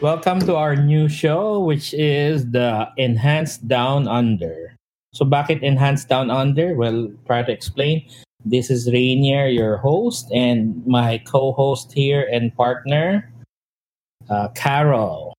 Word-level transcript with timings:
Good 0.00 0.06
day, 0.06 0.12
mate. 0.12 0.16
Welcome 0.16 0.40
to 0.46 0.56
our 0.56 0.76
new 0.76 1.08
show, 1.08 1.60
which 1.60 1.92
is 1.94 2.50
the 2.50 2.88
Enhanced 2.96 3.68
Down 3.68 4.08
Under. 4.08 4.74
So, 5.12 5.24
bakit 5.24 5.62
Enhanced 5.62 6.08
Down 6.08 6.30
Under? 6.30 6.74
Well, 6.74 7.12
try 7.26 7.42
to 7.42 7.52
explain. 7.52 8.08
This 8.44 8.70
is 8.70 8.90
Rainier, 8.90 9.48
your 9.48 9.76
host, 9.76 10.30
and 10.32 10.86
my 10.86 11.18
co-host 11.26 11.92
here 11.92 12.28
and 12.32 12.54
partner, 12.56 13.30
uh, 14.30 14.48
Carol. 14.54 15.34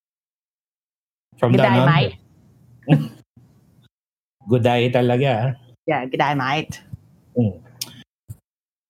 From 1.37 1.53
Good 1.53 1.57
Down 1.57 1.73
day, 1.73 1.79
Under. 1.79 1.91
mate. 1.91 3.11
Good 4.49 4.63
day 4.63 4.91
talaga. 4.91 5.55
Yeah, 5.87 6.05
good 6.05 6.17
day, 6.17 6.33
mate. 6.35 6.81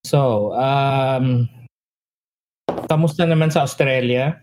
So, 0.03 0.53
um, 0.55 1.49
kamusta 2.67 3.23
naman 3.27 3.51
sa 3.51 3.63
Australia? 3.63 4.41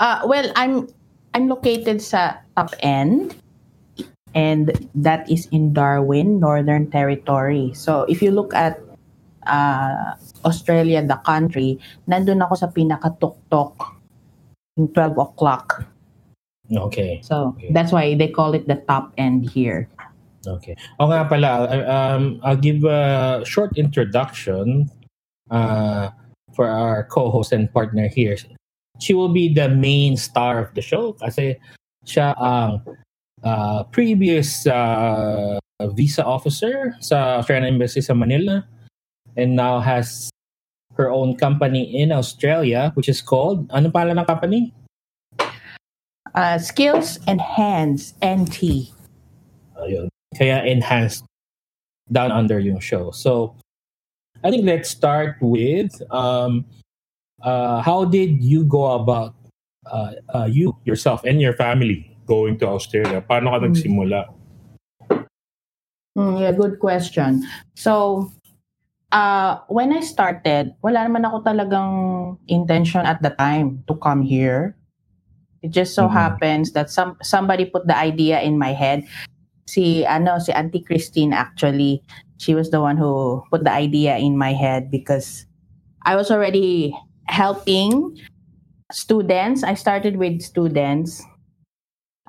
Uh, 0.00 0.24
well, 0.24 0.48
I'm 0.56 0.88
I'm 1.36 1.46
located 1.46 2.00
sa 2.00 2.40
top 2.56 2.72
end, 2.80 3.36
and 4.32 4.72
that 4.96 5.28
is 5.28 5.46
in 5.52 5.76
Darwin, 5.76 6.40
Northern 6.40 6.88
Territory. 6.88 7.76
So 7.76 8.08
if 8.08 8.24
you 8.24 8.32
look 8.32 8.56
at 8.56 8.80
uh, 9.44 10.16
Australia, 10.48 11.04
the 11.04 11.20
country, 11.22 11.76
nandun 12.08 12.40
ako 12.40 12.54
sa 12.56 12.72
pinakatuktok 12.72 13.76
in 14.80 14.88
12 14.88 15.20
o'clock. 15.20 15.84
Okay. 16.72 17.20
So 17.20 17.52
Okay. 17.54 17.68
that's 17.76 17.92
why 17.92 18.16
they 18.16 18.32
call 18.32 18.56
it 18.56 18.64
the 18.64 18.80
top 18.88 19.12
end 19.20 19.44
here. 19.52 19.84
Okay. 20.46 20.72
O 20.96 21.12
nga 21.12 21.28
pala, 21.28 21.68
um, 21.84 22.40
I'll 22.40 22.56
give 22.56 22.88
a 22.88 23.42
short 23.44 23.76
introduction 23.76 24.88
uh, 25.52 26.08
for 26.56 26.64
our 26.64 27.04
co-host 27.04 27.52
and 27.52 27.68
partner 27.68 28.08
here. 28.08 28.40
She 29.00 29.16
will 29.16 29.32
be 29.32 29.48
the 29.52 29.68
main 29.68 30.16
star 30.16 30.60
of 30.60 30.76
the 30.76 30.84
show 30.84 31.16
kasi 31.16 31.56
siya 32.04 32.36
ang 32.36 32.84
uh, 33.42 33.84
previous 33.88 34.68
uh, 34.68 35.56
visa 35.96 36.24
officer 36.24 36.94
sa 37.00 37.40
Australian 37.40 37.80
Embassy 37.80 38.04
sa 38.04 38.12
Manila 38.12 38.64
and 39.36 39.56
now 39.56 39.80
has 39.80 40.28
her 41.00 41.08
own 41.08 41.36
company 41.36 41.88
in 41.96 42.12
Australia 42.12 42.92
which 42.94 43.08
is 43.08 43.24
called, 43.24 43.64
ano 43.72 43.88
pala 43.88 44.12
ng 44.12 44.26
company? 44.28 44.72
Uh, 46.34 46.58
skills 46.58 47.18
and 47.26 47.40
hands, 47.40 48.14
NT. 48.22 48.92
Ayun. 49.80 50.06
Kaya 50.36 50.62
enhanced 50.62 51.24
down 52.12 52.30
under 52.30 52.60
yung 52.60 52.78
show. 52.78 53.10
So, 53.10 53.56
I 54.44 54.50
think 54.50 54.64
let's 54.64 54.88
start 54.88 55.36
with 55.40 55.90
um, 56.10 56.64
uh, 57.42 57.82
how 57.82 58.04
did 58.04 58.42
you 58.42 58.64
go 58.64 58.92
about 58.96 59.34
uh, 59.86 60.12
uh, 60.34 60.48
you 60.50 60.76
yourself 60.84 61.24
and 61.24 61.40
your 61.40 61.54
family 61.54 62.16
going 62.26 62.58
to 62.58 62.68
Australia? 62.68 63.20
Paano 63.20 63.52
ka 63.52 63.58
Hmm. 63.60 63.68
nagsimula? 63.68 64.20
Mm, 66.18 66.42
yeah, 66.42 66.52
good 66.52 66.82
question. 66.82 67.46
So, 67.78 68.26
uh, 69.14 69.62
when 69.70 69.94
I 69.94 70.02
started, 70.02 70.74
wala 70.82 71.06
naman 71.06 71.22
ako 71.22 71.46
talagang 71.46 71.92
intention 72.50 73.06
at 73.06 73.22
the 73.22 73.30
time 73.30 73.86
to 73.86 73.94
come 73.94 74.22
here. 74.22 74.74
It 75.62 75.70
just 75.70 75.94
so 75.94 76.08
Mhm. 76.08 76.16
happens 76.16 76.72
that 76.72 76.88
some 76.88 77.20
somebody 77.20 77.68
put 77.68 77.84
the 77.84 77.94
idea 77.94 78.40
in 78.40 78.56
my 78.56 78.72
head. 78.72 79.04
Si 79.68 80.02
ano, 80.08 80.40
si 80.40 80.50
Auntie 80.50 80.82
Christine 80.82 81.36
actually, 81.36 82.00
she 82.40 82.56
was 82.56 82.72
the 82.72 82.80
one 82.80 82.96
who 82.96 83.44
put 83.52 83.62
the 83.62 83.70
idea 83.70 84.16
in 84.16 84.40
my 84.40 84.56
head 84.56 84.90
because 84.90 85.44
I 86.02 86.16
was 86.16 86.32
already 86.32 86.96
helping 87.30 88.18
students. 88.90 89.62
I 89.62 89.74
started 89.74 90.18
with 90.18 90.42
students. 90.42 91.22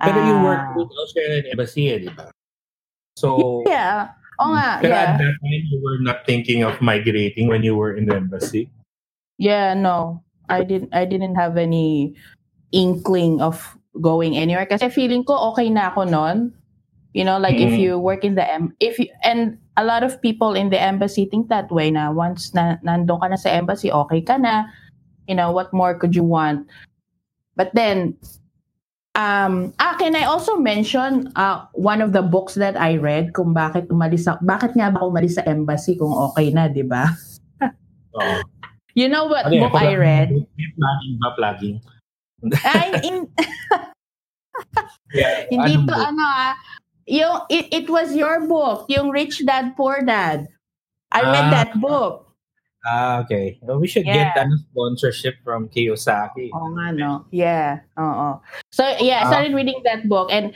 Pero 0.01 0.17
you 0.17 0.33
Ah, 0.37 0.45
work 0.45 0.63
with 0.77 0.89
Australian 0.97 1.45
Embassy, 1.53 1.89
eh, 1.89 1.97
di 2.05 2.09
ba? 2.09 2.29
So, 3.17 3.61
Yeah. 3.65 4.13
Oh 4.41 4.57
nga, 4.57 4.81
yeah. 4.81 5.13
at 5.13 5.21
that 5.21 5.35
time, 5.37 5.63
you 5.69 5.77
were 5.85 6.01
not 6.01 6.25
thinking 6.25 6.65
of 6.65 6.81
migrating 6.81 7.45
when 7.45 7.61
you 7.61 7.77
were 7.77 7.93
in 7.93 8.09
the 8.09 8.17
embassy? 8.17 8.73
Yeah, 9.37 9.77
no. 9.77 10.25
I 10.49 10.65
didn't 10.65 10.89
I 10.97 11.05
didn't 11.05 11.37
have 11.37 11.61
any 11.61 12.17
inkling 12.73 13.37
of 13.37 13.61
going 14.01 14.33
anywhere 14.33 14.65
kasi 14.65 14.89
feeling 14.89 15.21
ko 15.21 15.53
okay 15.53 15.69
na 15.69 15.93
ako 15.93 16.09
noon. 16.09 16.49
You 17.13 17.21
know, 17.27 17.37
like 17.37 17.59
if 17.61 17.69
Mm. 17.75 17.79
you 17.79 17.91
work 18.01 18.25
in 18.25 18.33
the 18.33 18.41
em- 18.47 18.73
if 18.81 18.97
you, 18.97 19.11
and 19.21 19.61
a 19.77 19.85
lot 19.85 20.01
of 20.01 20.17
people 20.25 20.57
in 20.57 20.73
the 20.73 20.81
embassy 20.81 21.29
think 21.29 21.51
that 21.53 21.69
way 21.69 21.93
na 21.93 22.09
once 22.09 22.55
na 22.57 22.81
nandun 22.81 23.21
ka 23.21 23.27
na 23.29 23.37
sa 23.37 23.53
embassy, 23.53 23.93
okay 23.93 24.25
ka 24.25 24.41
na. 24.41 24.65
You 25.27 25.35
know, 25.35 25.51
what 25.51 25.73
more 25.73 25.93
could 25.95 26.15
you 26.15 26.23
want? 26.23 26.67
But 27.55 27.73
then 27.75 28.17
um 29.13 29.75
ah, 29.77 29.95
can 29.99 30.15
I 30.15 30.23
also 30.23 30.55
mention 30.55 31.31
uh, 31.35 31.67
one 31.75 31.99
of 31.99 32.15
the 32.15 32.23
books 32.23 32.55
that 32.55 32.79
I 32.79 32.95
read 32.95 33.35
kung 33.35 33.51
bakit 33.51 33.91
umalis 33.91 34.23
ako, 34.23 34.39
bakit 34.47 34.71
nga 34.75 34.87
ba 34.87 35.03
umalis 35.03 35.35
sa 35.35 35.43
embassy 35.43 35.99
kung 35.99 36.15
okay 36.31 36.49
na, 36.51 36.67
'di 36.71 36.83
ba? 36.87 37.11
Oo. 38.15 38.39
You 38.91 39.07
know 39.07 39.23
what 39.23 39.47
Ano 39.47 39.55
yan? 39.55 39.61
book 39.63 39.79
I 39.79 39.95
read? 39.95 40.29
Plugging 40.75 41.15
ba? 41.15 41.27
Plugging? 41.39 41.79
Ay, 42.67 42.91
in, 43.07 43.23
Yeah. 45.15 45.47
Hindi 45.47 45.79
to 45.79 45.87
book? 45.87 45.95
ano 45.95 46.23
ah. 46.23 46.53
Yung, 47.07 47.47
it, 47.47 47.71
it 47.71 47.87
was 47.87 48.11
your 48.11 48.47
book, 48.47 48.87
yung 48.91 49.11
Rich 49.11 49.43
Dad 49.47 49.75
Poor 49.75 50.03
Dad. 50.03 50.43
I 51.07 51.23
read 51.23 51.47
Ah. 51.47 51.53
that 51.55 51.71
book. 51.79 52.30
Ah, 52.81 53.21
okay. 53.21 53.61
Well, 53.61 53.77
we 53.77 53.85
should 53.85 54.09
Yeah. 54.09 54.33
get 54.33 54.41
a 54.41 54.49
sponsorship 54.57 55.37
from 55.45 55.69
Kiyosaki. 55.69 56.49
Oo 56.49 56.73
nga, 56.73 56.89
no? 56.89 57.29
Yeah, 57.29 57.85
oo. 57.93 58.41
So, 58.73 58.81
yeah, 58.97 59.21
I 59.21 59.25
Ah. 59.25 59.29
started 59.29 59.53
reading 59.53 59.85
that 59.85 60.09
book 60.09 60.33
and 60.33 60.49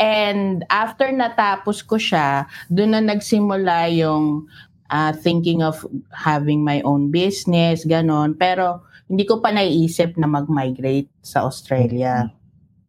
and 0.00 0.64
after 0.72 1.08
natapos 1.12 1.84
ko 1.84 1.96
siya, 2.00 2.48
doon 2.72 2.96
na 2.96 3.02
nagsimula 3.04 3.92
yung 3.92 4.48
ah, 4.86 5.10
thinking 5.10 5.66
of 5.66 5.82
having 6.14 6.62
my 6.62 6.78
own 6.86 7.10
business, 7.10 7.82
ganon. 7.82 8.38
Pero 8.38 8.86
hindi 9.10 9.26
ko 9.26 9.42
pa 9.42 9.50
naiisip 9.50 10.14
na 10.14 10.30
mag-migrate 10.30 11.10
sa 11.26 11.42
Australia. 11.42 12.30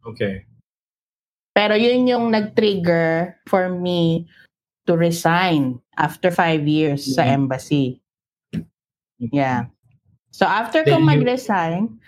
Okay. 0.06 0.46
Pero 1.52 1.74
yun 1.74 2.06
yung 2.06 2.30
nag-trigger 2.30 3.34
for 3.50 3.66
me 3.66 4.30
to 4.86 4.94
resign 4.94 5.82
after 5.98 6.30
five 6.30 6.62
years 6.64 7.02
sa 7.18 7.26
Mhm. 7.26 7.34
embassy. 7.44 7.98
Yeah. 9.18 9.66
So 10.30 10.46
after 10.46 10.84
ko 10.84 10.98
mag-resign, 11.00 11.98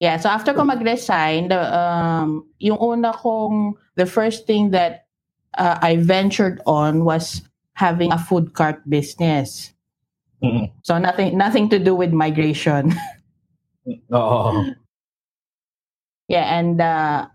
yeah, 0.00 0.16
so 0.16 0.28
after 0.28 0.52
ko 0.52 0.64
mag-resign, 0.64 1.48
the, 1.48 1.60
um, 1.70 2.46
yung 2.58 2.78
una 2.80 3.12
kong, 3.12 3.76
the 3.94 4.06
first 4.06 4.46
thing 4.46 4.70
that 4.70 5.06
uh, 5.54 5.78
I 5.80 5.96
ventured 5.96 6.60
on 6.66 7.04
was 7.04 7.42
having 7.74 8.12
a 8.12 8.18
food 8.18 8.54
cart 8.54 8.82
business. 8.88 9.72
Mm. 10.42 10.72
So 10.82 10.98
nothing 10.98 11.36
nothing 11.36 11.68
to 11.68 11.78
do 11.78 11.94
with 11.94 12.12
migration. 12.12 12.96
oh. 14.12 14.72
Yeah, 16.28 16.46
and 16.46 16.80
uh, 16.80 17.26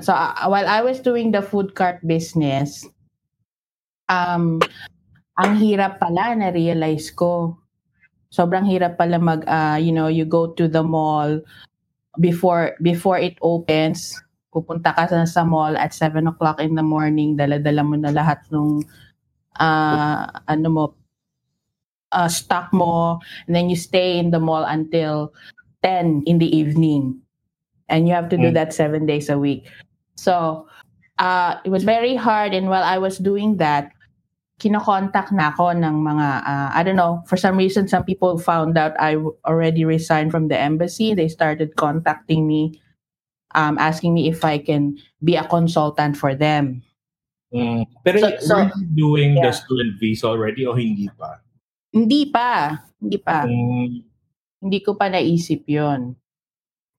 so 0.00 0.14
uh, 0.14 0.46
while 0.46 0.68
I 0.68 0.80
was 0.80 1.00
doing 1.00 1.32
the 1.32 1.42
food 1.42 1.74
cart 1.74 2.00
business, 2.06 2.86
um, 4.08 4.62
ang 5.36 5.58
hirap 5.58 5.98
pala 5.98 6.36
na 6.38 6.48
realize 6.54 7.10
ko. 7.10 7.58
Sobrang 8.32 8.64
hirap 8.64 8.96
pala 8.96 9.20
mag, 9.20 9.44
uh, 9.44 9.76
you 9.76 9.92
know, 9.92 10.08
you 10.08 10.24
go 10.24 10.48
to 10.56 10.64
the 10.64 10.80
mall 10.80 11.36
before 12.16 12.72
before 12.80 13.20
it 13.20 13.36
opens. 13.44 14.16
Pupunta 14.48 14.96
ka 14.96 15.04
sa, 15.08 15.24
sa 15.28 15.44
mall 15.44 15.76
at 15.76 15.92
7 15.92 16.24
o'clock 16.28 16.60
in 16.60 16.72
the 16.76 16.84
morning, 16.84 17.36
dala-dala 17.36 17.84
mo 17.84 17.96
na 17.96 18.12
lahat 18.12 18.40
ng 18.52 18.84
uh, 19.60 20.28
ano 20.48 20.66
mo, 20.68 20.84
uh, 22.12 22.28
stock 22.28 22.72
mo, 22.72 23.20
and 23.48 23.56
then 23.56 23.68
you 23.68 23.76
stay 23.76 24.16
in 24.20 24.28
the 24.32 24.40
mall 24.40 24.64
until 24.64 25.32
10 25.84 26.24
in 26.28 26.36
the 26.36 26.48
evening. 26.48 27.16
And 27.88 28.08
you 28.08 28.12
have 28.12 28.28
to 28.32 28.40
do 28.40 28.48
Mm. 28.52 28.56
that 28.56 28.72
seven 28.72 29.04
days 29.04 29.28
a 29.28 29.36
week. 29.36 29.68
So, 30.16 30.64
uh, 31.20 31.60
it 31.64 31.68
was 31.68 31.84
very 31.84 32.16
hard. 32.16 32.52
And 32.52 32.68
while 32.68 32.84
I 32.84 32.96
was 32.96 33.16
doing 33.20 33.56
that, 33.60 33.92
kinokontak 34.60 35.32
na 35.32 35.50
ako 35.50 35.74
ng 35.74 35.96
mga, 36.02 36.28
uh, 36.44 36.68
I 36.72 36.80
don't 36.82 36.98
know, 36.98 37.22
for 37.26 37.36
some 37.36 37.56
reason, 37.56 37.88
some 37.88 38.04
people 38.04 38.38
found 38.38 38.76
out 38.78 38.92
I 39.00 39.16
already 39.44 39.84
resigned 39.84 40.30
from 40.30 40.48
the 40.48 40.58
embassy. 40.58 41.14
They 41.14 41.28
started 41.28 41.74
contacting 41.76 42.46
me, 42.46 42.78
um, 43.54 43.78
asking 43.78 44.14
me 44.14 44.28
if 44.28 44.44
I 44.44 44.58
can 44.58 44.98
be 45.24 45.34
a 45.34 45.44
consultant 45.48 46.16
for 46.16 46.34
them. 46.34 46.82
Mm. 47.52 47.84
Pero 48.04 48.18
So- 48.20 48.38
so- 48.40 48.56
were 48.64 48.72
you 48.80 48.88
doing 48.96 49.30
the 49.36 49.52
yeah. 49.52 49.56
student 49.56 50.00
visa 50.00 50.26
already 50.30 50.64
o 50.64 50.72
hindi 50.72 51.10
pa? 51.12 51.42
Hindi 51.92 52.22
pa. 52.32 52.80
Hindi 52.96 53.18
pa. 53.20 53.44
Mm. 53.44 53.88
Hindi 54.62 54.78
ko 54.80 54.94
pa 54.96 55.12
naisip 55.12 55.66
yon 55.68 56.16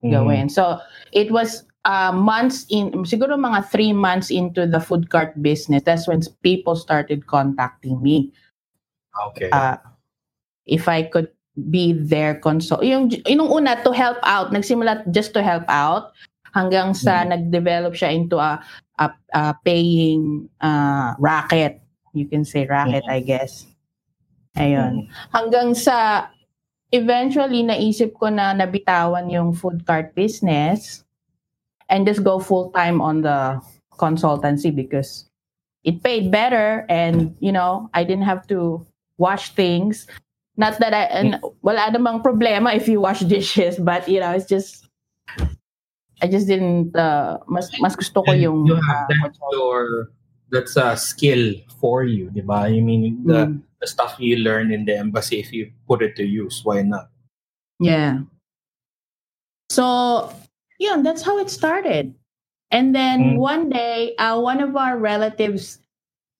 Mm. 0.03 0.11
gawin. 0.11 0.47
So, 0.51 0.77
it 1.15 1.31
was 1.31 1.63
uh, 1.85 2.11
months 2.11 2.65
in, 2.69 2.91
siguro 3.03 3.35
mga 3.35 3.69
three 3.69 3.93
months 3.93 4.31
into 4.31 4.65
the 4.65 4.79
food 4.79 5.09
cart 5.09 5.35
business, 5.41 5.83
that's 5.83 6.07
when 6.07 6.21
people 6.41 6.75
started 6.75 7.27
contacting 7.27 8.01
me. 8.01 8.31
Okay. 9.29 9.49
Uh, 9.51 9.77
if 10.65 10.87
I 10.87 11.03
could 11.03 11.29
be 11.69 11.93
their 11.93 12.35
consult. 12.35 12.83
Yung, 12.83 13.11
yung 13.27 13.51
una, 13.51 13.77
to 13.83 13.91
help 13.91 14.17
out. 14.23 14.51
Nagsimula 14.51 15.05
just 15.13 15.33
to 15.33 15.43
help 15.43 15.65
out 15.69 16.13
hanggang 16.55 16.97
sa 16.97 17.21
mm-hmm. 17.21 17.29
nag-develop 17.29 17.93
siya 17.93 18.13
into 18.13 18.37
a, 18.37 18.57
a, 18.97 19.13
a 19.33 19.53
paying 19.65 20.49
uh, 20.61 21.13
racket. 21.19 21.81
You 22.13 22.25
can 22.25 22.45
say 22.45 22.65
racket, 22.65 23.03
mm-hmm. 23.05 23.17
I 23.17 23.19
guess. 23.21 23.65
Ayun. 24.57 25.05
Mm-hmm. 25.05 25.33
Hanggang 25.33 25.69
sa 25.77 26.29
eventually 26.93 27.65
naisip 27.65 28.13
ko 28.17 28.29
na 28.29 28.53
nabitawan 28.53 29.29
yung 29.29 29.53
food 29.53 29.81
cart 29.85 30.13
business 30.13 31.02
and 31.89 32.05
just 32.07 32.23
go 32.23 32.39
full 32.39 32.71
time 32.71 33.01
on 33.01 33.21
the 33.21 33.61
consultancy 33.97 34.73
because 34.73 35.29
it 35.83 36.03
paid 36.03 36.31
better 36.31 36.85
and 36.89 37.35
you 37.39 37.51
know 37.51 37.89
I 37.93 38.03
didn't 38.03 38.25
have 38.25 38.47
to 38.47 38.85
wash 39.17 39.53
things. 39.53 40.07
Not 40.55 40.77
that 40.79 40.93
I 40.93 41.03
and 41.09 41.41
wala 41.61 41.89
namang 41.91 42.23
problema 42.23 42.75
if 42.75 42.87
you 42.87 43.01
wash 43.01 43.21
dishes 43.21 43.79
but 43.89 44.07
you 44.07 44.19
know 44.19 44.31
it's 44.31 44.47
just 44.47 44.87
I 46.21 46.27
just 46.27 46.47
didn't 46.47 46.95
uh, 46.95 47.39
mas 47.47 47.67
mas 47.79 47.95
gusto 47.95 48.23
ko 48.23 48.31
yung 48.31 48.65
you 48.65 48.75
have 48.79 49.09
uh, 49.09 49.27
that 49.27 49.33
your 49.51 50.13
that's 50.53 50.77
a 50.77 50.95
skill 50.95 51.57
for 51.81 52.05
you 52.05 52.29
di 52.29 52.45
ba? 52.45 52.69
I 52.69 52.79
mean 52.79 53.25
the 53.25 53.49
mm. 53.49 53.61
the 53.81 53.87
stuff 53.89 54.15
you 54.21 54.39
learn 54.39 54.71
in 54.71 54.85
the 54.85 54.95
embassy 54.95 55.41
if 55.41 55.51
you 55.51 55.73
put 55.89 56.05
it 56.05 56.15
to 56.15 56.23
use 56.23 56.61
why 56.63 56.85
not? 56.85 57.09
Yeah. 57.81 58.23
So 59.73 60.29
yeah 60.79 60.97
that's 61.01 61.23
how 61.23 61.37
it 61.37 61.49
started 61.49 62.13
and 62.73 62.97
then 62.97 63.37
mm. 63.37 63.37
one 63.37 63.69
day, 63.69 64.17
uh, 64.17 64.41
one 64.41 64.57
of 64.57 64.75
our 64.75 64.97
relatives 64.97 65.77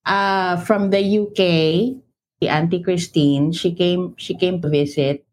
uh, 0.10 0.58
from 0.66 0.90
the 0.90 0.98
UK, 0.98 1.94
the 2.42 2.50
Auntie 2.50 2.82
Christine, 2.82 3.54
she 3.54 3.70
came. 3.72 4.18
She 4.18 4.34
came 4.34 4.60
to 4.66 4.68
visit 4.68 5.24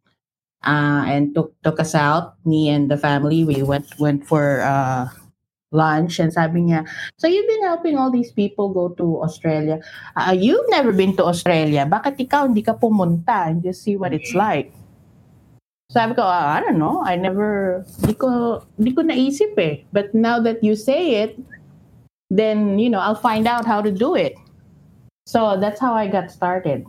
uh, 0.61 1.09
and 1.09 1.35
took 1.35 1.57
took 1.65 1.81
us 1.81 1.97
out. 1.97 2.37
Me 2.45 2.69
and 2.69 2.93
the 2.93 3.01
family, 3.01 3.49
we 3.49 3.65
went 3.65 3.89
went 3.97 4.29
for 4.29 4.61
uh, 4.61 5.09
lunch. 5.73 6.21
And 6.21 6.37
sabi 6.37 6.69
niya, 6.69 6.85
so 7.17 7.25
you've 7.25 7.49
been 7.49 7.65
helping 7.65 7.97
all 7.97 8.13
these 8.13 8.31
people 8.37 8.69
go 8.69 8.93
to 9.01 9.25
Australia. 9.25 9.81
Uh, 10.21 10.37
you've 10.37 10.69
never 10.69 10.93
been 10.93 11.17
to 11.17 11.25
Australia. 11.25 11.89
Bakit 11.89 12.29
ikaw 12.29 12.45
hindi 12.45 12.61
ka 12.61 12.77
pumunta 12.77 13.49
and 13.49 13.65
just 13.65 13.81
see 13.89 13.97
what 13.97 14.13
it's 14.13 14.37
like? 14.37 14.69
Sabi 15.91 16.15
ko, 16.15 16.23
ah, 16.23 16.55
I 16.55 16.63
don't 16.63 16.79
know. 16.79 17.03
I 17.03 17.19
never, 17.19 17.83
di 18.07 18.15
ko, 18.15 18.63
di 18.79 18.95
ko 18.95 19.03
naisip 19.03 19.59
eh. 19.59 19.83
But 19.91 20.15
now 20.15 20.39
that 20.39 20.63
you 20.63 20.79
say 20.79 21.27
it, 21.27 21.35
then, 22.31 22.79
you 22.79 22.87
know, 22.89 23.03
I'll 23.03 23.19
find 23.19 23.51
out 23.51 23.67
how 23.67 23.83
to 23.83 23.91
do 23.91 24.15
it. 24.15 24.39
So 25.27 25.59
that's 25.59 25.83
how 25.83 25.95
I 25.95 26.07
got 26.07 26.31
started. 26.31 26.87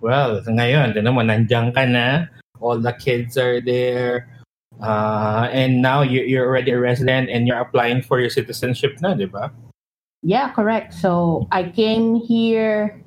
Well, 0.00 0.40
ngayon, 0.46 0.94
din 0.94 1.10
naman, 1.10 1.26
nandiyan 1.26 1.74
ka 1.74 1.90
na. 1.90 2.30
All 2.62 2.78
the 2.78 2.94
kids 2.94 3.34
are 3.34 3.58
there. 3.60 4.30
Uh, 4.78 5.50
and 5.50 5.82
now 5.82 6.02
you, 6.02 6.22
you're 6.22 6.46
already 6.46 6.70
a 6.70 6.78
resident 6.78 7.30
and 7.30 7.48
you're 7.50 7.58
applying 7.58 8.02
for 8.02 8.20
your 8.22 8.30
citizenship 8.30 8.94
na, 9.02 9.14
di 9.14 9.26
ba? 9.26 9.50
Yeah, 10.22 10.54
correct. 10.54 10.94
So 10.94 11.48
I 11.50 11.66
came 11.66 12.14
here 12.14 13.02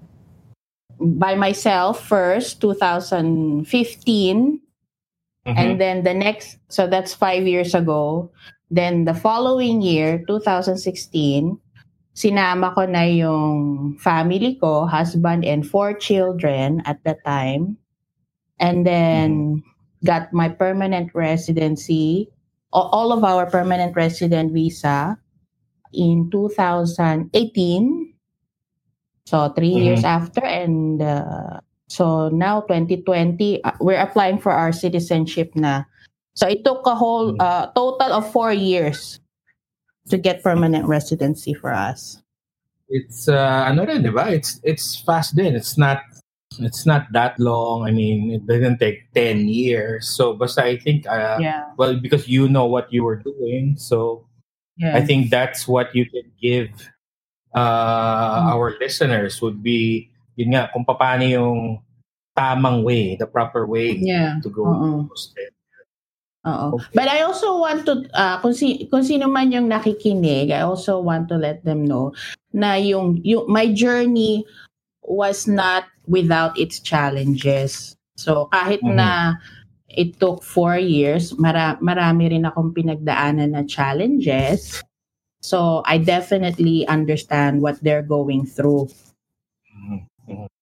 by 0.99 1.35
myself 1.35 2.03
first, 2.03 2.59
2015. 2.59 4.60
Mm-hmm. 5.45 5.57
And 5.57 5.81
then 5.81 6.03
the 6.03 6.13
next, 6.13 6.57
so 6.69 6.85
that's 6.85 7.13
five 7.13 7.47
years 7.47 7.73
ago. 7.73 8.31
Then 8.69 9.05
the 9.05 9.13
following 9.13 9.81
year, 9.81 10.23
2016, 10.27 11.57
sinama 12.15 12.75
ko 12.75 12.85
na 12.85 13.01
yung 13.03 13.97
family 13.97 14.55
ko, 14.61 14.85
husband 14.85 15.43
and 15.43 15.65
four 15.65 15.93
children 15.93 16.81
at 16.85 17.03
the 17.03 17.17
time. 17.25 17.77
And 18.61 18.85
then 18.85 19.29
mm-hmm. 19.59 20.05
got 20.05 20.31
my 20.31 20.49
permanent 20.49 21.11
residency, 21.17 22.29
all 22.71 23.11
of 23.11 23.23
our 23.23 23.49
permanent 23.49 23.95
resident 23.95 24.53
visa 24.53 25.17
in 25.91 26.29
2018. 26.29 27.33
So 29.25 29.49
3 29.49 29.57
mm-hmm. 29.57 29.77
years 29.83 30.03
after 30.03 30.45
and 30.45 31.01
uh, 31.01 31.61
So 31.91 32.29
now 32.29 32.61
2020, 32.61 33.63
uh, 33.63 33.71
we're 33.81 33.99
applying 33.99 34.39
for 34.39 34.53
our 34.53 34.71
citizenship 34.71 35.51
na. 35.55 35.83
So 36.35 36.47
it 36.47 36.63
took 36.63 36.87
a 36.87 36.95
whole 36.95 37.35
hmm. 37.35 37.41
uh, 37.43 37.67
total 37.75 38.15
of 38.15 38.31
four 38.31 38.53
years 38.53 39.19
to 40.07 40.17
get 40.17 40.41
permanent 40.41 40.87
residency 40.87 41.53
for 41.53 41.73
us. 41.73 42.23
It's 42.87 43.27
uh, 43.27 43.67
ano 43.67 43.85
rin, 43.85 44.07
ba? 44.07 44.31
It's 44.31 44.59
it's 44.63 45.03
fast 45.03 45.35
din. 45.35 45.55
It's 45.55 45.77
not 45.77 45.99
it's 46.59 46.87
not 46.87 47.11
that 47.11 47.39
long. 47.39 47.83
I 47.83 47.91
mean, 47.91 48.31
it 48.31 48.47
doesn't 48.47 48.79
take 48.79 49.11
10 49.11 49.47
years. 49.47 50.07
So 50.07 50.31
but 50.31 50.51
I 50.59 50.79
think 50.79 51.07
uh, 51.07 51.39
yeah. 51.39 51.75
well 51.75 51.99
because 51.99 52.27
you 52.27 52.47
know 52.47 52.65
what 52.65 52.91
you 52.91 53.03
were 53.03 53.19
doing, 53.19 53.75
so 53.75 54.27
yeah. 54.75 54.95
I 54.95 55.03
think 55.03 55.31
that's 55.31 55.67
what 55.67 55.95
you 55.95 56.07
can 56.07 56.27
give 56.39 56.71
uh, 57.55 58.43
mm. 58.43 58.51
our 58.51 58.75
listeners 58.79 59.41
would 59.41 59.63
be 59.63 60.10
yun 60.35 60.55
nga, 60.55 60.71
kung 60.71 60.85
paano 60.87 61.23
yung 61.27 61.79
tamang 62.35 62.83
way, 62.83 63.15
the 63.19 63.27
proper 63.27 63.67
way 63.67 63.99
yeah. 63.99 64.39
to 64.39 64.49
go 64.49 64.63
Uh-oh. 64.63 65.09
Oo. 66.41 66.67
Okay. 66.73 66.97
But 66.97 67.07
I 67.07 67.21
also 67.21 67.61
want 67.61 67.85
to, 67.85 68.01
uh, 68.17 68.41
kung, 68.41 68.53
si, 68.53 68.89
kung 68.89 69.05
sino 69.05 69.29
man 69.29 69.53
yung 69.53 69.69
nakikinig, 69.69 70.49
I 70.49 70.65
also 70.65 70.97
want 70.97 71.29
to 71.29 71.37
let 71.37 71.61
them 71.61 71.85
know 71.85 72.17
na 72.49 72.81
yung, 72.81 73.21
yung 73.21 73.45
my 73.45 73.69
journey 73.69 74.41
was 75.05 75.45
not 75.45 75.85
without 76.07 76.57
its 76.57 76.81
challenges. 76.81 77.93
So 78.17 78.49
kahit 78.49 78.81
mm-hmm. 78.81 78.97
na 78.97 79.37
it 79.91 80.17
took 80.17 80.41
four 80.41 80.81
years, 80.81 81.37
mara, 81.37 81.77
marami 81.77 82.33
rin 82.33 82.49
akong 82.49 82.73
pinagdaanan 82.73 83.53
na 83.53 83.61
challenges. 83.67 84.81
So 85.45 85.85
I 85.85 86.01
definitely 86.01 86.89
understand 86.89 87.61
what 87.61 87.77
they're 87.85 88.05
going 88.05 88.49
through. 88.49 88.89
Mm-hmm. 89.77 90.09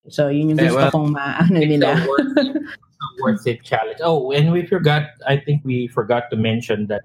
So, 0.09 0.27
yun 0.27 0.49
yung 0.49 0.59
gusto 0.59 0.75
well, 0.75 0.91
kong 0.91 1.15
maano 1.15 1.59
nila. 1.59 1.95
worth, 2.07 2.57
worth 3.21 3.47
it 3.47 3.63
challenge. 3.63 3.99
Oh, 4.03 4.31
and 4.31 4.51
we 4.51 4.65
forgot, 4.65 5.13
I 5.27 5.37
think 5.37 5.61
we 5.63 5.87
forgot 5.87 6.29
to 6.31 6.37
mention 6.37 6.87
that 6.87 7.01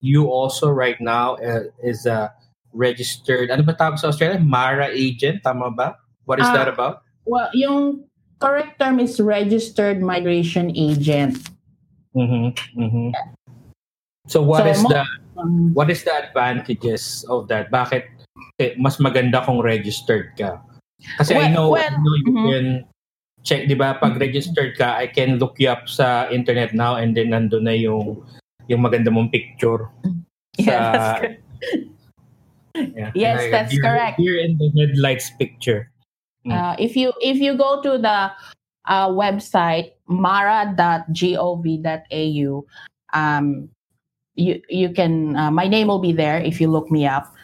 you 0.00 0.26
also 0.30 0.70
right 0.70 1.00
now 1.00 1.36
uh, 1.36 1.70
is 1.82 2.06
a 2.06 2.32
registered, 2.72 3.50
ano 3.50 3.62
ba 3.62 3.74
tawag 3.74 3.98
sa 3.98 4.08
Australia? 4.08 4.38
MARA 4.38 4.88
agent, 4.92 5.42
tama 5.42 5.70
ba? 5.70 5.96
What 6.24 6.40
is 6.40 6.46
uh, 6.46 6.52
that 6.52 6.68
about? 6.68 7.02
Well, 7.24 7.50
yung 7.52 8.04
correct 8.40 8.78
term 8.78 9.00
is 9.00 9.20
registered 9.20 10.00
migration 10.00 10.72
agent. 10.76 11.38
Mm-hmm. 12.16 12.80
Mm-hmm. 12.80 13.08
So 14.28 14.42
what 14.42 14.64
so, 14.64 14.70
is 14.70 14.82
mo- 14.82 14.90
the 14.90 15.04
um, 15.40 15.72
what 15.74 15.90
is 15.90 16.04
the 16.04 16.12
advantages 16.12 17.24
of 17.28 17.48
that? 17.48 17.70
Bakit 17.70 18.04
eh, 18.60 18.74
mas 18.76 18.98
maganda 18.98 19.44
kung 19.44 19.60
registered 19.64 20.36
ka? 20.36 20.60
Kasi 21.18 21.34
well, 21.34 21.46
I 21.46 21.48
know, 21.50 21.68
well, 21.70 21.86
I 21.86 21.96
know 21.96 22.14
you 22.18 22.32
mm-hmm. 22.32 22.48
can 22.50 22.66
check, 23.46 23.68
di 23.68 23.74
ba? 23.74 23.98
Pag 24.00 24.18
registered 24.18 24.76
ka, 24.76 24.98
I 24.98 25.06
can 25.06 25.38
look 25.38 25.56
you 25.58 25.70
up 25.70 25.88
sa 25.88 26.28
internet 26.28 26.74
now 26.74 26.96
and 26.98 27.14
then 27.14 27.30
nandun 27.30 27.62
na 27.64 27.74
yung 27.74 28.22
yung 28.66 28.82
maganda 28.82 29.08
mong 29.08 29.30
picture. 29.32 29.88
Sa, 30.58 31.22
yeah, 32.74 33.14
yes, 33.14 33.38
like, 33.38 33.50
that's 33.54 33.78
correct. 33.78 34.18
Here 34.18 34.42
in 34.42 34.58
the 34.58 34.74
headlights 34.74 35.30
picture. 35.38 35.86
Mm. 36.42 36.50
Uh, 36.50 36.74
if 36.82 36.98
you 36.98 37.14
if 37.22 37.38
you 37.38 37.54
go 37.54 37.80
to 37.80 37.94
the 37.94 38.34
uh, 38.90 39.08
website 39.08 39.94
mara.gov.au, 40.10 41.06
um, 43.14 43.68
you 44.34 44.60
you 44.68 44.90
can 44.90 45.36
uh, 45.38 45.50
my 45.50 45.70
name 45.70 45.86
will 45.86 46.02
be 46.02 46.12
there 46.12 46.42
if 46.42 46.60
you 46.60 46.66
look 46.66 46.90
me 46.90 47.06
up 47.06 47.37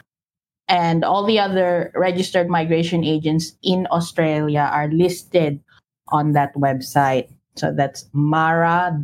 and 0.68 1.04
all 1.04 1.24
the 1.24 1.38
other 1.38 1.92
registered 1.94 2.48
migration 2.48 3.04
agents 3.04 3.52
in 3.62 3.86
Australia 3.90 4.68
are 4.72 4.88
listed 4.88 5.60
on 6.08 6.32
that 6.32 6.54
website. 6.54 7.28
So 7.56 7.72
that's 7.72 8.08
mara.gov.au. 8.12 9.02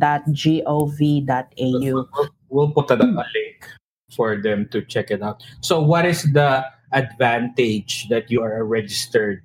We'll 2.49 2.71
put 2.71 2.91
a, 2.91 2.95
a 2.95 3.05
link 3.05 3.67
for 4.11 4.41
them 4.41 4.67
to 4.71 4.81
check 4.81 5.09
it 5.11 5.21
out. 5.21 5.43
So, 5.61 5.79
what 5.81 6.05
is 6.05 6.23
the 6.33 6.65
advantage 6.91 8.09
that 8.09 8.29
you 8.29 8.41
are 8.41 8.59
a 8.59 8.63
registered 8.63 9.41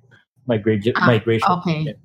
migra- 0.49 0.91
ah, 0.95 1.05
migration 1.07 1.49
okay. 1.49 1.79
agent? 1.81 1.99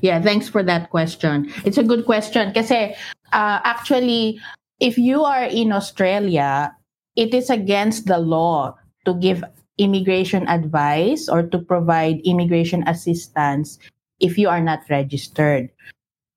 Yeah, 0.00 0.22
thanks 0.22 0.48
for 0.48 0.62
that 0.62 0.88
question. 0.88 1.52
It's 1.66 1.76
a 1.76 1.84
good 1.84 2.06
question 2.06 2.48
because 2.48 2.70
uh, 2.70 2.94
actually, 3.32 4.40
if 4.80 4.96
you 4.96 5.22
are 5.22 5.44
in 5.44 5.70
Australia, 5.70 6.74
it 7.14 7.34
is 7.34 7.50
against 7.50 8.06
the 8.06 8.18
law 8.18 8.74
to 9.04 9.14
give 9.14 9.44
immigration 9.78 10.46
advice 10.48 11.28
or 11.28 11.42
to 11.42 11.58
provide 11.58 12.20
immigration 12.24 12.86
assistance 12.86 13.78
if 14.20 14.38
you 14.38 14.48
are 14.48 14.60
not 14.60 14.82
registered. 14.90 15.70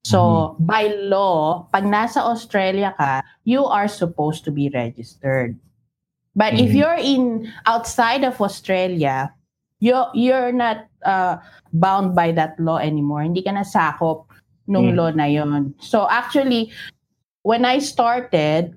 So, 0.06 0.54
mm-hmm. 0.54 0.66
by 0.66 0.82
law, 1.10 1.66
pag 1.74 1.82
nasa 1.82 2.22
Australia 2.22 2.94
ka, 2.94 3.26
you 3.42 3.66
are 3.66 3.90
supposed 3.90 4.46
to 4.46 4.54
be 4.54 4.70
registered. 4.70 5.58
But 6.36 6.54
mm-hmm. 6.54 6.64
if 6.64 6.70
you're 6.74 7.00
in 7.02 7.50
outside 7.66 8.22
of 8.22 8.38
Australia, 8.38 9.34
you 9.82 9.98
you're 10.14 10.54
not 10.54 10.86
uh, 11.02 11.42
bound 11.74 12.14
by 12.14 12.30
that 12.38 12.54
law 12.62 12.78
anymore. 12.78 13.26
Hindi 13.26 13.42
ka 13.42 13.50
na 13.50 13.66
sakop 13.66 14.30
nung 14.66 14.92
Mm. 14.92 14.96
law 14.98 15.10
na 15.10 15.26
yon. 15.26 15.74
So 15.78 16.06
actually, 16.10 16.70
when 17.42 17.66
I 17.66 17.78
started, 17.78 18.74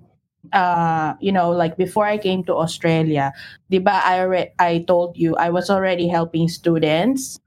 uh, 0.53 1.13
you 1.19 1.31
know, 1.31 1.51
like 1.51 1.77
before 1.77 2.05
I 2.05 2.17
came 2.17 2.43
to 2.46 2.55
Australia, 2.55 3.34
di 3.69 3.79
ba, 3.79 4.01
I, 4.03 4.19
alre- 4.24 4.51
I 4.60 4.86
told 4.88 5.17
you 5.17 5.36
I 5.36 5.50
was 5.50 5.69
already 5.69 6.08
helping 6.08 6.48
students 6.48 7.39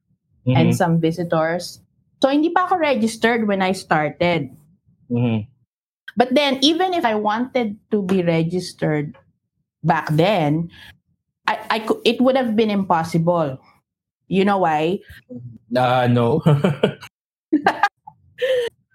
and 0.46 0.70
Mhm. 0.70 0.76
some 0.76 0.94
visitors. 1.00 1.80
So 2.22 2.28
hindi 2.28 2.50
pa 2.50 2.66
ako 2.66 2.78
registered 2.78 3.46
when 3.46 3.62
I 3.62 3.72
started. 3.72 4.50
Mhm. 5.10 5.46
But 6.16 6.34
then, 6.36 6.60
even 6.60 6.92
if 6.92 7.08
I 7.08 7.16
wanted 7.16 7.80
to 7.90 8.04
be 8.04 8.20
registered 8.20 9.16
back 9.80 10.12
then, 10.12 10.68
I, 11.48 11.58
I 11.70 11.78
could, 11.80 12.04
it 12.04 12.20
would 12.20 12.36
have 12.36 12.54
been 12.54 12.68
impossible. 12.70 13.56
You 14.28 14.44
know 14.44 14.58
why? 14.58 15.00
Uh, 15.72 16.06
no. 16.12 16.44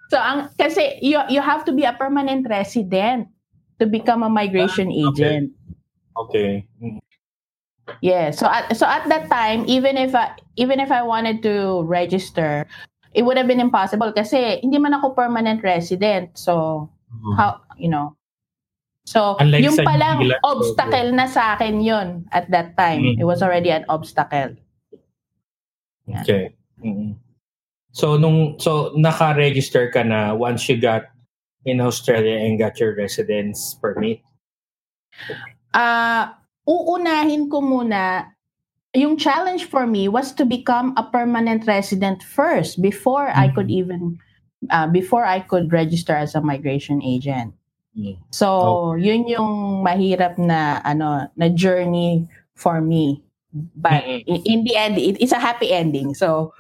So, 0.08 0.16
ang, 0.16 0.48
kasi 0.56 1.04
you, 1.04 1.20
you 1.28 1.44
have 1.44 1.66
to 1.68 1.76
be 1.76 1.84
a 1.84 1.92
permanent 1.92 2.48
resident 2.48 3.28
to 3.80 3.86
become 3.86 4.24
a 4.24 4.30
migration 4.30 4.90
Ah, 4.90 5.10
okay. 5.10 5.24
agent. 5.26 5.46
okay. 6.18 6.52
Mm. 6.82 7.00
Yeah. 8.02 8.32
So 8.32 8.48
at, 8.48 8.76
so 8.76 8.86
at 8.86 9.08
that 9.08 9.30
time, 9.30 9.64
even 9.70 9.96
if 9.96 10.14
I, 10.14 10.36
even 10.58 10.80
if 10.80 10.92
I 10.92 11.04
wanted 11.04 11.42
to 11.44 11.84
register, 11.88 12.68
it 13.14 13.24
would 13.24 13.38
have 13.38 13.48
been 13.48 13.64
impossible 13.64 14.12
kasi 14.12 14.60
hindi 14.62 14.78
man 14.78 14.94
ako 14.94 15.16
permanent 15.16 15.64
resident. 15.64 16.36
So 16.38 16.90
how 17.40 17.62
you 17.80 17.88
know 17.90 18.14
so 19.08 19.40
Unlike 19.40 19.64
yung 19.64 19.78
palang 19.80 20.20
Zealand, 20.20 20.44
obstacle 20.44 21.10
na 21.16 21.26
sa 21.26 21.56
akin 21.56 21.80
yun 21.80 22.28
at 22.36 22.52
that 22.52 22.76
time 22.76 23.02
Mm. 23.02 23.16
it 23.18 23.24
was 23.24 23.40
already 23.42 23.72
an 23.72 23.88
obstacle 23.88 24.54
Yeah. 26.08 26.22
Okay. 26.24 26.44
Mm. 26.84 27.16
So 27.92 28.16
nung 28.20 28.60
so 28.60 28.92
naka-register 28.96 29.92
ka 29.92 30.04
na 30.04 30.32
once 30.36 30.68
you 30.70 30.80
got 30.80 31.08
in 31.68 31.84
Australia 31.84 32.40
and 32.40 32.56
got 32.58 32.80
your 32.80 32.96
residence 32.96 33.76
permit. 33.84 34.24
uh 35.76 36.32
uunahin 36.68 37.50
ko 37.52 37.60
muna 37.60 38.32
yung 38.96 39.18
challenge 39.20 39.68
for 39.68 39.86
me 39.86 40.08
was 40.08 40.32
to 40.34 40.46
become 40.48 40.94
a 40.96 41.04
permanent 41.04 41.68
resident 41.68 42.24
first 42.24 42.80
before 42.82 43.30
I 43.36 43.52
Mhm. 43.52 43.54
could 43.54 43.70
even 43.70 44.02
uh, 44.72 44.88
before 44.88 45.26
I 45.28 45.44
could 45.44 45.70
register 45.76 46.16
as 46.16 46.34
a 46.34 46.42
migration 46.42 47.04
agent 47.04 47.54
Mm. 47.98 48.14
So, 48.30 48.94
yun 48.94 49.26
yung 49.26 49.82
mahirap 49.82 50.38
na 50.38 50.78
ano 50.86 51.34
na 51.34 51.50
journey 51.50 52.30
for 52.54 52.78
me. 52.78 53.26
But 53.74 54.06
Mm-mm. 54.06 54.22
in, 54.30 54.38
in 54.46 54.60
the 54.70 54.78
end, 54.78 55.02
it, 55.02 55.18
it's 55.18 55.34
a 55.34 55.42
happy 55.42 55.74
ending. 55.74 56.14
So, 56.14 56.54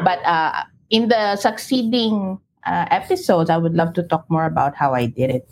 but 0.00 0.24
uh, 0.24 0.64
in 0.88 1.12
the 1.12 1.36
succeeding 1.36 2.40
uh, 2.64 2.86
episodes, 2.90 3.50
I 3.50 3.56
would 3.56 3.74
love 3.74 3.92
to 3.94 4.02
talk 4.02 4.24
more 4.28 4.44
about 4.44 4.74
how 4.74 4.94
I 4.94 5.06
did 5.06 5.30
it. 5.30 5.44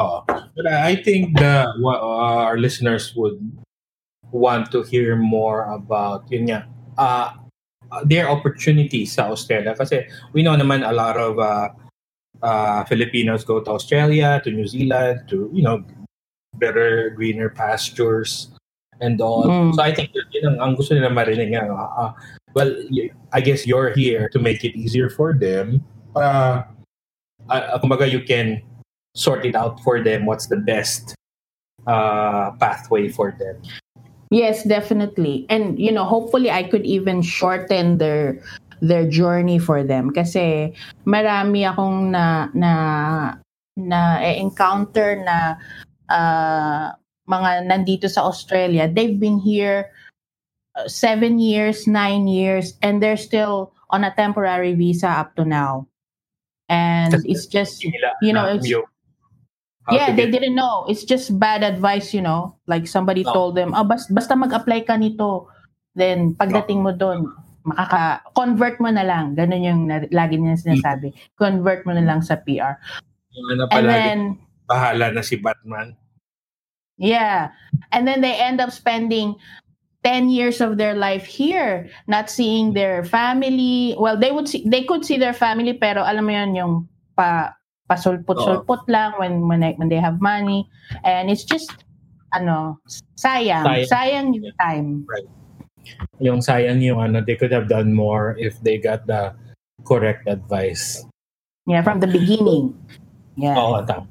Oo. 0.00 0.24
But 0.26 0.66
I 0.66 0.96
think 0.96 1.38
the 1.38 1.68
wa- 1.78 2.00
uh, 2.00 2.44
our 2.48 2.58
listeners 2.58 3.14
would 3.16 3.38
want 4.32 4.72
to 4.72 4.82
hear 4.82 5.14
more 5.16 5.68
about 5.68 6.24
yun 6.32 6.48
nga 6.48 6.64
uh, 6.96 7.36
their 8.08 8.32
opportunities 8.32 9.12
sa 9.12 9.28
Australia 9.28 9.76
kasi 9.76 10.08
we 10.32 10.40
know 10.40 10.56
naman 10.56 10.80
a 10.80 10.92
lot 10.96 11.20
of 11.20 11.36
uh, 11.36 11.68
uh, 12.40 12.80
Filipinos 12.88 13.44
go 13.44 13.60
to 13.60 13.70
Australia, 13.70 14.40
to 14.40 14.50
New 14.50 14.66
Zealand, 14.66 15.28
to 15.28 15.52
you 15.52 15.62
know 15.62 15.84
better 16.56 17.12
greener 17.12 17.48
pastures 17.48 18.52
and 19.00 19.20
all. 19.20 19.44
Mm. 19.44 19.74
So 19.74 19.82
I 19.82 19.92
think 19.92 20.16
yun, 20.16 20.26
yun 20.32 20.44
ang, 20.54 20.58
ang 20.60 20.72
gusto 20.76 20.96
nila 20.96 21.12
marinig 21.12 21.52
nga. 21.52 21.68
uh, 21.68 22.08
uh, 22.08 22.12
well, 22.54 22.72
I 23.32 23.40
guess 23.40 23.66
you're 23.66 23.92
here 23.92 24.28
to 24.28 24.38
make 24.38 24.64
it 24.64 24.76
easier 24.76 25.08
for 25.08 25.32
them. 25.32 25.84
Uh, 26.16 26.62
uh, 27.48 27.78
kumbaga 27.78 28.10
you 28.10 28.20
can 28.22 28.62
sort 29.14 29.44
it 29.44 29.54
out 29.54 29.80
for 29.80 30.00
them 30.00 30.24
what's 30.24 30.46
the 30.46 30.56
best 30.56 31.14
uh, 31.86 32.52
pathway 32.56 33.08
for 33.08 33.34
them. 33.38 33.60
Yes, 34.32 34.64
definitely. 34.64 35.44
And 35.50 35.78
you 35.78 35.92
know, 35.92 36.04
hopefully 36.04 36.50
I 36.50 36.64
could 36.64 36.86
even 36.86 37.20
shorten 37.20 37.98
their 37.98 38.40
their 38.80 39.06
journey 39.06 39.60
for 39.60 39.84
them 39.84 40.10
kasi 40.10 40.72
marami 41.06 41.68
akong 41.68 42.10
na 42.10 42.48
na 42.56 42.72
na 43.76 44.00
encounter 44.24 45.20
na 45.20 45.60
uh, 46.08 46.96
mga 47.28 47.68
nandito 47.68 48.08
sa 48.08 48.24
Australia. 48.24 48.88
They've 48.88 49.20
been 49.20 49.38
here 49.38 49.92
uh, 50.80 50.88
seven 50.88 51.38
years, 51.38 51.86
nine 51.86 52.26
years, 52.26 52.74
and 52.80 53.04
they're 53.04 53.20
still 53.20 53.76
on 53.92 54.04
a 54.04 54.16
temporary 54.16 54.72
visa 54.72 55.08
up 55.08 55.36
to 55.36 55.44
now. 55.44 55.91
And 56.72 57.12
it's 57.28 57.44
just 57.44 57.84
You 58.24 58.32
know, 58.32 58.48
it's- 58.48 58.64
yeah, 59.90 60.14
they 60.14 60.30
didn't 60.30 60.54
know. 60.56 60.86
It's 60.88 61.04
just 61.04 61.36
bad 61.36 61.60
advice, 61.60 62.14
you 62.14 62.24
know. 62.24 62.56
Like 62.64 62.88
somebody 62.88 63.26
No. 63.26 63.32
told 63.34 63.52
them, 63.54 63.76
oh, 63.76 63.84
bas- 63.84 64.08
basta 64.08 64.32
mag-apply 64.32 64.88
ka 64.88 64.96
nito. 64.96 65.52
Then 65.92 66.32
pagdating 66.32 66.80
mo 66.80 66.96
doon, 66.96 67.28
makaka-convert 67.62 68.80
mo 68.80 68.88
na 68.88 69.04
lang. 69.04 69.36
Ganun 69.36 69.62
yung 69.62 69.80
na- 69.86 70.08
lagi 70.08 70.40
niya 70.40 70.56
sinasabi. 70.56 71.12
Convert 71.36 71.84
mo 71.84 71.92
na 71.92 72.02
lang 72.02 72.24
sa 72.24 72.40
PR. 72.40 72.80
ano 73.52 73.64
And 73.68 73.84
then, 73.88 74.18
bahala 74.64 75.12
na 75.12 75.20
si 75.20 75.36
Batman. 75.36 75.96
yeah. 76.96 77.52
And 77.92 78.08
then 78.08 78.20
they 78.20 78.36
end 78.36 78.60
up 78.60 78.72
spending 78.72 79.36
10 80.04 80.30
years 80.30 80.60
of 80.60 80.78
their 80.78 80.94
life 80.94 81.24
here, 81.24 81.88
not 82.06 82.28
seeing 82.28 82.74
their 82.74 83.04
family. 83.04 83.94
Well, 83.98 84.18
they 84.18 84.32
would 84.32 84.48
see, 84.48 84.66
they 84.66 84.82
could 84.82 85.04
see 85.04 85.16
their 85.16 85.32
family, 85.32 85.74
pero 85.74 86.02
alam 86.02 86.26
mo 86.26 86.32
yun, 86.32 86.54
yung 86.54 86.88
pa, 87.16 87.54
pasulput-sulput 87.88 88.82
lang 88.88 89.12
when, 89.18 89.46
when, 89.46 89.60
they, 89.60 89.72
when 89.78 89.88
they 89.88 90.00
have 90.00 90.20
money. 90.20 90.66
And 91.04 91.30
it's 91.30 91.44
just, 91.44 91.70
ano, 92.34 92.78
sayang. 93.14 93.62
Sayang. 93.62 93.88
Sayang 93.88 94.26
yung 94.34 94.52
time. 94.58 94.88
Yung 96.18 96.40
sayang 96.40 96.82
yung 96.82 96.98
ano, 96.98 97.22
they 97.22 97.36
could 97.36 97.52
have 97.52 97.68
done 97.68 97.94
more 97.94 98.34
if 98.38 98.58
they 98.62 98.78
got 98.78 99.06
the 99.06 99.34
correct 99.84 100.26
advice. 100.26 101.04
Yeah, 101.66 101.82
from 101.82 102.00
the 102.00 102.10
beginning. 102.10 102.74
Yeah. 103.36 103.54
Oo, 103.54 103.86
tama. 103.86 104.06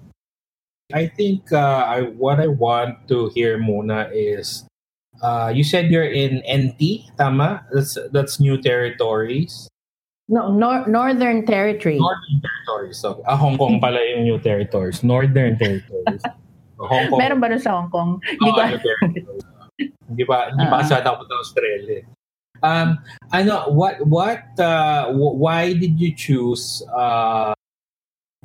I 0.92 1.08
think 1.08 1.52
uh, 1.52 1.88
I 1.88 2.12
what 2.20 2.40
I 2.44 2.52
want 2.52 3.08
to 3.08 3.32
hear 3.32 3.56
muna 3.56 4.12
is 4.12 4.68
uh, 5.22 5.52
you 5.54 5.64
said 5.64 5.90
you're 5.90 6.10
in 6.10 6.42
NT, 6.46 7.14
tama? 7.18 7.66
That's 7.72 7.98
that's 8.12 8.40
new 8.40 8.58
territories. 8.62 9.70
No, 10.32 10.48
nor- 10.48 10.88
Northern 10.88 11.44
Territory. 11.46 12.00
Northern 12.00 12.40
territories. 12.40 12.98
So, 12.98 13.20
ah, 13.28 13.36
Hong 13.36 13.58
Kong 13.60 13.84
pala 13.84 14.00
yung 14.00 14.24
new 14.24 14.40
territories. 14.40 15.04
Northern 15.04 15.58
territories. 15.60 16.24
So, 16.80 16.88
Hong 16.88 17.12
Kong. 17.12 17.20
Meron 17.20 17.40
ba 17.44 17.52
nun 17.52 17.60
sa 17.60 17.76
Hong 17.76 17.92
Kong? 17.92 18.18
Hindi 18.24 18.50
Oo, 18.50 18.56
ko 18.56 18.62
new. 19.12 19.36
Hindi 20.12 20.24
pa 20.28 20.52
hindi 20.56 20.66
pa 20.68 20.76
Ah. 20.78 20.82
kasi 20.84 20.94
ako 21.00 21.24
sa 21.28 21.36
Australia. 21.40 22.02
Um 22.62 23.02
ano 23.34 23.74
what 23.74 23.98
what 24.06 24.46
uh 24.62 25.10
why 25.18 25.74
did 25.74 25.98
you 25.98 26.14
choose 26.14 26.86
uh 26.94 27.52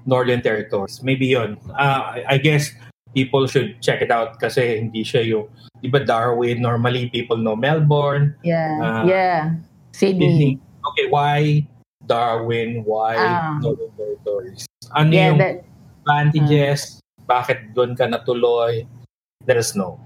Northern 0.09 0.41
Territories? 0.41 1.03
Maybe 1.05 1.27
yon. 1.37 1.59
Uh, 1.71 2.17
I 2.19 2.35
I 2.35 2.37
guess 2.39 2.73
people 3.17 3.49
should 3.49 3.81
check 3.81 4.05
it 4.05 4.13
out 4.13 4.37
kasi 4.37 4.77
hindi 4.77 5.01
siya 5.01 5.25
yung 5.25 5.49
di 5.81 5.89
ba 5.89 6.05
Darwin 6.05 6.61
normally 6.61 7.09
people 7.09 7.41
know 7.41 7.57
Melbourne. 7.57 8.37
Yeah. 8.45 8.77
Ah. 8.77 9.03
yeah. 9.09 9.57
Sydney. 9.97 10.61
Okay, 10.85 11.09
why 11.09 11.65
Darwin? 12.05 12.85
Why 12.85 13.17
Ah. 13.17 13.57
Northern 13.65 13.89
Territories? 13.97 14.69
Ano 14.93 15.09
Yeah, 15.11 15.33
yung 15.33 15.41
that, 15.41 15.65
advantages? 16.05 17.01
Bakit 17.25 17.73
doon 17.73 17.97
ka 17.97 18.05
natuloy? 18.05 18.85
Let 19.49 19.57
us 19.57 19.73
know. 19.73 19.97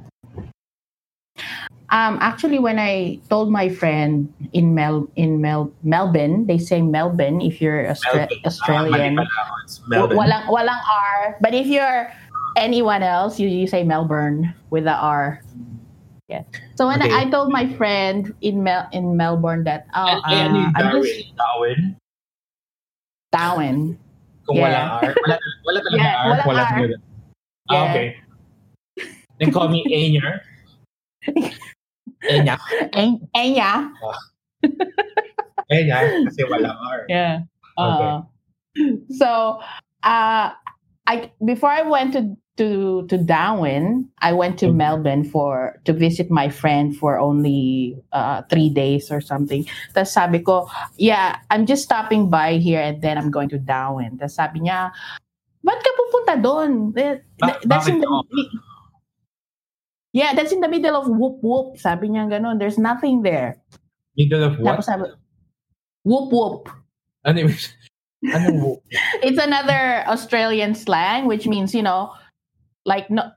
um 1.91 2.23
actually 2.23 2.63
when 2.63 2.79
I 2.79 3.19
told 3.27 3.51
my 3.51 3.67
friend 3.67 4.31
in 4.55 4.79
Mel 4.79 5.11
in 5.19 5.43
Mel 5.43 5.75
Melbourne, 5.83 6.47
they 6.47 6.55
say 6.59 6.79
Melbourne 6.87 7.43
if 7.43 7.59
you're 7.59 7.83
Austra- 7.91 8.31
Melbourne. 8.31 8.47
Australian. 8.47 9.13
Ah, 9.19 9.27
mali 9.27 9.35
pala. 9.35 9.55
It's 9.67 9.77
W- 9.83 9.91
Melbourne. 9.91 10.17
walang 10.23 10.45
walang 10.47 10.83
R, 10.87 11.19
but 11.43 11.51
if 11.51 11.67
you're 11.67 12.07
anyone 12.57 13.03
else, 13.03 13.39
you, 13.39 13.49
you 13.49 13.67
say 13.67 13.85
Melbourne 13.85 14.55
with 14.71 14.85
the 14.85 14.95
R. 14.95 15.43
Yeah. 16.29 16.45
So 16.77 16.87
when 16.87 17.03
Okay. 17.03 17.11
I, 17.13 17.23
I 17.27 17.31
told 17.31 17.51
my 17.51 17.67
friend 17.75 18.33
in 18.41 18.63
Mel 18.63 18.87
in 18.93 19.17
Melbourne 19.17 19.65
that 19.65 19.87
oh 19.95 20.23
ano 20.23 20.23
uh, 20.23 20.55
yung 20.55 20.73
I'm 20.79 20.87
Darwin? 20.95 21.03
just 21.03 21.35
Darwin? 21.35 21.81
Darwin. 23.35 23.77
Kung 24.47 24.57
Yeah. 24.57 24.71
walang 24.71 24.89
R? 24.95 25.11
Wala, 25.27 25.35
wala 25.67 25.79
talaga 25.83 25.99
Yeah, 25.99 26.15
R? 26.15 26.31
walang 26.31 26.47
wala 26.47 26.63
R. 26.63 26.71
talaga. 26.71 26.97
Ah, 27.71 27.83
okay. 27.91 28.07
Then 29.43 29.51
call 29.51 29.69
me 29.75 29.83
Ainer. 29.91 30.39
Enya. 32.31 32.55
En- 32.95 33.27
Enya. 33.35 33.91
Enya, 35.71 35.99
kasi 36.31 36.41
walang 36.47 36.79
R. 36.79 37.01
Yeah. 37.11 37.43
Okay. 37.75 38.11
Uh, 38.15 38.23
so 39.11 39.59
uh 40.07 40.55
I 41.11 41.35
before 41.43 41.75
I 41.75 41.83
went 41.83 42.15
to 42.15 42.39
to 42.63 43.03
to 43.11 43.17
Darwin, 43.19 44.07
I 44.23 44.31
went 44.31 44.63
to 44.63 44.71
Mhm. 44.71 44.79
Melbourne 44.79 45.25
for 45.27 45.83
to 45.83 45.91
visit 45.91 46.31
my 46.31 46.47
friend 46.47 46.95
for 46.95 47.19
only 47.19 47.99
uh, 48.15 48.47
three 48.47 48.71
days 48.71 49.11
or 49.11 49.19
something. 49.19 49.67
Tapos 49.91 50.15
sabi 50.15 50.39
ko, 50.39 50.71
yeah, 50.95 51.43
I'm 51.51 51.67
just 51.67 51.83
stopping 51.83 52.31
by 52.31 52.63
here 52.63 52.79
and 52.79 53.03
then 53.03 53.19
I'm 53.19 53.35
going 53.35 53.51
to 53.51 53.59
Darwin. 53.59 54.23
Tapos 54.23 54.39
sabi 54.39 54.63
niya, 54.63 54.95
ba't 55.67 55.83
ka 55.83 55.91
pupunta 55.99 56.35
doon? 56.39 56.95
That's 56.95 57.91
in 57.91 57.99
the, 57.99 58.09
yeah, 60.15 60.31
that's 60.39 60.55
in 60.55 60.63
the 60.63 60.71
middle 60.71 60.95
of 60.95 61.11
whoop 61.11 61.43
whoop. 61.43 61.75
Sabi 61.75 62.15
niya 62.15 62.31
ganun. 62.31 62.63
There's 62.63 62.79
nothing 62.79 63.27
there. 63.27 63.59
Middle 64.15 64.47
of 64.47 64.63
what? 64.63 64.79
Tapos 64.79 64.87
sabi, 64.87 65.11
whoop 66.07 66.31
whoop. 66.31 66.71
Ano? 67.27 67.51
It's 68.23 69.41
another 69.41 70.05
Australian 70.07 70.75
slang, 70.75 71.27
which 71.27 71.47
means 71.47 71.75
you 71.75 71.83
know, 71.83 72.13
like 72.85 73.09
no, 73.11 73.31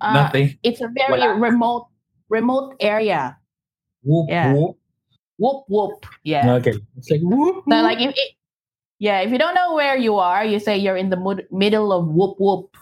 uh, 0.00 0.12
Nothing. 0.14 0.56
it's 0.62 0.80
a 0.80 0.88
very 0.88 1.20
Wala. 1.20 1.36
remote 1.38 1.86
remote 2.28 2.74
area. 2.80 3.36
Whoop, 4.02 4.26
yeah. 4.30 4.52
whoop. 4.54 4.76
Whoop 5.38 5.64
whoop. 5.68 6.06
Yeah. 6.24 6.54
Okay. 6.62 6.74
It's 6.96 7.10
like 7.10 7.20
whoop, 7.22 7.64
So 7.68 7.76
like 7.82 8.00
if 8.00 8.10
it, 8.10 8.30
yeah, 8.98 9.20
if 9.20 9.30
you 9.30 9.38
don't 9.38 9.54
know 9.54 9.74
where 9.74 9.96
you 9.96 10.16
are, 10.16 10.44
you 10.44 10.58
say 10.58 10.76
you're 10.78 10.96
in 10.96 11.10
the 11.10 11.16
mud- 11.18 11.46
middle 11.50 11.92
of 11.92 12.06
whoop 12.08 12.36
whoop. 12.38 12.76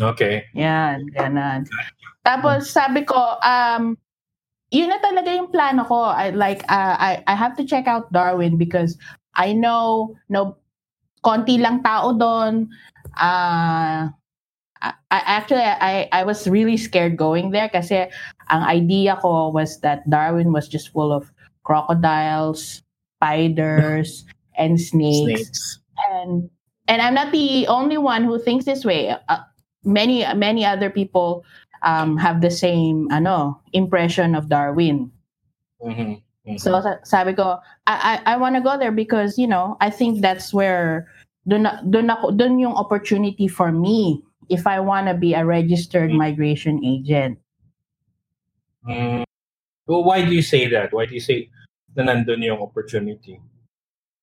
Okay. 0.00 0.44
Yan, 0.54 1.08
ganon. 1.16 1.66
Tapos 2.22 2.68
sabi 2.70 3.02
ko, 3.02 3.16
um, 3.42 3.98
yun 4.70 4.88
na 4.92 5.00
talaga 5.02 5.34
yung 5.34 5.50
plano 5.50 5.82
ko. 5.84 5.98
I 6.04 6.30
like 6.30 6.62
uh, 6.70 6.94
I 7.00 7.24
I 7.26 7.34
have 7.34 7.56
to 7.58 7.64
check 7.66 7.88
out 7.90 8.12
Darwin 8.12 8.54
because 8.56 8.94
I 9.34 9.52
know 9.52 10.14
no 10.28 10.59
konti 11.24 11.60
lang 11.60 11.82
tao 11.82 12.12
doon. 12.16 12.68
Uh, 13.16 14.08
I, 14.80 14.92
I 15.10 15.20
actually 15.26 15.60
I 15.64 16.08
I 16.12 16.24
was 16.24 16.48
really 16.48 16.76
scared 16.76 17.16
going 17.16 17.52
there 17.52 17.68
kasi 17.68 18.08
ang 18.48 18.62
idea 18.64 19.16
ko 19.20 19.52
was 19.52 19.80
that 19.84 20.08
Darwin 20.08 20.52
was 20.52 20.68
just 20.68 20.90
full 20.92 21.12
of 21.12 21.28
crocodiles, 21.64 22.82
spiders, 23.18 24.24
and 24.60 24.80
snakes 24.80 25.52
Snakes. 25.52 25.62
and 26.10 26.48
and 26.88 27.02
I'm 27.02 27.14
not 27.14 27.32
the 27.32 27.68
only 27.68 27.98
one 27.98 28.24
who 28.24 28.40
thinks 28.40 28.64
this 28.64 28.84
way. 28.84 29.12
Uh, 29.28 29.44
many 29.84 30.24
many 30.34 30.64
other 30.64 30.88
people 30.88 31.44
um, 31.82 32.16
have 32.16 32.40
the 32.40 32.50
same 32.50 33.08
ano 33.12 33.60
impression 33.72 34.34
of 34.34 34.48
Darwin. 34.48 35.12
Mhm. 35.84 36.20
Mhm. 36.46 36.60
So 36.60 36.80
sa- 36.80 37.02
sabi 37.04 37.36
ko, 37.36 37.60
I 37.86 38.20
I, 38.24 38.34
I 38.34 38.34
want 38.40 38.56
to 38.56 38.64
go 38.64 38.78
there 38.80 38.92
because 38.94 39.36
you 39.36 39.46
know 39.46 39.76
I 39.80 39.90
think 39.92 40.20
that's 40.24 40.52
where 40.54 41.08
dun 41.44 41.68
dun 41.88 42.08
ako 42.08 42.32
dun 42.32 42.56
yung 42.60 42.72
opportunity 42.76 43.48
for 43.48 43.72
me 43.72 44.24
if 44.48 44.66
I 44.66 44.80
want 44.80 45.06
to 45.08 45.14
be 45.14 45.36
a 45.36 45.44
registered 45.44 46.10
migration 46.10 46.80
agent. 46.84 47.38
Mm. 48.88 49.22
Well, 49.86 50.04
why 50.04 50.24
do 50.24 50.32
you 50.32 50.42
say 50.42 50.66
that? 50.72 50.92
Why 50.92 51.04
do 51.06 51.14
you 51.14 51.20
say 51.22 51.50
na 51.94 52.08
nandun 52.08 52.40
yung 52.40 52.62
opportunity? 52.62 53.36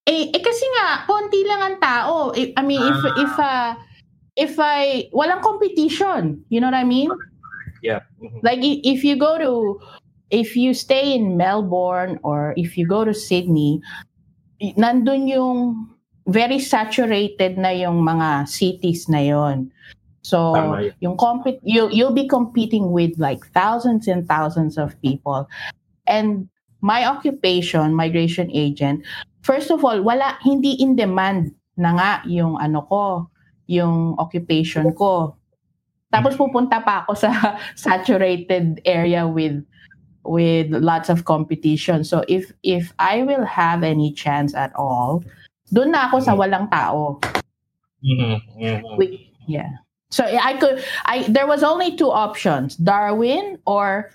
Eh, 0.07 0.31
eh 0.31 0.41
kasi 0.41 0.65
nga 0.79 1.03
konti 1.05 1.43
lang 1.45 1.61
ang 1.61 1.77
tao. 1.83 2.31
I, 2.33 2.55
I 2.57 2.63
mean 2.63 2.79
if 2.81 2.99
if 3.19 3.33
uh, 3.37 3.75
if 4.39 4.53
I 4.57 5.11
walang 5.13 5.43
competition, 5.43 6.41
you 6.49 6.57
know 6.63 6.71
what 6.71 6.79
I 6.79 6.87
mean? 6.87 7.11
Yeah. 7.85 8.01
Mhm. 8.17 8.41
like 8.41 8.57
if 8.63 9.05
you 9.05 9.13
go 9.21 9.37
to 9.37 9.77
if 10.29 10.55
you 10.55 10.73
stay 10.73 11.15
in 11.15 11.37
Melbourne 11.37 12.19
or 12.23 12.53
if 12.57 12.77
you 12.77 12.87
go 12.87 13.05
to 13.05 13.13
Sydney 13.13 13.81
nandun 14.61 15.29
yung 15.29 15.87
very 16.27 16.59
saturated 16.59 17.55
na 17.57 17.71
yung 17.71 18.03
mga 18.03 18.47
cities 18.49 19.07
na 19.07 19.23
yon 19.23 19.71
so 20.25 20.51
Tama 20.51 20.91
yun. 20.91 20.93
yung 20.99 21.15
compete 21.15 21.63
you 21.63 21.87
you'll 21.87 22.15
be 22.15 22.27
competing 22.27 22.91
with 22.91 23.15
like 23.15 23.39
thousands 23.55 24.11
and 24.11 24.27
thousands 24.27 24.75
of 24.75 24.91
people. 24.99 25.47
And 26.03 26.51
my 26.83 27.07
occupation 27.07 27.95
migration 27.95 28.51
agent 28.51 29.07
first 29.41 29.71
of 29.71 29.87
all 29.87 30.03
wala 30.03 30.35
hindi 30.43 30.75
in 30.83 30.99
demand 30.99 31.55
na 31.79 31.95
nga 31.95 32.11
yung 32.27 32.59
ano 32.59 32.83
ko 32.91 33.31
yung 33.71 34.15
occupation 34.19 34.91
ko. 34.95 35.35
Tapos 36.07 36.35
pupunta 36.39 36.83
pa 36.83 37.03
ako 37.03 37.15
sa 37.15 37.31
saturated 37.79 38.83
area 38.83 39.27
with 39.27 39.63
with 40.27 40.69
lots 40.71 41.09
of 41.09 41.25
competition. 41.25 42.03
So 42.03 42.23
if 42.27 42.51
if 42.63 42.93
I 42.99 43.23
will 43.23 43.45
have 43.45 43.81
any 43.83 44.11
chance 44.13 44.53
at 44.53 44.75
all, 44.75 45.23
doon 45.71 45.91
na 45.95 46.11
ako 46.11 46.19
sa 46.19 46.35
walang 46.35 46.69
tao. 46.69 47.19
Mhm. 48.03 48.37
Mhm. 48.59 48.97
We, 48.99 49.31
yeah. 49.47 49.81
So 50.11 50.23
I 50.23 50.55
could 50.55 50.83
I 51.03 51.27
there 51.27 51.47
was 51.47 51.63
only 51.63 51.95
two 51.95 52.11
options, 52.11 52.75
Darwin 52.79 53.59
or 53.67 54.11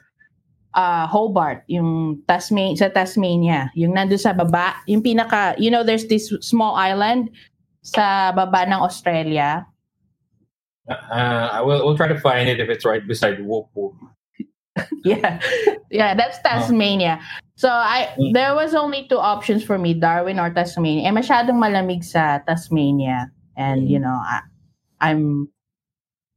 uh 0.72 1.04
Hobart, 1.04 1.64
yung 1.68 2.22
Tasmania 2.24 2.76
sa 2.76 2.88
Tasmania, 2.88 3.68
yung 3.76 3.92
nandoon 3.92 4.20
sa 4.20 4.32
baba, 4.32 4.76
yung 4.88 5.04
pinaka 5.04 5.52
you 5.60 5.68
know 5.68 5.84
there's 5.84 6.08
this 6.08 6.32
small 6.40 6.76
island 6.76 7.28
sa 7.84 8.32
baba 8.32 8.64
ng 8.64 8.80
Australia. 8.80 9.66
Uh, 10.88 11.48
I 11.52 11.60
will 11.62 11.84
we'll 11.84 11.96
try 11.96 12.08
to 12.08 12.18
find 12.18 12.48
it 12.48 12.58
if 12.58 12.68
it's 12.68 12.84
right 12.84 13.04
beside 13.06 13.38
whoop. 13.44 13.68
yeah 15.04 15.36
yeah 15.92 16.14
that's 16.16 16.40
tasmania 16.40 17.20
so 17.56 17.68
i 17.68 18.08
Mm. 18.16 18.32
there 18.32 18.54
was 18.56 18.72
only 18.74 19.04
two 19.08 19.18
options 19.20 19.60
for 19.64 19.76
me 19.76 19.92
darwin 19.92 20.40
or 20.40 20.48
tasmania 20.48 21.04
eh 21.08 21.12
masyadong 21.12 21.60
malamig 21.60 22.00
sa 22.04 22.40
tasmania 22.48 23.28
and 23.56 23.84
Mm. 23.84 23.90
you 23.92 24.00
know 24.00 24.16
I, 24.16 24.40
i'm 25.04 25.48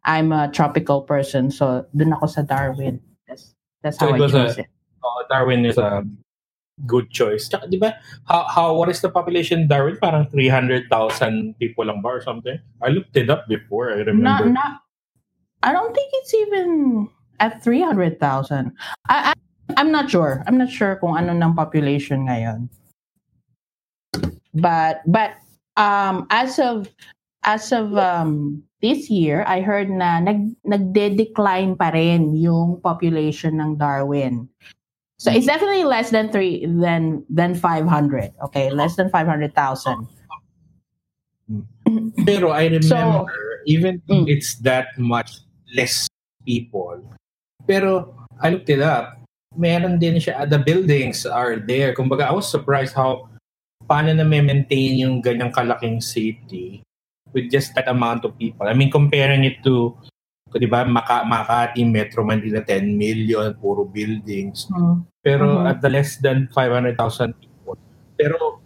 i'm 0.04 0.36
a 0.36 0.52
tropical 0.52 1.02
person 1.08 1.48
so 1.50 1.88
dun 1.96 2.12
ako 2.12 2.28
sa 2.28 2.44
darwin 2.44 3.00
that's 3.24 3.56
that's 3.82 3.96
So 3.98 4.12
how 4.12 4.16
it 4.16 4.20
i 4.20 4.22
was 4.22 4.36
a- 4.36 4.62
it 4.62 4.68
Uh, 5.06 5.22
Darwin 5.30 5.70
is 5.70 5.78
a 5.78 6.02
good 6.90 7.14
choice. 7.14 7.46
Tsaka, 7.46 7.70
di 7.70 7.78
ba, 7.78 7.94
how, 8.26 8.42
how, 8.50 8.74
what 8.74 8.90
is 8.90 9.06
the 9.06 9.10
population 9.14 9.62
in 9.62 9.68
Darwin? 9.70 10.02
Parang 10.02 10.26
300,000 10.34 10.90
people 11.62 11.86
lang 11.86 12.02
ba 12.02 12.10
or 12.18 12.26
something? 12.26 12.58
I 12.82 12.90
looked 12.90 13.14
it 13.14 13.30
up 13.30 13.46
before, 13.46 13.94
I 13.94 14.02
remember. 14.02 14.50
not 14.50 14.58
not 14.58 14.72
i 15.62 15.70
don't 15.70 15.94
think 15.94 16.10
it's 16.18 16.34
even 16.34 17.06
at 17.40 17.64
300,000 17.64 18.72
I, 19.10 19.32
I 19.32 19.34
i'm 19.78 19.92
not 19.92 20.10
sure 20.10 20.44
i'm 20.48 20.58
not 20.58 20.70
sure 20.70 20.96
kung 20.98 21.18
ano 21.18 21.34
ng 21.34 21.54
population 21.56 22.28
ngayon 22.28 22.70
but 24.54 25.02
but 25.06 25.36
um 25.76 26.28
as 26.32 26.60
of 26.60 26.88
as 27.44 27.72
of 27.72 27.94
um 27.98 28.64
this 28.86 29.10
year 29.10 29.42
I 29.50 29.66
heard 29.66 29.90
na 29.90 30.22
nag 30.22 30.54
nagde-decline 30.62 31.74
pa 31.74 31.90
rin 31.90 32.38
yung 32.38 32.78
population 32.86 33.58
ng 33.58 33.82
Darwin. 33.82 34.46
So 35.18 35.32
it's 35.34 35.48
definitely 35.50 35.88
less 35.88 36.14
than 36.14 36.30
three 36.30 36.70
than 36.70 37.26
than 37.32 37.58
500. 37.58 38.36
Okay, 38.52 38.70
less 38.70 38.94
than 39.00 39.10
500,000. 39.10 40.06
Pero 42.30 42.52
I 42.54 42.68
remember, 42.68 43.26
even 43.66 44.04
Mm. 44.06 44.28
it's 44.28 44.60
that 44.62 44.94
much 45.00 45.42
less 45.74 46.06
people. 46.46 47.00
Pero 47.66 48.14
I 48.42 48.54
looked 48.54 48.70
it 48.70 48.82
up. 48.82 49.22
Meron 49.56 49.98
din 49.98 50.20
siya, 50.20 50.44
the 50.50 50.60
buildings 50.60 51.24
are 51.26 51.58
there. 51.58 51.96
Kumbaga, 51.96 52.28
I 52.28 52.36
was 52.36 52.50
surprised 52.50 52.94
how 52.94 53.30
paano 53.88 54.12
na 54.12 54.26
may 54.26 54.42
maintain 54.42 55.00
yung 55.00 55.22
ganyang 55.24 55.54
kalaking 55.54 56.04
city 56.04 56.82
with 57.32 57.48
just 57.52 57.72
that 57.76 57.88
amount 57.88 58.26
of 58.26 58.36
people. 58.38 58.68
I 58.68 58.76
mean, 58.76 58.92
comparing 58.92 59.44
it 59.48 59.64
to, 59.64 59.96
di 60.56 60.68
ba, 60.68 60.88
Maka, 60.88 61.24
Makati, 61.28 61.84
Metro 61.84 62.24
Manila, 62.24 62.64
10 62.64 62.96
million, 62.96 63.56
puro 63.60 63.84
buildings. 63.84 64.68
Mm. 64.72 65.04
Pero 65.20 65.60
Mhm. 65.60 65.68
at 65.68 65.78
the 65.84 65.92
less 65.92 66.16
than 66.20 66.48
500,000 66.52 67.36
people. 67.40 67.76
Pero 68.16 68.64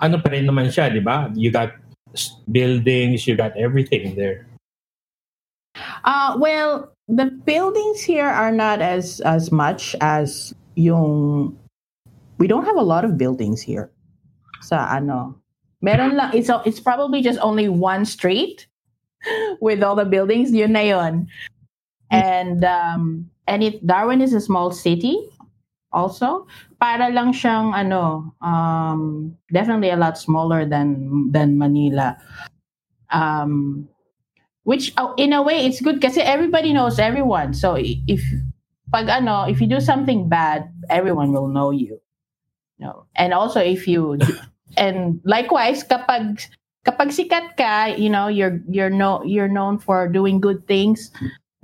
ano 0.00 0.16
pa 0.20 0.28
rin 0.32 0.48
naman 0.48 0.72
siya, 0.72 0.88
di 0.92 1.00
ba? 1.04 1.28
You 1.36 1.52
got 1.52 1.76
buildings, 2.48 3.26
you 3.28 3.36
got 3.36 3.52
everything 3.56 4.16
there. 4.16 4.48
Uh, 6.04 6.36
well, 6.38 6.92
the 7.08 7.26
buildings 7.44 8.02
here 8.02 8.28
are 8.28 8.52
not 8.52 8.80
as 8.80 9.20
as 9.24 9.50
much 9.52 9.96
as 10.00 10.54
yung 10.76 11.56
we 12.38 12.46
don't 12.46 12.64
have 12.64 12.76
a 12.76 12.84
lot 12.84 13.04
of 13.04 13.16
buildings 13.16 13.60
here. 13.60 13.90
Sa 14.60 14.84
ano, 14.88 15.36
meron 15.80 16.16
lang 16.16 16.32
it's 16.36 16.52
it's 16.64 16.80
probably 16.80 17.20
just 17.20 17.40
only 17.40 17.68
one 17.68 18.04
street 18.04 18.68
with 19.64 19.82
all 19.82 19.96
the 19.96 20.08
buildings, 20.08 20.52
yun 20.52 20.72
na 20.72 20.84
yun. 20.84 21.28
And 22.12 22.64
um 22.64 23.30
and 23.48 23.64
it 23.64 23.84
Darwin 23.84 24.20
is 24.20 24.32
a 24.32 24.40
small 24.44 24.72
city 24.72 25.16
also. 25.92 26.46
Para 26.80 27.08
lang 27.08 27.32
siyang 27.32 27.72
ano, 27.72 28.32
um 28.44 29.32
definitely 29.52 29.88
a 29.88 30.00
lot 30.00 30.20
smaller 30.20 30.68
than 30.68 31.32
than 31.32 31.56
Manila. 31.56 32.16
Um 33.08 33.88
which 34.64 34.92
oh, 34.98 35.14
in 35.16 35.32
a 35.32 35.42
way 35.42 35.64
it's 35.64 35.80
good 35.80 36.00
kasi 36.00 36.20
everybody 36.20 36.72
knows 36.72 36.98
everyone 36.98 37.52
so 37.54 37.76
i- 37.76 38.00
if 38.08 38.20
pag 38.92 39.08
ano 39.08 39.44
if 39.48 39.60
you 39.60 39.68
do 39.68 39.80
something 39.80 40.28
bad 40.28 40.68
everyone 40.90 41.32
will 41.32 41.48
know 41.48 41.70
you 41.70 42.00
no 42.80 43.06
and 43.16 43.32
also 43.34 43.60
if 43.60 43.86
you 43.88 44.18
and 44.80 45.20
likewise 45.24 45.84
kapag 45.84 46.40
kapag 46.84 47.16
sikat 47.16 47.56
ka, 47.56 47.96
you 47.96 48.12
know, 48.12 48.28
you're 48.28 48.60
you're 48.68 48.92
no 48.92 49.24
you're 49.24 49.48
known 49.48 49.80
for 49.80 50.04
doing 50.04 50.36
good 50.36 50.68
things, 50.68 51.08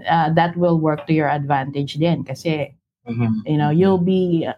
uh, 0.08 0.32
that 0.32 0.56
will 0.56 0.80
work 0.80 1.04
to 1.04 1.12
your 1.12 1.28
advantage 1.28 2.00
din 2.00 2.24
kasi 2.24 2.72
Mhm. 3.04 3.44
you 3.44 3.60
know, 3.60 3.68
you'll 3.68 4.00
be 4.00 4.48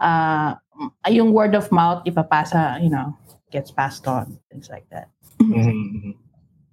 uh 0.00 0.52
yung 1.08 1.32
word 1.32 1.56
of 1.56 1.72
mouth 1.72 2.04
ipapasa, 2.04 2.76
you 2.84 2.92
know, 2.92 3.16
gets 3.48 3.72
passed 3.72 4.04
on, 4.04 4.36
things 4.52 4.68
like 4.68 4.84
that. 4.92 5.08
Mhm. 5.40 6.12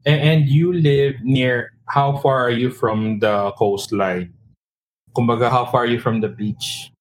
And, 0.05 0.47
you 0.49 0.73
live 0.73 1.15
near. 1.23 1.71
How 1.87 2.17
far 2.17 2.39
are 2.43 2.49
you 2.51 2.71
from 2.71 3.19
the 3.19 3.51
coastline? 3.57 4.33
Kumbaga, 5.15 5.49
how 5.49 5.65
far 5.65 5.83
are 5.83 5.85
you 5.91 5.99
from 5.99 6.21
the 6.21 6.27
beach? 6.29 6.91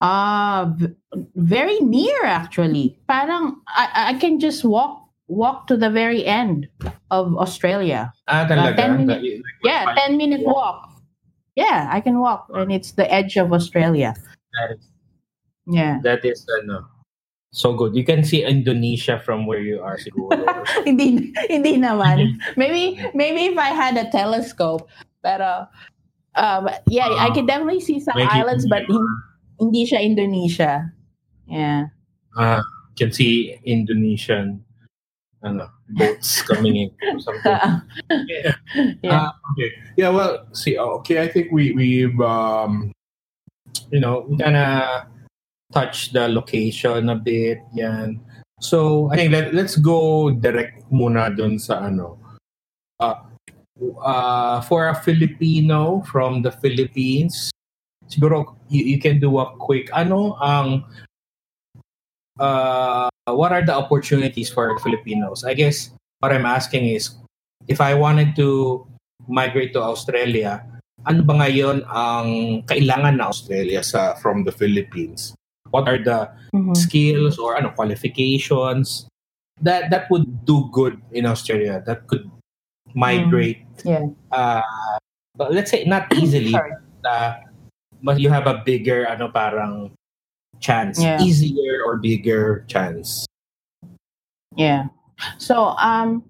Ah, 0.00 0.72
v- 0.76 0.92
very 1.36 1.78
near 1.80 2.24
actually. 2.24 2.98
Parang 3.08 3.60
I, 3.68 4.12
I 4.12 4.14
can 4.18 4.40
just 4.40 4.64
walk 4.64 5.00
walk 5.28 5.66
to 5.68 5.76
the 5.76 5.88
very 5.88 6.24
end 6.26 6.68
of 7.10 7.36
Australia. 7.36 8.12
Ah, 8.28 8.44
talaga? 8.44 8.76
10 8.76 8.96
minute- 9.06 9.22
Like, 9.22 9.60
Yeah, 9.64 9.94
10 9.94 10.16
minute 10.18 10.42
walk. 10.44 10.90
Yeah, 11.56 11.88
I 11.90 12.00
can 12.00 12.18
walk 12.18 12.50
and 12.52 12.72
it's 12.72 12.92
the 12.92 13.06
edge 13.08 13.36
of 13.36 13.52
Australia. 13.52 14.12
That 14.60 14.76
is, 14.76 14.84
Yeah. 15.70 16.00
that 16.04 16.24
is 16.24 16.44
ano, 16.60 16.84
so 17.54 17.72
good. 17.72 17.94
You 17.94 18.02
can 18.02 18.26
see 18.26 18.42
Indonesia 18.42 19.22
from 19.22 19.46
where 19.46 19.62
you 19.62 19.78
are 19.78 19.94
hindi 20.84 21.30
hindi 21.46 21.78
naman. 21.78 22.34
Maybe 22.58 22.98
maybe 23.14 23.54
if 23.54 23.56
I 23.58 23.70
had 23.70 23.94
a 23.94 24.10
telescope. 24.10 24.90
Pero 25.22 25.70
um 26.34 26.66
yeah, 26.90 27.14
I 27.14 27.30
can 27.30 27.46
definitely 27.46 27.78
see 27.80 28.02
some 28.02 28.18
islands 28.18 28.66
but 28.66 28.82
hin- 28.90 29.22
hindi 29.62 29.86
siya 29.86 30.02
Indonesia. 30.02 30.90
Yeah. 31.46 31.94
Ah, 32.34 32.66
can 32.98 33.14
see 33.14 33.54
Indonesian 33.62 34.58
ano, 35.44 35.70
boats 35.94 36.42
coming 36.42 36.74
in 36.76 36.90
or 37.14 37.20
something. 37.22 37.54
Yeah. 38.26 38.56
Yeah. 39.04 39.28
Uh, 39.28 39.32
okay. 39.54 39.70
Yeah. 39.94 40.10
Well, 40.10 40.48
see. 40.56 40.74
oh, 40.74 40.98
Okay. 41.04 41.22
I 41.22 41.28
think 41.30 41.54
we 41.54 41.70
we've 41.72 42.18
um. 42.18 42.90
you 43.90 44.00
know, 44.00 44.24
we 44.26 44.36
kinda 44.38 45.06
touch 45.74 46.14
the 46.14 46.30
location 46.30 47.10
a 47.10 47.18
bit, 47.18 47.58
yan. 47.74 48.22
So, 48.62 49.10
I 49.10 49.16
think 49.16 49.32
let, 49.34 49.52
let's 49.52 49.74
go 49.74 50.30
direct 50.30 50.86
muna 50.88 51.34
dun 51.34 51.58
sa 51.58 51.90
ano. 51.90 52.16
Uh, 53.02 53.18
uh, 53.98 54.62
for 54.62 54.88
a 54.88 54.94
Filipino 54.94 56.00
from 56.06 56.42
the 56.46 56.54
Philippines, 56.62 57.50
siguro 58.06 58.54
you, 58.70 58.84
you 58.84 58.98
can 59.02 59.18
do 59.18 59.36
a 59.42 59.50
quick, 59.58 59.90
ano 59.92 60.38
ang, 60.38 60.86
uh, 62.38 63.10
what 63.26 63.50
are 63.50 63.66
the 63.66 63.74
opportunities 63.74 64.48
for 64.48 64.78
Filipinos? 64.78 65.42
I 65.44 65.54
guess 65.54 65.90
what 66.20 66.32
I'm 66.32 66.46
asking 66.46 66.86
is, 66.86 67.18
if 67.66 67.80
I 67.80 67.94
wanted 67.94 68.36
to 68.36 68.86
migrate 69.26 69.72
to 69.74 69.82
Australia, 69.82 70.62
ano 71.04 71.26
ba 71.26 71.34
ngayon 71.42 71.82
ang 71.90 72.62
kailangan 72.64 73.18
na 73.18 73.28
Australia 73.28 73.82
sa 73.82 74.14
from 74.22 74.44
the 74.46 74.52
Philippines? 74.52 75.34
What 75.74 75.90
are 75.90 75.98
the 75.98 76.30
Mhm. 76.54 76.78
skills 76.78 77.34
or 77.34 77.58
ano 77.58 77.74
qualifications 77.74 79.10
that 79.58 79.90
that 79.90 80.06
would 80.06 80.46
do 80.46 80.70
good 80.70 81.02
in 81.10 81.26
Australia 81.26 81.82
that 81.82 82.06
could 82.06 82.30
migrate 82.94 83.66
Yeah. 83.82 84.06
uh 84.30 84.62
but 85.34 85.50
let's 85.50 85.74
say 85.74 85.82
not 85.82 86.06
easily 86.14 86.54
uh, 87.02 87.42
but 88.06 88.22
you 88.22 88.30
have 88.30 88.46
a 88.46 88.62
bigger 88.62 89.02
ano 89.02 89.26
parang 89.34 89.90
chance 90.62 91.02
Yeah. 91.02 91.18
easier 91.18 91.82
or 91.82 91.98
bigger 91.98 92.62
chance 92.70 93.26
Yeah. 94.54 94.94
So 95.42 95.74
um 95.82 96.22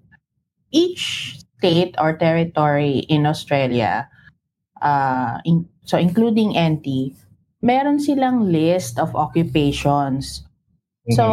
each 0.73 1.37
state 1.61 1.93
or 2.01 2.17
territory 2.17 3.05
in 3.13 3.29
Australia 3.29 4.09
uh 4.81 5.37
in, 5.45 5.69
so 5.85 6.01
including 6.01 6.57
NT 6.57 7.13
meron 7.61 7.99
silang 7.99 8.51
list 8.51 8.99
of 8.99 9.15
occupations. 9.15 10.43
Mm-hmm. 11.07 11.15
So 11.15 11.25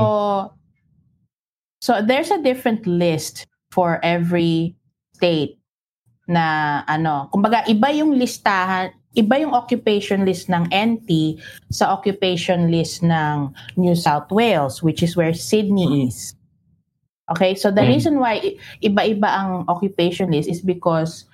so 1.82 2.02
there's 2.02 2.30
a 2.30 2.42
different 2.42 2.86
list 2.86 3.46
for 3.72 3.98
every 4.04 4.76
state 5.16 5.58
na 6.28 6.80
ano, 6.86 7.28
kumbaga 7.34 7.66
iba 7.66 7.90
yung 7.90 8.14
listahan, 8.14 8.94
iba 9.18 9.34
yung 9.42 9.52
occupation 9.52 10.24
list 10.24 10.46
ng 10.48 10.70
NT 10.70 11.40
sa 11.74 11.90
occupation 11.90 12.70
list 12.70 13.02
ng 13.02 13.50
New 13.76 13.96
South 13.96 14.30
Wales 14.30 14.80
which 14.82 15.02
is 15.02 15.16
where 15.16 15.34
Sydney 15.34 16.06
is. 16.06 16.36
Okay, 17.30 17.54
so 17.56 17.70
the 17.70 17.80
Mm. 17.80 17.90
reason 17.96 18.14
why 18.20 18.40
iba-iba 18.84 19.28
ang 19.28 19.64
occupation 19.66 20.30
list 20.30 20.48
is 20.52 20.60
because 20.60 21.24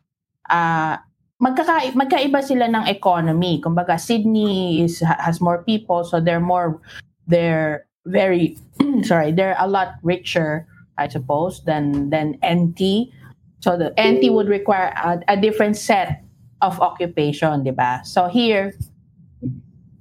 uh 0.49 0.97
magkaka 1.39 1.95
magkaiba 1.95 2.43
sila 2.43 2.67
ng 2.67 2.91
economy. 2.91 3.63
Kumbaga 3.63 3.99
Sydney 3.99 4.83
is 4.83 5.01
ha- 5.01 5.19
has 5.23 5.41
more 5.41 5.63
people 5.63 6.03
so 6.03 6.19
they're 6.19 6.43
more 6.43 6.83
they're 7.27 7.87
very 8.07 8.59
sorry, 9.03 9.31
they're 9.33 9.59
a 9.59 9.71
lot 9.71 10.03
richer 10.03 10.67
I 10.99 11.07
suppose 11.07 11.63
than 11.63 12.11
than 12.11 12.39
NT. 12.43 13.15
So 13.63 13.79
the 13.79 13.95
NT 13.95 14.35
would 14.35 14.51
require 14.51 14.91
a, 14.95 15.35
a 15.35 15.37
different 15.39 15.79
set 15.79 16.27
of 16.59 16.83
occupation, 16.83 17.63
'di 17.63 17.75
ba? 17.75 18.03
So 18.03 18.27
here 18.27 18.75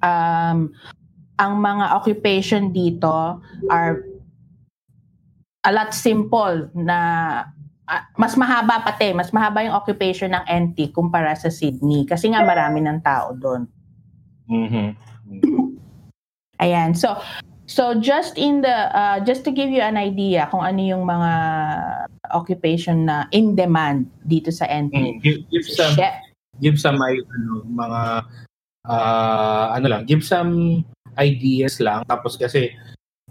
um 0.02 0.73
ang 1.38 1.62
mga 1.62 1.86
occupation 1.93 2.73
dito 2.73 3.38
are 3.69 4.02
a 5.62 5.71
lot 5.73 5.93
simple 5.93 6.65
na 6.73 7.45
ah, 7.88 8.04
mas 8.19 8.36
mahaba 8.36 8.84
pati, 8.84 9.15
mas 9.15 9.32
mahaba 9.32 9.63
yung 9.63 9.76
occupation 9.76 10.36
ng 10.36 10.43
NT 10.45 10.91
kumpara 10.91 11.34
sa 11.34 11.47
Sydney 11.47 12.04
kasi 12.04 12.30
nga 12.30 12.43
marami 12.43 12.84
ng 12.84 13.00
tao 13.02 13.34
doon. 13.34 13.65
Mhm. 14.47 14.95
Ayan. 16.63 16.95
So 16.95 17.19
so 17.67 17.95
just 18.00 18.39
in 18.39 18.63
the 18.63 18.91
uh, 18.95 19.19
just 19.23 19.43
to 19.43 19.52
give 19.52 19.71
you 19.71 19.84
an 19.84 20.00
idea 20.00 20.47
kung 20.52 20.63
ano 20.63 20.80
yung 20.80 21.04
mga 21.04 21.32
occupation 22.32 23.08
na 23.08 23.28
in 23.32 23.56
demand 23.56 24.08
dito 24.23 24.52
sa 24.52 24.67
NT. 24.67 24.95
Mm, 24.95 25.15
give, 25.23 25.39
give 25.52 25.67
some 25.67 25.93
Chef, 25.95 26.15
give 26.63 26.78
some 26.80 27.00
ay, 27.04 27.19
ano, 27.19 27.63
mga 27.67 28.02
uh, 28.88 29.65
ano 29.76 29.86
lang, 29.88 30.02
give 30.08 30.23
some 30.23 30.84
ideas 31.19 31.82
lang 31.84 32.06
tapos 32.08 32.38
kasi 32.39 32.71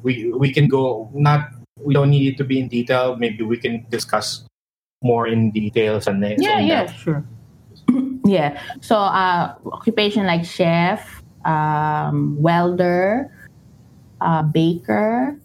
we 0.04 0.28
we 0.36 0.52
can 0.52 0.68
go 0.68 1.08
not 1.16 1.55
we 1.80 1.94
don't 1.94 2.10
need 2.10 2.34
it 2.34 2.36
to 2.36 2.44
be 2.44 2.58
in 2.58 2.68
detail 2.68 3.16
maybe 3.16 3.42
we 3.44 3.56
can 3.56 3.84
discuss 3.90 4.46
more 5.02 5.28
in 5.28 5.50
details 5.52 6.06
and 6.06 6.22
then 6.22 6.36
Yeah, 6.40 6.58
yeah, 6.60 6.84
sure. 6.92 7.24
yeah. 8.24 8.60
So, 8.80 8.96
uh, 8.96 9.54
occupation 9.70 10.26
like 10.26 10.44
chef, 10.44 11.22
um, 11.44 12.40
welder, 12.40 13.30
uh, 14.20 14.42
baker, 14.42 15.38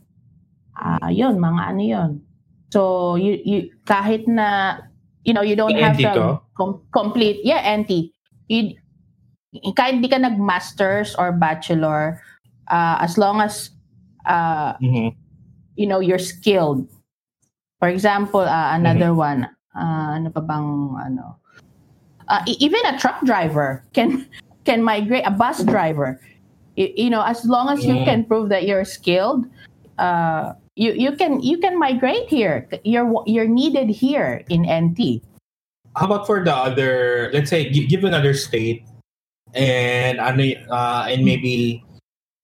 uh, 0.79 1.07
yun, 1.11 1.37
mga 1.37 1.61
ano 1.61 1.81
yun. 1.83 2.11
So, 2.71 3.15
you, 3.15 3.37
you, 3.43 3.69
kahit 3.85 4.27
na, 4.27 4.79
you 5.23 5.33
know, 5.33 5.43
you 5.43 5.55
don't 5.55 5.75
have 5.75 5.99
NT 5.99 6.09
to? 6.15 6.39
com- 6.55 6.81
complete, 6.91 7.43
yeah, 7.43 7.61
NT. 7.61 8.15
You, 8.47 8.75
kahit 9.75 10.01
di 10.01 10.07
ka 10.07 10.17
nag-masters 10.17 11.13
or 11.19 11.35
bachelor, 11.35 12.23
uh, 12.71 12.97
as 13.03 13.19
long 13.19 13.41
as, 13.43 13.75
uh, 14.25 14.73
Mhm. 14.79 15.20
You 15.75 15.87
know, 15.87 15.99
you're 15.99 16.19
skilled. 16.21 16.87
For 17.79 17.87
example, 17.89 18.41
uh, 18.41 18.75
another 18.75 19.13
one, 19.13 19.45
uh, 19.75 20.17
ano 20.19 20.29
pa 20.29 20.41
bang, 20.41 20.95
ano, 21.01 21.37
uh, 22.29 22.41
even 22.47 22.79
a 22.85 22.97
truck 22.99 23.21
driver 23.25 23.83
can 23.93 24.27
can 24.65 24.83
migrate, 24.83 25.25
a 25.25 25.31
bus 25.31 25.63
driver. 25.63 26.21
You, 26.75 26.93
you 26.95 27.09
know, 27.09 27.23
as 27.25 27.43
long 27.45 27.69
as 27.69 27.83
you 27.85 27.95
Mm. 27.95 28.05
can 28.05 28.19
prove 28.25 28.49
that 28.49 28.63
you're 28.69 28.85
skilled, 28.85 29.45
uh, 29.97 30.53
you 30.75 30.93
you 30.93 31.17
can 31.17 31.41
you 31.41 31.57
can 31.57 31.77
migrate 31.79 32.29
here. 32.29 32.69
You're 32.85 33.09
you're 33.25 33.49
needed 33.49 33.89
here 33.89 34.43
in 34.49 34.63
NT. 34.69 35.21
how 35.91 36.07
about 36.07 36.23
for 36.23 36.39
the 36.39 36.55
other 36.55 37.27
let's 37.35 37.49
say 37.51 37.67
gi- 37.67 37.83
give 37.91 38.07
another 38.07 38.31
state 38.31 38.79
and 39.51 40.23
ano 40.23 40.55
uh, 40.71 41.03
and 41.11 41.27
maybe 41.27 41.83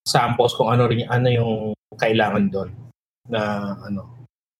samples 0.03 0.51
kung 0.59 0.67
ano 0.67 0.91
rin 0.91 1.07
ano 1.07 1.27
yung 1.31 1.53
kailangan 1.95 2.51
doon 2.51 2.67
na 3.27 3.41
ano 3.81 4.01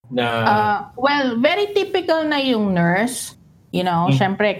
na 0.07 0.25
Uh, 0.43 0.77
well, 0.95 1.35
very 1.37 1.71
typical 1.73 2.23
na 2.23 2.39
yung 2.39 2.71
nurse. 2.71 3.35
You 3.75 3.83
know, 3.83 4.07
Mm. 4.07 4.15
syempre, 4.15 4.55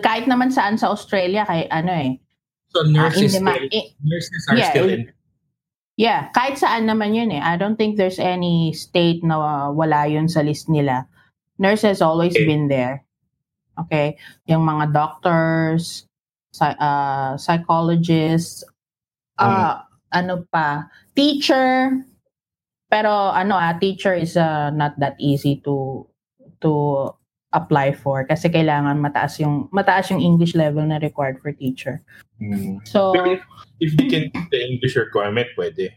kahit 0.00 0.28
naman 0.28 0.52
saan 0.52 0.76
sa 0.76 0.92
Australia, 0.92 1.48
kay 1.48 1.64
ano 1.68 1.88
eh, 1.88 2.20
so 2.68 2.84
uh, 2.84 2.86
nurses 2.86 3.32
demand- 3.32 3.64
still, 3.64 3.72
eh, 3.72 3.86
nurses 4.04 4.42
are 4.48 4.56
yeah, 4.56 4.70
still 4.70 4.88
in- 4.88 5.08
Yeah, 5.92 6.32
kahit 6.32 6.56
saan 6.56 6.84
naman 6.84 7.12
yun 7.12 7.28
eh. 7.30 7.40
I 7.40 7.56
don't 7.56 7.76
think 7.76 7.96
there's 7.96 8.16
any 8.16 8.72
state 8.72 9.20
na 9.20 9.36
uh, 9.36 9.68
wala 9.70 10.08
yun 10.08 10.24
sa 10.24 10.40
list 10.40 10.68
nila. 10.68 11.04
Nurse 11.56 11.84
has 11.84 12.00
always 12.00 12.32
Okay. 12.32 12.44
been 12.44 12.68
there. 12.68 13.04
Okay? 13.76 14.16
Yung 14.44 14.64
mga 14.64 14.92
doctors, 14.92 16.08
psy- 16.50 16.76
uh, 16.76 17.36
psychologists, 17.36 18.64
uh, 19.36 19.84
ano 20.10 20.44
pa, 20.48 20.88
teacher, 21.12 21.92
Pero 22.92 23.32
ano 23.32 23.56
ah, 23.56 23.72
teacher 23.80 24.12
is 24.12 24.36
uh, 24.36 24.68
not 24.68 24.92
that 25.00 25.16
easy 25.16 25.64
to 25.64 26.04
to 26.60 27.08
apply 27.56 27.96
for 27.96 28.24
kasi 28.28 28.52
kailangan 28.52 29.00
mataas 29.00 29.40
yung 29.40 29.72
mataas 29.72 30.12
yung 30.12 30.20
English 30.20 30.52
level 30.52 30.84
na 30.84 31.00
required 31.00 31.40
for 31.40 31.56
teacher. 31.56 32.04
Mm. 32.36 32.84
So 32.84 33.16
if, 33.16 33.40
if 33.80 33.96
they 33.96 34.08
can 34.12 34.28
the 34.52 34.60
English 34.60 34.96
requirement, 34.96 35.48
pwede. 35.56 35.96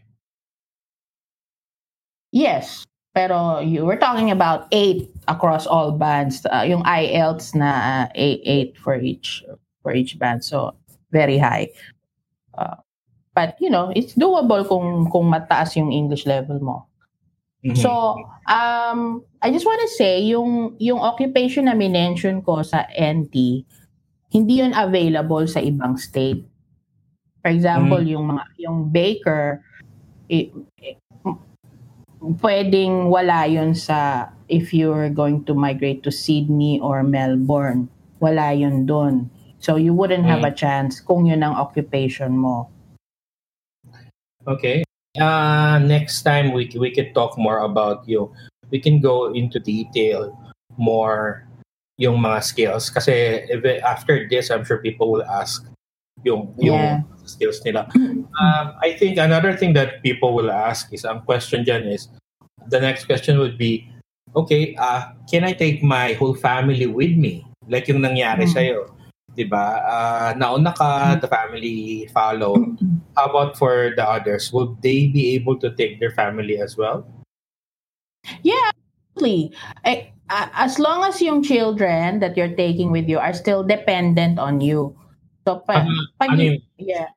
yes, 2.32 2.84
pero 3.12 3.60
you 3.60 3.84
we're 3.84 4.00
talking 4.00 4.32
about 4.32 4.68
eight 4.72 5.08
across 5.28 5.68
all 5.68 5.92
bands. 5.92 6.44
Uh, 6.48 6.64
yung 6.64 6.84
IELTS 6.84 7.56
na 7.56 7.70
uh, 7.72 8.04
eight, 8.16 8.40
eight 8.44 8.70
for 8.76 8.96
each 8.96 9.44
for 9.84 9.92
each 9.92 10.16
band. 10.16 10.44
So 10.44 10.76
very 11.12 11.36
high. 11.36 11.72
Uh, 12.56 12.80
but 13.36 13.60
you 13.60 13.68
know, 13.68 13.92
it's 13.92 14.16
doable 14.16 14.64
kung 14.64 15.12
kung 15.12 15.28
mataas 15.28 15.76
yung 15.76 15.92
English 15.92 16.24
level 16.24 16.56
mo. 16.58 16.88
Mhm. 17.66 17.76
So, 17.76 17.90
um, 18.46 19.20
I 19.42 19.50
just 19.50 19.66
want 19.66 19.82
to 19.82 19.90
say, 19.92 20.22
yung, 20.22 20.78
yung 20.78 21.02
occupation 21.02 21.66
na 21.66 21.74
minention 21.74 22.38
ko 22.40 22.62
sa 22.62 22.86
NT, 22.94 23.66
hindi 24.30 24.54
yun 24.62 24.70
available 24.70 25.42
sa 25.50 25.58
ibang 25.58 25.98
state. 25.98 26.46
For 27.42 27.50
example, 27.50 27.98
yung 28.02 28.30
mga 28.30 28.42
yung 28.58 28.78
baker, 28.90 29.62
i- 30.30 30.50
i- 30.78 30.98
pwedeng 32.42 33.10
wala 33.10 33.46
yun 33.46 33.74
sa 33.74 34.30
if 34.48 34.70
you're 34.74 35.10
going 35.10 35.42
to 35.46 35.54
migrate 35.54 36.02
to 36.02 36.10
Sydney 36.10 36.78
or 36.78 37.02
Melbourne. 37.02 37.86
Wala 38.18 38.54
yun 38.54 38.86
doon. 38.86 39.28
So, 39.58 39.74
you 39.74 39.90
wouldn't 39.90 40.24
have 40.26 40.42
a 40.46 40.54
chance 40.54 41.00
kung 41.00 41.26
yun 41.26 41.42
ang 41.42 41.54
occupation 41.54 42.38
mo. 42.38 42.70
Okay. 44.46 44.82
Uh, 45.16 45.80
next 45.80 46.22
time 46.22 46.52
we 46.52 46.68
we 46.76 46.92
could 46.92 47.14
talk 47.16 47.38
more 47.40 47.64
about 47.64 48.04
yung 48.04 48.28
we 48.68 48.76
can 48.76 49.00
go 49.00 49.32
into 49.32 49.56
detail 49.56 50.28
more 50.76 51.48
yung 51.96 52.20
mga 52.20 52.44
skills 52.44 52.92
kasi 52.92 53.40
if 53.48 53.64
after 53.80 54.28
this 54.28 54.52
I'm 54.52 54.60
sure 54.68 54.76
people 54.84 55.08
will 55.08 55.24
ask 55.24 55.64
yung 56.24 56.52
Yeah. 56.60 57.00
yung 57.00 57.24
skills 57.24 57.64
nila. 57.64 57.88
Um, 58.36 58.76
I 58.84 58.92
think 59.00 59.16
another 59.16 59.56
thing 59.56 59.72
that 59.72 60.04
people 60.04 60.36
will 60.36 60.52
ask 60.52 60.92
is 60.92 61.08
ang 61.08 61.24
question 61.24 61.64
dyan 61.64 61.88
is 61.88 62.12
the 62.68 62.76
next 62.80 63.08
question 63.08 63.40
would 63.40 63.56
be 63.56 63.88
okay, 64.36 64.76
uh, 64.76 65.16
can 65.32 65.48
I 65.48 65.56
take 65.56 65.80
my 65.80 66.12
whole 66.20 66.36
family 66.36 66.84
with 66.84 67.16
me? 67.16 67.48
Like 67.72 67.88
yung 67.88 68.04
nangyari 68.04 68.44
Mm. 68.44 68.52
sa'yo. 68.52 68.92
'Di 69.36 69.44
ba? 69.46 69.84
Uh, 69.84 70.28
nauna 70.40 70.72
ka, 70.72 71.14
the 71.20 71.28
family 71.28 72.08
follow. 72.10 72.56
How 73.16 73.28
about 73.28 73.60
for 73.60 73.92
the 73.94 74.02
others? 74.02 74.48
Will 74.52 74.74
they 74.80 75.06
be 75.12 75.36
able 75.36 75.60
to 75.60 75.70
take 75.76 76.00
their 76.00 76.10
family 76.16 76.56
as 76.58 76.76
well? 76.76 77.04
Absolutely. 78.26 79.52
Eh, 79.84 80.06
as 80.30 80.78
long 80.78 81.04
as 81.04 81.20
yung 81.22 81.42
children 81.42 82.18
that 82.20 82.36
you're 82.36 82.54
taking 82.56 82.90
with 82.90 83.08
you 83.08 83.18
are 83.18 83.32
still 83.32 83.62
dependent 83.62 84.38
on 84.38 84.60
you. 84.60 84.96
So, 85.46 85.62
pa, 85.62 85.84
Ano- 85.86 86.08
pag 86.18 86.30
ano 86.34 86.42
yung- 86.42 86.62
yeah. 86.78 87.08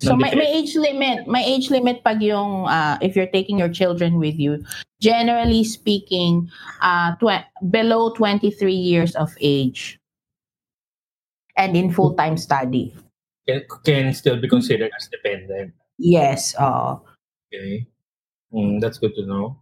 So 0.00 0.12
may, 0.12 0.28
may 0.36 0.44
age 0.52 0.76
limit, 0.76 1.24
may 1.24 1.40
age 1.40 1.72
limit 1.72 2.04
pag 2.04 2.20
yung 2.20 2.68
uh, 2.68 3.00
if 3.00 3.16
you're 3.16 3.32
taking 3.32 3.56
your 3.56 3.72
children 3.72 4.20
with 4.20 4.36
you. 4.36 4.60
Generally 5.00 5.64
speaking, 5.64 6.52
uh 6.84 7.16
tw- 7.16 7.48
below 7.72 8.12
23 8.12 8.52
years 8.76 9.16
of 9.16 9.32
age 9.40 9.96
and 11.56 11.76
in 11.76 11.92
full-time 11.92 12.36
study. 12.36 12.94
Can, 13.48 13.62
can 13.84 14.14
still 14.14 14.40
be 14.40 14.48
considered 14.48 14.90
as 14.96 15.08
dependent. 15.08 15.72
Yes, 15.98 16.54
oo. 16.60 17.00
Okay. 17.48 17.86
Mm, 18.52 18.80
that's 18.80 18.98
good 18.98 19.14
to 19.16 19.26
know. 19.26 19.60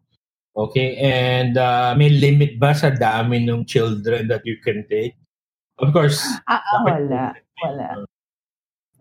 Okay, 0.56 0.94
and 1.02 1.58
uh, 1.58 1.94
may 1.98 2.08
limit 2.08 2.62
ba 2.62 2.74
sa 2.78 2.94
dami 2.94 3.42
ng 3.42 3.66
children 3.66 4.30
that 4.30 4.46
you 4.46 4.54
can 4.62 4.86
take? 4.86 5.18
Of 5.82 5.90
course, 5.90 6.22
Ah, 6.46 6.62
ah, 6.62 6.82
wala. 6.86 7.34
Wala. 7.58 8.06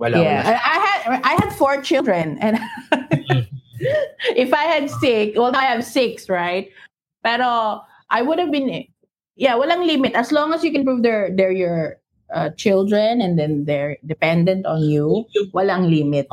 wala, 0.02 0.16
yeah, 0.18 0.42
wala. 0.42 0.50
I 0.50 0.56
I 0.58 0.78
had 0.82 1.00
I 1.22 1.34
had 1.38 1.50
four 1.54 1.78
children, 1.86 2.42
and 2.42 2.58
if 4.34 4.50
I 4.50 4.66
had 4.66 4.90
six, 4.90 5.38
well, 5.38 5.54
I 5.54 5.70
have 5.70 5.86
six, 5.86 6.26
right? 6.26 6.74
Pero 7.22 7.86
I 8.10 8.26
would 8.26 8.42
have 8.42 8.50
been, 8.50 8.90
yeah, 9.38 9.54
walang 9.54 9.86
limit 9.86 10.18
as 10.18 10.34
long 10.34 10.58
as 10.58 10.66
you 10.66 10.74
can 10.74 10.82
prove 10.82 11.06
they're 11.06 11.30
they're 11.30 11.54
your 11.54 12.02
uh, 12.34 12.50
children 12.58 13.22
and 13.22 13.38
then 13.38 13.64
they're 13.64 13.96
dependent 14.06 14.66
on 14.66 14.82
you. 14.82 15.24
Walang 15.54 15.88
limit. 15.88 16.28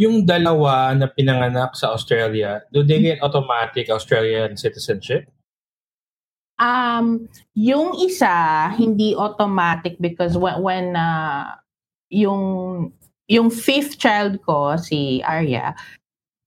yung 0.00 0.24
dalawa 0.24 0.96
na 0.96 1.12
pinanganak 1.12 1.76
sa 1.76 1.92
Australia, 1.92 2.64
do 2.72 2.80
they 2.80 3.04
get 3.04 3.20
automatic 3.20 3.92
Australian 3.92 4.56
citizenship? 4.56 5.28
Um, 6.56 7.28
yung 7.52 7.92
isa 8.00 8.72
hindi 8.80 9.12
automatic 9.12 10.00
because 10.00 10.40
when 10.40 10.56
when 10.64 10.86
uh, 10.96 11.52
yung 12.08 12.92
yung 13.28 13.52
fifth 13.52 14.00
child 14.00 14.40
ko 14.44 14.80
si 14.80 15.20
Arya, 15.20 15.76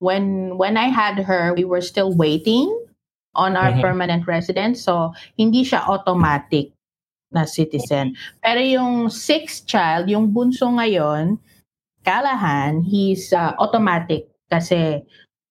when 0.02 0.58
when 0.58 0.74
I 0.78 0.90
had 0.90 1.22
her, 1.22 1.54
we 1.54 1.62
were 1.66 1.82
still 1.82 2.10
waiting 2.10 2.70
on 3.38 3.54
our 3.54 3.74
Mhm. 3.74 3.82
permanent 3.82 4.24
residence, 4.26 4.82
so 4.82 5.14
hindi 5.38 5.62
siya 5.66 5.86
automatic 5.86 6.73
na 7.34 7.44
citizen. 7.44 8.14
Pero 8.40 8.62
yung 8.62 9.10
sixth 9.10 9.66
child, 9.66 10.08
yung 10.08 10.30
bunso 10.30 10.70
ngayon, 10.70 11.42
Callahan, 12.04 12.84
he's 12.84 13.32
uh, 13.32 13.56
automatic 13.58 14.28
kasi 14.52 15.02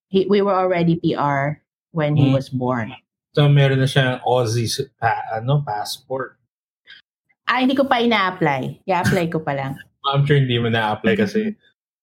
he, 0.08 0.28
we 0.28 0.40
were 0.40 0.54
already 0.54 1.00
PR 1.00 1.58
when 1.90 2.14
he 2.14 2.28
Mm. 2.28 2.36
was 2.36 2.48
born. 2.48 2.92
So, 3.32 3.48
meron 3.48 3.80
na 3.80 3.88
siyang 3.88 4.20
Aussie 4.22 4.68
pa, 5.00 5.16
ano, 5.32 5.64
passport. 5.64 6.36
Ah, 7.48 7.64
hindi 7.64 7.72
ko 7.72 7.88
pa 7.88 8.04
ina-apply. 8.04 8.84
I-apply 8.84 9.32
ko 9.32 9.40
pa 9.40 9.56
lang. 9.56 9.72
I'm 10.08 10.28
sure 10.28 10.36
hindi 10.36 10.60
mo 10.60 10.68
na-apply 10.68 11.16
kasi 11.16 11.56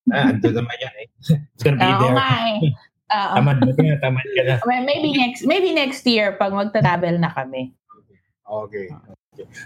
ah, 0.09 0.33
ando 0.33 0.49
naman 0.49 0.73
yan 0.81 0.95
eh. 1.05 1.07
It's 1.53 1.61
gonna 1.61 1.77
be 1.77 1.85
Oo 1.85 2.01
there. 2.01 2.15
nga 2.17 2.29
eh. 2.49 2.57
Oo. 3.09 3.33
Tamad 3.41 3.57
na 3.61 3.71
ka, 3.73 3.81
tamad 4.01 4.27
ka 4.33 4.41
na. 4.45 4.55
Well, 4.65 4.85
maybe 4.85 5.09
next 5.13 5.41
maybe 5.45 5.73
next 5.73 6.05
year 6.05 6.37
pag 6.37 6.53
magta-travel 6.53 7.17
na 7.17 7.29
kami. 7.33 7.73
Okay. 8.49 8.89
okay. 8.89 9.13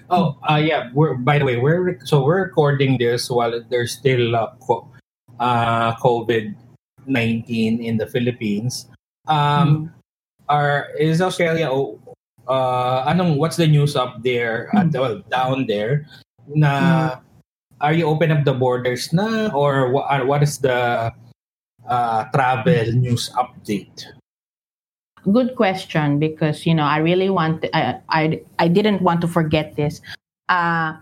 Oh, 0.09 0.37
uh, 0.49 0.61
yeah. 0.61 0.89
We're 0.93 1.15
by 1.15 1.39
the 1.39 1.45
way, 1.45 1.57
we're 1.57 1.99
so 2.05 2.23
we're 2.23 2.43
recording 2.43 2.97
this 2.97 3.29
while 3.29 3.53
there's 3.69 3.91
still 3.91 4.35
uh, 4.35 4.51
co- 4.61 4.87
uh, 5.39 5.95
COVID 5.97 6.55
nineteen 7.05 7.81
in 7.83 7.97
the 7.97 8.07
Philippines. 8.07 8.87
Um, 9.27 9.91
are 10.49 10.89
is 10.99 11.21
Australia? 11.21 11.69
Uh, 12.47 13.07
anong 13.07 13.37
what's 13.37 13.55
the 13.55 13.67
news 13.67 13.95
up 13.95 14.23
there? 14.23 14.67
At, 14.75 14.91
well, 14.91 15.23
down 15.31 15.67
there. 15.67 16.05
Na 16.47 17.19
are 17.83 17.93
you 17.93 18.07
open 18.07 18.31
up 18.31 18.43
the 18.45 18.53
borders 18.53 19.11
na, 19.11 19.51
or 19.51 19.91
what? 19.91 20.27
What 20.27 20.43
is 20.43 20.59
the 20.59 21.11
uh, 21.87 22.23
travel 22.31 22.91
news 22.95 23.29
update? 23.35 24.07
Good 25.31 25.55
question 25.55 26.19
because 26.19 26.65
you 26.65 26.75
know 26.75 26.83
I 26.83 26.97
really 26.97 27.29
want 27.29 27.65
I 27.73 27.99
I, 28.09 28.41
I 28.59 28.67
didn't 28.67 29.01
want 29.01 29.21
to 29.21 29.27
forget 29.27 29.75
this. 29.75 30.01
Uh, 30.49 30.93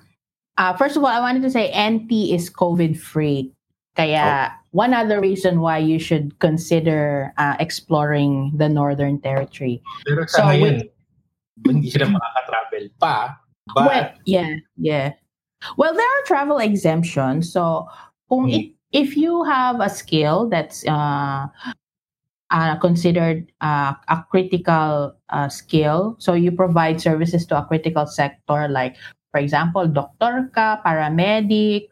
uh 0.58 0.74
first 0.78 0.96
of 0.96 1.04
all, 1.04 1.10
I 1.10 1.20
wanted 1.20 1.42
to 1.42 1.50
say 1.50 1.74
NT 1.74 2.36
is 2.36 2.50
COVID 2.50 2.98
free. 2.98 3.52
Kaya 3.96 4.54
one 4.72 4.94
other 4.94 5.20
reason 5.20 5.60
why 5.60 5.78
you 5.78 6.00
should 6.00 6.38
consider 6.40 7.34
uh, 7.38 7.56
exploring 7.60 8.52
the 8.56 8.70
Northern 8.70 9.20
Territory. 9.20 9.84
Pero 10.08 10.26
So, 10.28 10.48
ngayon, 10.48 10.88
hindi 11.68 11.92
sila 11.92 12.08
makaka-travel 12.16 12.88
pa. 13.00 13.36
But, 13.76 13.86
well, 13.88 14.08
yeah, 14.26 14.56
yeah. 14.80 15.14
Well, 15.78 15.94
there 15.94 16.08
are 16.08 16.24
travel 16.26 16.58
exemptions. 16.58 17.52
So, 17.52 17.88
kung 18.32 18.48
Hmm. 18.48 18.56
if, 18.56 18.66
if 18.92 19.10
you 19.20 19.44
have 19.44 19.84
a 19.84 19.92
skill 19.92 20.48
that's 20.48 20.88
uh, 20.88 21.52
uh, 22.52 22.76
considered 22.78 23.50
uh, 23.64 23.96
a 24.12 24.24
critical 24.30 25.16
uh, 25.32 25.50
skill, 25.50 26.16
so 26.20 26.34
you 26.36 26.52
provide 26.52 27.02
services 27.02 27.46
to 27.48 27.58
a 27.58 27.66
critical 27.66 28.06
sector, 28.06 28.68
like, 28.68 28.96
for 29.32 29.40
example, 29.40 29.88
doctor 29.88 30.52
ka, 30.54 30.84
paramedic, 30.86 31.88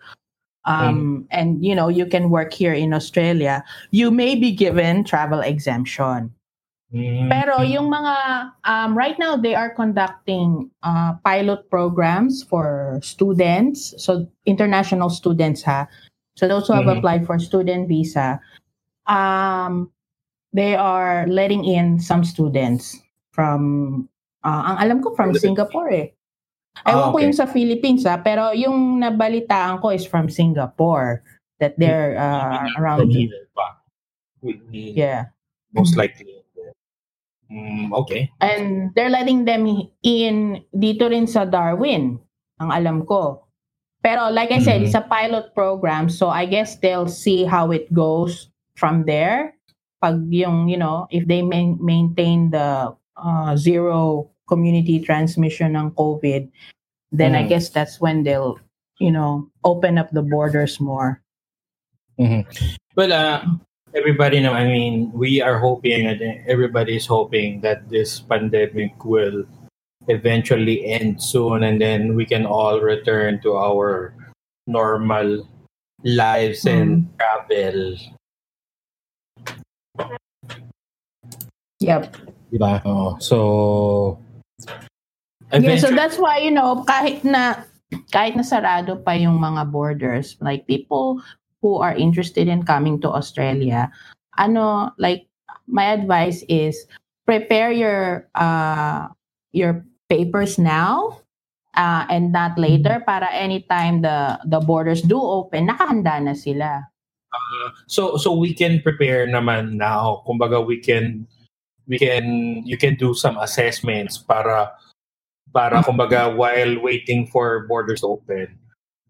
um, 0.68 1.26
and 1.32 1.64
you 1.64 1.74
know 1.74 1.88
you 1.88 2.06
can 2.06 2.30
work 2.30 2.54
here 2.54 2.74
in 2.74 2.94
Australia, 2.94 3.64
you 3.92 4.12
may 4.12 4.36
be 4.36 4.52
given 4.52 5.04
travel 5.04 5.40
exemption. 5.40 6.30
Mm, 6.90 7.30
Pero 7.30 7.62
yung 7.62 7.88
mga 7.88 8.16
um, 8.66 8.98
right 8.98 9.18
now 9.22 9.38
they 9.38 9.54
are 9.54 9.70
conducting 9.70 10.70
uh, 10.82 11.14
pilot 11.22 11.70
programs 11.70 12.42
for 12.44 12.98
students, 13.02 13.94
so 14.02 14.26
international 14.46 15.10
students 15.10 15.62
ha. 15.64 15.88
So 16.36 16.48
those 16.48 16.68
who 16.68 16.74
have 16.74 16.90
Mhm. 16.90 16.98
applied 16.98 17.24
for 17.30 17.38
student 17.38 17.88
visa, 17.88 18.42
um, 19.06 19.92
they 20.54 20.76
are 20.76 21.28
letting 21.28 21.66
in 21.66 22.00
some 22.00 22.24
students 22.24 22.98
from 23.32 24.08
uh, 24.44 24.74
ang 24.74 24.78
alam 24.82 24.98
ko 25.04 25.14
from 25.16 25.34
Singapore 25.36 25.90
eh. 25.92 26.08
Ah, 26.86 26.94
Ewan 26.96 27.12
ko 27.12 27.18
okay. 27.18 27.24
yung 27.28 27.36
sa 27.36 27.48
Philippines 27.50 28.04
ha, 28.08 28.22
pero 28.22 28.54
yung 28.56 29.02
nabalitaan 29.04 29.82
ko 29.84 29.90
is 29.92 30.06
from 30.08 30.30
Singapore 30.30 31.22
that 31.60 31.76
they're 31.76 32.16
uh, 32.16 32.64
around 32.80 33.10
we- 33.10 33.28
yeah. 34.72 35.28
most 35.76 35.98
likely. 36.00 36.40
Mm, 37.50 37.92
okay. 37.92 38.30
And 38.40 38.94
they're 38.94 39.10
letting 39.10 39.44
them 39.44 39.66
in 40.06 40.62
dito 40.72 41.10
rin 41.10 41.26
sa 41.26 41.50
Darwin, 41.50 42.22
ang 42.62 42.70
alam 42.70 43.04
ko. 43.10 43.44
Pero 44.06 44.30
like 44.32 44.54
I 44.54 44.62
said, 44.64 44.80
Mhm. 44.80 44.86
it's 44.88 44.96
a 44.96 45.04
pilot 45.04 45.52
program, 45.58 46.08
so 46.08 46.30
I 46.32 46.46
guess 46.48 46.78
they'll 46.80 47.10
see 47.12 47.44
how 47.44 47.74
it 47.74 47.90
goes 47.92 48.48
from 48.80 49.04
there. 49.04 49.59
Pag 50.02 50.32
yung, 50.32 50.68
you 50.68 50.78
know, 50.78 51.08
if 51.12 51.28
they 51.28 51.42
main- 51.42 51.80
maintain 51.84 52.52
the 52.52 52.96
uh, 53.20 53.56
zero 53.56 54.32
community 54.48 55.00
transmission 55.00 55.76
ng 55.76 55.92
COVID, 55.92 56.50
then 57.12 57.36
I 57.36 57.44
Mm. 57.44 57.50
guess 57.50 57.70
that's 57.70 58.00
when 58.00 58.24
they'll, 58.24 58.60
you 59.00 59.12
know, 59.12 59.50
open 59.64 59.98
up 59.98 60.10
the 60.12 60.24
borders 60.24 60.80
more. 60.80 61.22
Well, 62.96 63.12
uh, 63.14 63.44
everybody 63.96 64.40
know. 64.40 64.54
I 64.54 64.68
mean, 64.68 65.12
we 65.14 65.42
are 65.42 65.60
hoping, 65.60 66.06
and 66.08 66.22
everybody 66.48 66.96
is 66.96 67.08
hoping 67.08 67.62
that 67.62 67.90
this 67.90 68.20
pandemic 68.20 69.04
will 69.04 69.46
eventually 70.08 70.86
end 70.86 71.22
soon, 71.22 71.64
and 71.64 71.80
then 71.80 72.16
we 72.16 72.26
can 72.26 72.46
all 72.46 72.80
return 72.82 73.40
to 73.44 73.56
our 73.56 74.14
normal 74.68 75.48
lives 76.04 76.66
and 76.66 77.08
travel. 77.20 77.96
Yep. 81.80 82.16
Diba? 82.52 82.82
Oh, 82.84 83.16
so 83.20 84.20
Yeah, 85.50 85.82
so 85.82 85.90
that's 85.90 86.22
why 86.22 86.38
you 86.38 86.54
know 86.54 86.86
kahit 86.86 87.26
na 87.26 87.66
kahit 88.14 88.38
na 88.38 88.46
sarado 88.46 89.02
pa 89.02 89.18
yung 89.18 89.42
mga 89.42 89.74
borders, 89.74 90.38
like 90.46 90.70
people 90.70 91.18
who 91.66 91.82
are 91.82 91.98
interested 91.98 92.46
in 92.46 92.62
coming 92.62 93.02
to 93.02 93.10
Australia, 93.10 93.90
ano 94.38 94.94
like 95.02 95.26
my 95.66 95.90
advice 95.90 96.46
is 96.46 96.86
prepare 97.26 97.74
your 97.74 98.30
uh 98.38 99.10
your 99.58 99.82
papers 100.06 100.62
now 100.62 101.18
uh, 101.74 102.06
and 102.10 102.30
not 102.30 102.58
later 102.58 103.02
para 103.06 103.30
anytime 103.34 104.02
the 104.02 104.38
the 104.46 104.62
borders 104.62 105.02
do 105.02 105.18
open, 105.18 105.70
nakahanda 105.70 106.22
na 106.22 106.34
sila. 106.38 106.86
so 107.86 108.18
so 108.18 108.34
we 108.34 108.54
can 108.54 108.82
prepare 108.82 109.26
naman 109.26 109.78
now. 109.78 110.22
Kumbaga 110.30 110.62
we 110.62 110.78
can 110.78 111.26
we 111.90 111.98
can 111.98 112.24
you 112.64 112.78
can 112.78 112.94
do 112.96 113.12
some 113.18 113.36
assessments 113.42 114.16
para 114.22 114.72
para 115.50 115.82
kumbaga 115.82 116.30
while 116.30 116.78
waiting 116.86 117.26
for 117.28 117.66
borders 117.66 118.06
to 118.06 118.14
open 118.14 118.54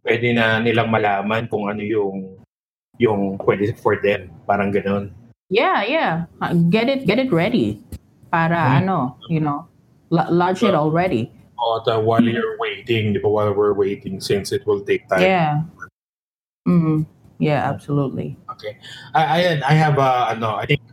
pwede 0.07 0.31
na 0.31 0.63
nilang 0.63 0.87
malaman 0.87 1.45
kung 1.51 1.67
ano 1.67 1.83
yung 1.83 2.39
yung 2.95 3.35
pwede 3.43 3.75
for 3.77 3.99
them 3.99 4.31
parang 4.47 4.71
ganoon 4.71 5.11
Yeah, 5.49 5.81
yeah. 5.81 6.29
Get 6.69 6.93
it 6.93 7.09
get 7.09 7.17
it 7.17 7.33
ready. 7.33 7.81
Para 8.29 8.53
Hmm. 8.53 8.85
ano, 8.85 8.97
you 9.33 9.41
know, 9.41 9.65
la- 10.13 10.29
launch 10.29 10.61
it 10.61 10.77
already. 10.77 11.33
But 11.57 11.89
uh, 11.89 11.97
while 11.97 12.21
you're 12.21 12.53
waiting, 12.61 13.17
di 13.17 13.19
ba, 13.19 13.25
while 13.25 13.49
we're 13.57 13.73
waiting, 13.73 14.21
since 14.21 14.53
it 14.53 14.61
will 14.69 14.85
take 14.85 15.09
time. 15.09 15.25
Yeah. 15.25 15.65
Mm, 16.69 17.09
yeah, 17.41 17.65
absolutely. 17.65 18.37
okay 18.53 18.77
I 19.17 19.21
I, 19.25 19.39
I 19.65 19.73
have 19.73 19.97
a 19.97 20.37
ano 20.37 20.53
I 20.53 20.69
think 20.69 20.85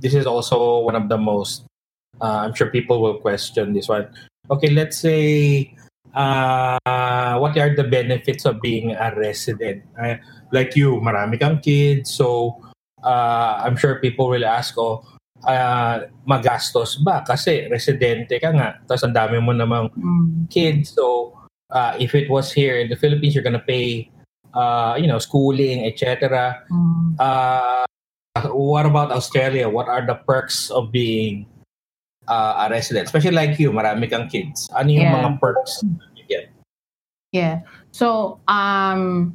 this 0.00 0.14
is 0.14 0.26
also 0.26 0.80
one 0.80 0.96
of 0.96 1.08
the 1.08 1.18
most 1.18 1.66
uh, 2.20 2.46
I'm 2.46 2.54
sure 2.54 2.70
people 2.70 3.00
will 3.02 3.18
question 3.18 3.72
this 3.72 3.88
one 3.88 4.08
okay 4.50 4.70
let's 4.70 4.98
say 4.98 5.74
uh, 6.14 7.38
what 7.38 7.58
are 7.58 7.74
the 7.74 7.84
benefits 7.84 8.44
of 8.44 8.60
being 8.60 8.92
a 8.94 9.14
resident 9.16 9.82
uh, 10.00 10.16
like 10.52 10.76
you 10.76 10.98
marami 11.02 11.38
kang 11.38 11.58
kids 11.60 12.14
so 12.14 12.56
uh, 13.02 13.62
I'm 13.64 13.76
sure 13.76 14.00
people 14.00 14.28
will 14.28 14.44
ask 14.46 14.74
oh 14.78 15.02
uh, 15.44 16.08
magastos 16.24 16.96
ba 17.04 17.20
kasi 17.26 17.68
residente 17.68 18.40
ka 18.40 18.48
nga 18.54 18.80
tapos 18.88 19.04
ang 19.04 19.12
dami 19.12 19.36
mo 19.42 19.52
namang 19.52 19.92
Mm. 20.44 20.48
kids. 20.50 20.92
So 20.96 21.32
uh, 21.70 21.96
if 21.98 22.14
it 22.14 22.28
was 22.30 22.52
here 22.52 22.76
in 22.78 22.88
the 22.88 22.96
Philippines, 22.96 23.34
you're 23.34 23.44
gonna 23.44 23.64
pay, 23.64 24.10
uh, 24.52 24.96
you 25.00 25.06
know, 25.06 25.18
schooling, 25.18 25.84
etc. 25.84 26.60
Mm. 26.70 27.16
Uh, 27.18 27.84
what 28.42 28.86
about 28.86 29.12
Australia? 29.12 29.68
What 29.68 29.88
are 29.88 30.02
the 30.04 30.14
perks 30.26 30.70
of 30.70 30.90
being 30.90 31.46
uh, 32.26 32.66
a 32.66 32.70
resident? 32.70 33.06
Especially 33.06 33.34
like 33.34 33.58
you, 33.58 33.70
marami 33.70 34.10
kang 34.10 34.28
kids. 34.28 34.66
Ano 34.74 34.90
yung 34.90 35.06
Yeah. 35.06 35.16
mga 35.22 35.40
perks 35.40 35.80
that 35.82 36.12
you 36.18 36.24
get? 36.26 36.50
Yeah. 37.30 37.62
So 37.94 38.38
um 38.50 39.34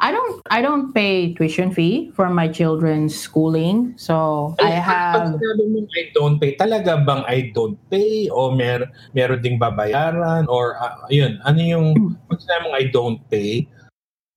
I 0.00 0.10
don't 0.10 0.40
I 0.48 0.64
don't 0.64 0.96
pay 0.96 1.36
tuition 1.36 1.70
fee 1.76 2.10
for 2.16 2.26
my 2.32 2.48
children's 2.48 3.12
schooling. 3.12 3.92
So 4.00 4.56
I 4.58 4.80
Pag 4.80 4.82
have 4.82 5.22
mong 5.36 5.86
I 5.92 6.02
don't 6.16 6.40
pay, 6.40 6.56
talaga 6.56 7.04
bang 7.04 7.22
I 7.28 7.52
don't 7.52 7.76
pay? 7.92 8.32
O 8.32 8.50
mer 8.56 8.88
meron 9.12 9.44
ding 9.44 9.60
babayaran? 9.60 10.48
Or 10.48 10.80
uh, 10.80 11.04
yun, 11.12 11.38
ano 11.44 11.60
yung, 11.60 11.86
pag 12.32 12.40
sinabi 12.40 12.62
mong 12.64 12.76
I 12.80 12.84
don't 12.88 13.20
pay, 13.28 13.50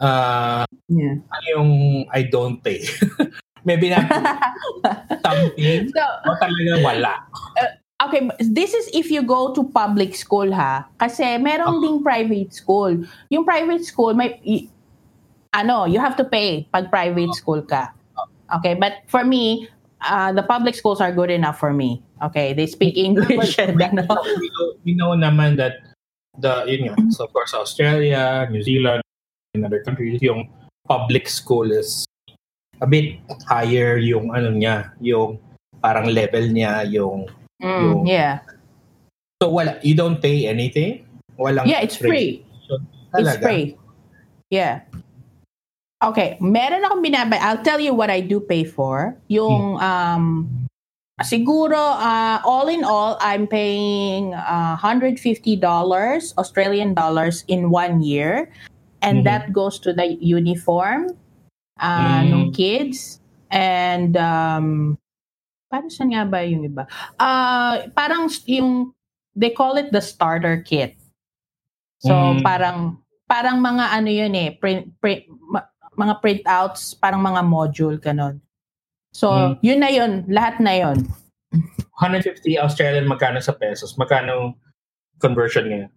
uh, 0.04 0.67
yeah. 0.91 1.15
ano 1.23 1.45
yung 1.56 1.71
I 2.12 2.21
don't 2.28 2.60
pay? 2.60 2.84
Maybe 3.63 3.89
na 3.89 4.04
something 5.26 5.88
so 5.91 6.04
o 6.28 6.36
talaga 6.39 6.84
wala. 6.84 7.13
okay, 8.04 8.28
this 8.39 8.76
is 8.76 8.91
if 8.91 9.08
you 9.08 9.23
go 9.23 9.56
to 9.56 9.63
public 9.71 10.15
school 10.15 10.52
ha. 10.52 10.88
Kasi 10.99 11.39
meron 11.39 11.80
ding 11.80 12.04
private 12.04 12.52
school. 12.52 12.91
Yung 13.32 13.47
private 13.47 13.84
school 13.88 14.13
may 14.13 14.36
y- 14.43 14.67
ano, 15.56 15.86
you 15.86 15.99
have 15.99 16.19
to 16.19 16.26
pay 16.28 16.67
pag 16.73 16.91
private 16.91 17.32
school 17.34 17.63
ka. 17.63 17.93
Okay, 18.60 18.76
but 18.76 19.02
for 19.08 19.23
me, 19.23 19.69
uh, 20.04 20.32
the 20.34 20.43
public 20.43 20.76
schools 20.76 20.99
are 20.99 21.12
good 21.12 21.32
enough 21.32 21.58
for 21.58 21.73
me. 21.73 22.04
Okay, 22.21 22.54
they 22.54 22.67
speak 22.67 22.97
English. 22.97 23.58
and 23.58 23.80
we, 23.80 23.88
know, 23.88 24.67
we 24.84 24.91
know 24.93 25.12
naman 25.15 25.58
that 25.58 25.80
the 26.39 26.65
yun 26.67 26.91
nga, 26.91 26.95
so 27.12 27.26
of 27.26 27.34
course 27.34 27.54
Australia, 27.54 28.47
New 28.52 28.62
Zealand, 28.62 29.02
and 29.54 29.65
other 29.65 29.82
countries, 29.84 30.21
yung 30.21 30.49
public 30.88 31.30
school 31.30 31.71
is 31.71 32.06
a 32.81 32.88
bit 32.88 33.19
higher 33.45 33.97
yung 34.01 34.33
ano 34.33 34.49
niya, 34.49 34.89
yung 35.03 35.38
parang 35.83 36.09
level 36.09 36.47
niya, 36.49 36.88
yung 36.89 37.27
Mm, 37.63 38.03
yeah. 38.03 38.43
so 39.39 39.47
wala, 39.47 39.79
you 39.79 39.95
don't 39.95 40.19
pay 40.19 40.47
anything? 40.51 41.07
Walang 41.39 41.63
Yeah, 41.63 41.79
it's 41.79 41.95
free. 41.95 42.43
It's 42.67 43.15
Talaga? 43.15 43.39
free. 43.39 43.77
Yeah. 44.51 44.83
Okay, 46.03 46.36
meron 46.43 46.83
akong 46.83 46.99
binabay. 46.99 47.39
I'll 47.39 47.63
tell 47.63 47.79
you 47.79 47.95
what 47.95 48.12
I 48.12 48.19
do 48.19 48.43
pay 48.43 48.67
for. 48.67 49.15
Yung 49.31 49.79
um 49.79 50.43
siguro 51.23 51.79
uh, 51.79 52.43
all 52.43 52.67
in 52.67 52.83
all 52.83 53.15
I'm 53.23 53.47
paying 53.47 54.36
uh, 54.36 54.75
$150 54.75 55.15
Australian 56.36 56.91
dollars 56.91 57.47
in 57.47 57.71
one 57.71 58.03
year 58.03 58.51
and 58.99 59.23
Mhm. 59.23 59.27
that 59.29 59.43
goes 59.55 59.79
to 59.88 59.95
the 59.95 60.19
uniform 60.19 61.15
uh, 61.79 62.21
Mm. 62.21 62.29
ng 62.29 62.45
kids 62.51 63.19
and 63.49 64.17
um 64.17 64.97
paano 65.69 65.89
saan 65.89 66.13
nga 66.13 66.25
ba 66.25 66.45
yung 66.45 66.65
iba? 66.65 66.86
Uh, 67.17 67.89
parang 67.97 68.29
yung 68.45 68.93
they 69.33 69.49
call 69.49 69.73
it 69.77 69.89
the 69.89 70.01
starter 70.01 70.62
kit. 70.62 70.93
So 72.03 72.13
Mm. 72.13 72.45
parang 72.45 72.77
parang 73.25 73.57
mga 73.57 73.86
ano 73.89 74.09
yun 74.12 74.33
eh, 74.38 74.53
print, 74.53 74.93
print 75.01 75.25
ma- 75.49 75.65
mga 75.97 76.21
printouts, 76.21 76.93
parang 76.93 77.21
mga 77.21 77.41
module 77.41 77.97
kanon. 77.97 78.38
So, 79.13 79.29
Mm. 79.29 79.53
yun 79.62 79.79
na 79.79 79.89
yun, 79.93 80.12
lahat 80.25 80.57
na 80.57 80.73
yun. 80.73 81.05
150 82.01 82.57
Australian 82.57 83.05
magkano 83.05 83.38
sa 83.38 83.53
pesos? 83.53 83.93
Magkano 83.93 84.57
conversion 85.21 85.69
ngayon? 85.69 85.91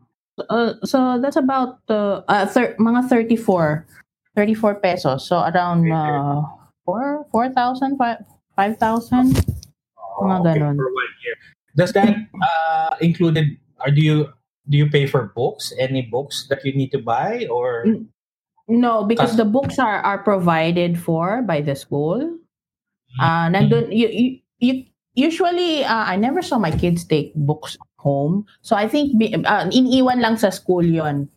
Uh, 0.53 0.77
so 0.85 1.17
that's 1.17 1.41
about 1.41 1.81
uh, 1.89 2.21
uh 2.29 2.45
thir- 2.45 2.77
mga 2.77 3.09
34 3.09 3.89
34 4.37 4.79
pesos. 4.85 5.27
So 5.27 5.41
around 5.41 5.91
uh 5.91 6.43
4 6.85 7.27
4,000, 7.33 7.97
5,000. 7.99 9.35
mga 10.17 10.39
ganon. 10.45 10.77
for 10.77 10.89
one 10.93 11.13
year. 11.25 11.37
Does 11.77 11.93
that 11.93 12.09
uh, 12.41 12.97
included? 13.01 13.57
Or 13.85 13.91
do 13.93 14.01
you 14.01 14.33
do 14.69 14.77
you 14.81 14.89
pay 14.89 15.05
for 15.07 15.33
books? 15.37 15.73
Any 15.77 16.03
books 16.09 16.47
that 16.49 16.65
you 16.65 16.73
need 16.73 16.89
to 16.93 17.01
buy, 17.01 17.45
or 17.53 17.85
Mm. 17.85 18.09
No, 18.67 19.05
because 19.07 19.37
Kas- 19.37 19.39
the 19.39 19.47
books 19.47 19.79
are 19.79 20.01
are 20.03 20.19
provided 20.25 20.99
for 20.99 21.39
by 21.45 21.61
the 21.63 21.77
school. 21.79 22.19
Uh 23.21 23.47
nandun 23.53 23.95
you, 23.95 24.09
you, 24.11 24.27
you 24.59 24.73
usually 25.15 25.85
uh, 25.87 26.03
I 26.09 26.17
never 26.19 26.43
saw 26.43 26.59
my 26.59 26.75
kids 26.75 27.05
take 27.07 27.31
books 27.39 27.79
home. 28.03 28.43
So 28.67 28.75
I 28.75 28.89
think 28.91 29.15
bi- 29.21 29.39
uh, 29.39 29.71
iniiwan 29.71 30.19
lang 30.19 30.35
sa 30.41 30.51
school 30.51 30.83
'yon. 30.83 31.31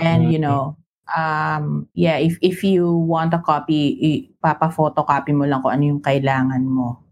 And 0.00 0.32
you 0.32 0.38
Mhm. 0.40 0.46
know, 0.48 0.79
um 1.12 1.86
yeah, 1.92 2.16
if 2.18 2.38
if 2.40 2.62
you 2.62 2.86
want 2.86 3.34
a 3.34 3.42
copy, 3.42 3.98
papa-photocopy 4.38 5.34
mo 5.34 5.44
lang 5.44 5.60
kung 5.60 5.72
ano 5.74 5.84
yung 5.96 6.02
kailangan 6.02 6.62
mo. 6.64 7.02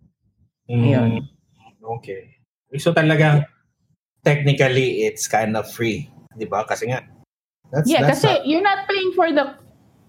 Yun. 0.69 1.23
Mm, 1.23 1.27
Okay. 1.99 2.37
So 2.77 2.93
talaga 2.93 3.49
technically 4.21 5.09
it's 5.09 5.25
kind 5.25 5.57
of 5.57 5.65
free, 5.71 6.11
'di 6.37 6.45
ba? 6.45 6.69
Kasi 6.69 6.93
nga 6.93 7.01
that's 7.73 7.89
yeah, 7.89 8.05
that's 8.05 8.21
kasi 8.21 8.29
not- 8.29 8.45
you're 8.45 8.65
not 8.65 8.85
paying 8.85 9.13
for 9.17 9.29
the 9.33 9.45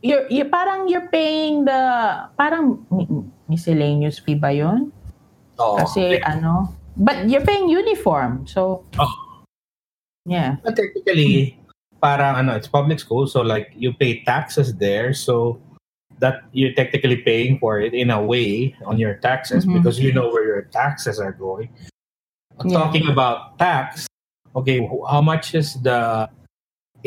you're, 0.04 0.28
you 0.32 0.44
parang 0.48 0.88
you're 0.92 1.08
paying 1.08 1.64
the 1.64 1.80
parang 2.36 2.84
mi- 2.92 3.28
miscellaneous 3.48 4.20
fee 4.20 4.36
ba 4.36 4.52
'yon? 4.52 4.92
Oo. 5.60 5.80
Kasi 5.80 6.20
ano, 6.24 6.72
but 7.00 7.28
you're 7.28 7.44
paying 7.44 7.68
uniform. 7.68 8.44
So, 8.48 8.84
Oh. 8.96 9.44
yeah. 10.24 10.60
But 10.64 10.76
technically, 10.80 11.59
parang 12.02 12.36
ano, 12.36 12.56
it's 12.56 12.68
public 12.68 13.00
school, 13.00 13.28
so 13.28 13.41
like 13.41 13.72
you 13.76 13.93
pay 13.93 14.24
taxes 14.24 14.74
there, 14.76 15.14
so 15.14 15.60
that 16.20 16.43
you're 16.52 16.76
technically 16.76 17.16
paying 17.24 17.60
for 17.60 17.80
it 17.80 17.93
in 17.95 18.12
a 18.12 18.20
way 18.20 18.76
on 18.84 19.00
your 19.00 19.16
taxes 19.24 19.64
Mhm. 19.64 19.80
because 19.80 20.00
you 20.04 20.12
know 20.12 20.28
where 20.28 20.43
your 20.43 20.68
taxes 20.68 21.16
are 21.20 21.32
going. 21.32 21.72
Yeah. 22.68 22.76
Talking 22.76 23.08
about 23.08 23.56
tax, 23.56 24.04
okay, 24.52 24.84
how 25.08 25.24
much 25.24 25.56
is 25.56 25.80
the 25.80 26.28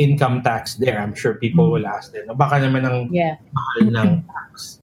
income 0.01 0.41
tax 0.41 0.81
there? 0.81 0.97
I'm 0.97 1.13
sure 1.13 1.37
people 1.37 1.69
Mhm. 1.69 1.73
will 1.77 1.87
ask 1.87 2.09
them. 2.17 2.25
Baka 2.41 2.65
naman 2.65 2.89
ang 2.89 3.13
Yeah. 3.13 3.37
mahal 3.53 3.85
ng 3.93 4.11
tax. 4.33 4.81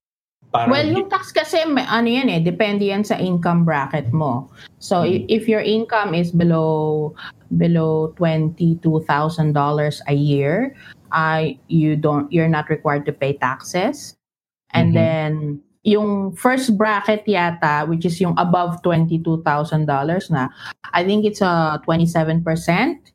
Parang 0.53 0.73
Well, 0.73 0.85
yung 0.85 1.09
tax 1.09 1.29
kasi, 1.33 1.61
may- 1.65 1.85
ano 1.85 2.09
yan 2.09 2.29
eh, 2.29 2.41
depende 2.41 2.85
yan 2.89 3.05
sa 3.05 3.17
income 3.17 3.65
bracket 3.65 4.09
mo. 4.13 4.49
So, 4.81 5.05
i- 5.05 5.25
if 5.29 5.45
your 5.49 5.61
income 5.61 6.13
is 6.17 6.29
below 6.33 7.13
below 7.57 8.13
$22,000 8.17 10.01
a 10.07 10.13
year, 10.13 10.75
uh, 11.11 11.45
you 11.67 11.95
don't, 11.95 12.31
you're 12.31 12.47
not 12.47 12.69
required 12.69 13.05
to 13.05 13.13
pay 13.13 13.33
taxes. 13.33 14.15
And 14.73 14.91
Mhm. 14.91 14.93
then, 14.93 15.31
yung 15.83 16.35
first 16.35 16.77
bracket 16.77 17.25
yata, 17.25 17.87
which 17.87 18.05
is 18.05 18.19
yung 18.21 18.37
above 18.37 18.81
$22,000 18.83 20.29
na, 20.29 20.49
I 20.93 21.03
think 21.03 21.25
it's 21.25 21.41
a 21.41 21.81
27%. 21.85 23.13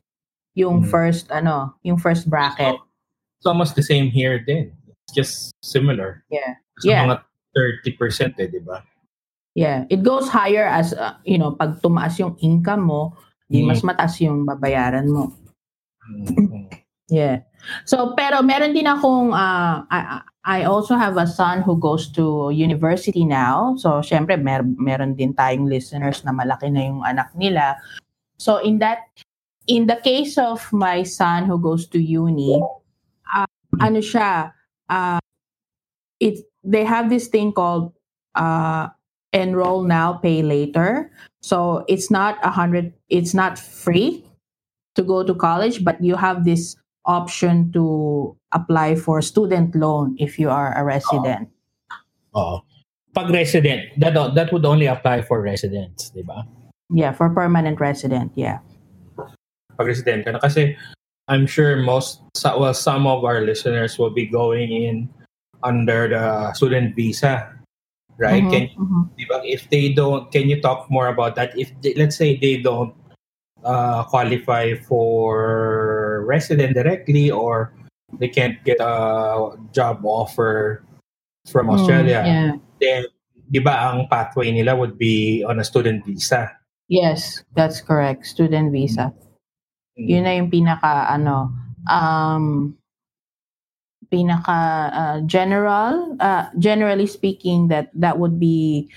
Yung 0.55 0.83
Mhm. 0.83 0.89
first, 0.91 1.31
ano, 1.31 1.75
yung 1.83 1.97
first 1.97 2.29
bracket. 2.29 2.75
it's 3.37 3.45
almost 3.45 3.75
the 3.75 3.83
same 3.83 4.07
here 4.09 4.41
then. 4.47 4.71
It's 5.05 5.13
just 5.13 5.51
similar. 5.61 6.23
Yeah. 6.31 6.55
Sa 6.81 6.87
Yeah. 6.89 7.03
mga 7.05 7.15
30% 7.53 8.33
eh, 8.39 8.47
di 8.47 8.57
ba? 8.63 8.81
Yeah, 9.53 9.85
it 9.87 10.03
goes 10.03 10.27
higher 10.27 10.65
as 10.67 10.91
uh, 10.91 11.13
you 11.23 11.37
know, 11.37 11.53
pag 11.55 11.79
tumaas 11.79 12.17
yung 12.17 12.35
income 12.43 12.87
mo, 12.89 13.13
di 13.45 13.61
mas 13.61 13.85
mataas 13.85 14.17
yung 14.21 14.43
babayaran 14.45 15.07
mo. 15.09 15.33
Mm. 16.05 16.69
Yeah. 17.05 17.45
So 17.85 18.17
pero 18.17 18.41
meron 18.41 18.73
din 18.73 18.89
akong 18.89 19.29
uh, 19.29 19.85
I, 19.93 20.25
I 20.41 20.59
also 20.65 20.97
have 20.97 21.21
a 21.21 21.29
son 21.29 21.61
who 21.61 21.77
goes 21.77 22.09
to 22.17 22.49
university 22.49 23.21
now. 23.29 23.77
So 23.77 24.01
syempre 24.01 24.41
mer 24.41 24.65
meron 24.65 25.13
din 25.13 25.37
tayong 25.37 25.69
listeners 25.69 26.25
na 26.25 26.33
malaki 26.33 26.73
na 26.73 26.81
yung 26.81 27.05
anak 27.05 27.29
nila. 27.37 27.77
So 28.41 28.57
in 28.57 28.81
that 28.81 29.05
in 29.69 29.85
the 29.85 30.01
case 30.01 30.37
of 30.41 30.65
my 30.73 31.05
son 31.05 31.45
who 31.45 31.61
goes 31.61 31.85
to 31.93 32.01
uni, 32.01 32.57
uh, 33.37 33.49
ano 33.77 34.01
siya, 34.01 34.53
uh, 34.89 35.21
it 36.17 36.41
they 36.65 36.85
have 36.85 37.13
this 37.13 37.29
thing 37.29 37.53
called 37.53 37.93
uh, 38.33 38.89
enroll 39.33 39.83
now, 39.83 40.17
pay 40.17 40.41
later. 40.41 41.11
So 41.45 41.85
it's 41.85 42.09
not 42.09 42.41
a 42.41 42.49
hundred. 42.49 42.89
It's 43.13 43.37
not 43.37 43.61
free 43.61 44.25
to 44.97 45.05
go 45.05 45.21
to 45.21 45.37
college, 45.37 45.85
but 45.85 46.01
you 46.01 46.17
have 46.17 46.41
this 46.41 46.73
option 47.05 47.69
to 47.77 48.33
apply 48.49 48.97
for 48.97 49.21
student 49.21 49.77
loan 49.77 50.17
if 50.17 50.41
you 50.41 50.49
are 50.49 50.73
a 50.73 50.81
resident. 50.81 51.53
Oo. 52.33 52.65
Pag 53.13 53.29
resident, 53.29 53.93
that 54.01 54.17
that 54.17 54.49
would 54.49 54.65
only 54.65 54.89
apply 54.89 55.21
for 55.21 55.37
residents, 55.39 56.09
di 56.09 56.25
ba? 56.25 56.49
Yeah, 56.89 57.13
for 57.13 57.29
permanent 57.29 57.77
resident. 57.77 58.33
Yeah. 58.33 58.65
Pag 59.77 59.85
resident 59.85 60.25
ka 60.25 60.33
na 60.33 60.41
kasi 60.41 60.73
I'm 61.29 61.45
sure 61.45 61.77
most 61.77 62.25
well 62.41 62.73
some 62.73 63.05
of 63.05 63.21
our 63.21 63.45
listeners 63.45 64.01
will 64.01 64.11
be 64.11 64.25
going 64.25 64.73
in 64.73 65.13
under 65.61 66.09
the 66.09 66.57
student 66.57 66.97
visa. 66.97 67.54
Right? 68.15 68.43
Mhm, 68.43 68.51
Can 68.51 68.63
mhm. 68.79 69.01
di 69.19 69.25
ba, 69.27 69.43
if 69.43 69.67
they 69.67 69.91
don't 69.91 70.31
can 70.31 70.47
you 70.47 70.63
talk 70.63 70.87
more 70.87 71.11
about 71.11 71.35
that 71.35 71.51
if 71.59 71.75
they, 71.83 71.91
let's 71.99 72.15
say 72.15 72.39
they 72.39 72.63
don't 72.63 72.95
uh, 73.67 74.07
qualify 74.07 74.71
for 74.87 76.23
resident 76.23 76.79
directly 76.79 77.27
or 77.27 77.75
they 78.15 78.31
can't 78.31 78.55
get 78.63 78.79
a 78.79 79.51
job 79.75 79.99
offer 80.07 80.79
from 81.51 81.67
Australia 81.67 82.23
Mm, 82.23 82.31
yeah. 82.31 82.51
then 82.79 83.01
di 83.51 83.59
ba 83.59 83.91
ang 83.91 84.07
pathway 84.07 84.47
nila 84.49 84.73
would 84.79 84.95
be 84.95 85.43
on 85.43 85.59
a 85.59 85.65
student 85.67 86.01
visa 86.07 86.55
Yes, 86.87 87.41
that's 87.57 87.81
correct. 87.81 88.25
Student 88.29 88.69
visa. 88.69 89.09
Yun 89.97 90.23
na 90.29 90.37
yung 90.37 90.53
pinaka 90.53 91.09
ano 91.09 91.49
um 91.89 92.75
pinaka 94.11 94.59
uh, 94.93 95.17
general 95.25 96.15
uh, 96.19 96.47
generally 96.57 97.07
speaking 97.07 97.67
that 97.67 97.89
that 97.93 98.17
would 98.19 98.39
be 98.39 98.89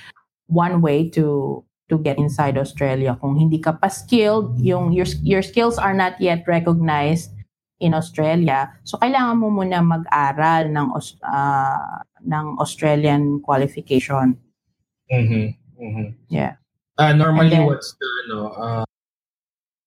one 0.49 0.81
way 0.81 1.09
to 1.09 1.61
to 1.89 1.97
get 2.01 2.19
inside 2.21 2.57
Australia 2.61 3.17
kung 3.21 3.37
hindi 3.37 3.57
ka 3.61 3.73
pa 3.77 3.89
skilled 3.89 4.61
yung 4.61 4.93
your 4.93 5.07
your 5.25 5.41
skills 5.41 5.81
are 5.81 5.97
not 5.97 6.17
yet 6.21 6.45
recognized 6.45 7.33
in 7.81 7.95
Australia 7.95 8.69
so 8.85 8.99
kailangan 8.99 9.39
mo 9.39 9.49
muna 9.49 9.81
mag-aral 9.81 10.69
ng 10.69 10.89
uh, 11.25 12.03
ng 12.27 12.47
Australian 12.59 13.41
qualification 13.41 14.37
Mhm. 15.09 15.57
Mhm. 15.81 16.07
Yeah. 16.29 16.61
Uh, 17.01 17.17
normally, 17.17 17.57
then- 17.57 17.65
what's 17.65 17.97
the, 17.97 18.09
ano, 18.29 18.39
uh, 18.53 18.85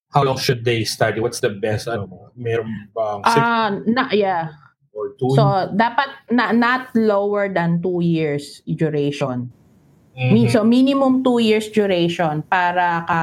how 0.09 0.23
long 0.23 0.37
should 0.37 0.65
they 0.65 0.81
study? 0.83 1.19
What's 1.21 1.39
the 1.39 1.53
best, 1.53 1.85
ano, 1.87 2.31
meron 2.33 2.89
bang 2.95 3.19
uh, 3.21 3.69
na, 3.85 4.09
yeah 4.11 4.49
or 4.93 5.15
two? 5.19 5.31
so 5.35 5.71
dapat 5.73 6.09
na, 6.29 6.51
not 6.51 6.91
lower 6.95 7.47
than 7.47 7.81
two 7.81 7.99
years 8.03 8.61
duration 8.67 9.49
Mhm. 10.11 10.31
Mi- 10.35 10.51
So 10.51 10.67
minimum 10.67 11.23
two 11.23 11.39
years 11.39 11.71
duration 11.71 12.43
para 12.51 13.07
ka 13.07 13.21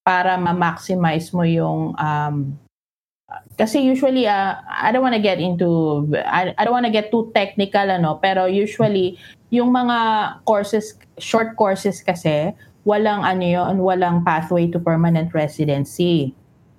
para 0.00 0.40
ma-maximize 0.40 1.34
mo 1.36 1.44
yung 1.44 1.92
um 2.00 2.56
kasi 3.58 3.82
usually 3.82 4.24
uh, 4.24 4.54
I 4.64 4.94
don't 4.94 5.02
want 5.02 5.18
to 5.18 5.22
get 5.22 5.36
into 5.42 6.06
I, 6.14 6.54
I 6.56 6.62
don't 6.64 6.72
want 6.72 6.86
to 6.86 6.94
get 6.94 7.10
too 7.10 7.28
technical 7.34 7.90
ano 7.90 8.16
pero 8.22 8.46
usually 8.46 9.18
yung 9.50 9.74
mga 9.74 9.98
courses 10.46 10.94
short 11.18 11.58
courses 11.58 12.00
kasi 12.00 12.54
walang 12.86 13.26
ano 13.26 13.44
yun 13.44 13.74
walang 13.82 14.22
pathway 14.24 14.70
to 14.70 14.78
permanent 14.80 15.34
residency 15.34 16.32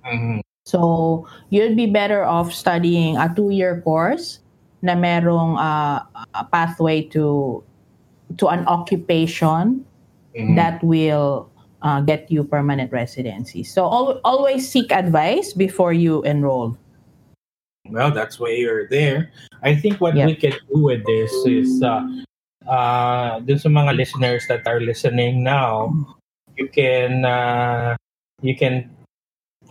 Mhm. 0.08 0.40
So, 0.68 1.24
you'd 1.48 1.80
be 1.80 1.88
better 1.88 2.28
off 2.28 2.52
studying 2.52 3.16
a 3.16 3.32
two-year 3.32 3.80
course 3.80 4.44
na 4.84 4.92
merong 4.92 5.56
uh, 5.56 6.04
a 6.36 6.44
pathway 6.52 7.08
to 7.16 7.64
to 8.36 8.52
an 8.52 8.68
occupation 8.68 9.80
Mhm. 10.36 10.54
that 10.60 10.84
will 10.84 11.48
uh, 11.80 12.04
get 12.04 12.28
you 12.28 12.44
permanent 12.44 12.92
residency. 12.92 13.64
So, 13.64 13.88
al- 13.88 14.20
always 14.28 14.68
seek 14.68 14.92
advice 14.92 15.56
before 15.56 15.96
you 15.96 16.20
enroll. 16.28 16.76
Well, 17.88 18.12
that's 18.12 18.36
why 18.36 18.52
you're 18.60 18.84
there. 18.92 19.32
I 19.64 19.72
think 19.72 19.96
what 20.04 20.12
Yeah. 20.12 20.28
we 20.28 20.36
can 20.36 20.52
do 20.68 20.84
with 20.84 21.00
this 21.08 21.32
is, 21.48 21.80
uh, 21.80 22.04
uh, 22.68 23.40
dun 23.40 23.56
sa 23.56 23.72
mga 23.72 23.96
listeners 23.96 24.44
that 24.52 24.68
are 24.68 24.84
listening 24.84 25.40
now, 25.40 25.96
you 26.60 26.68
can, 26.68 27.24
uh, 27.24 27.96
you 28.44 28.52
can 28.52 28.92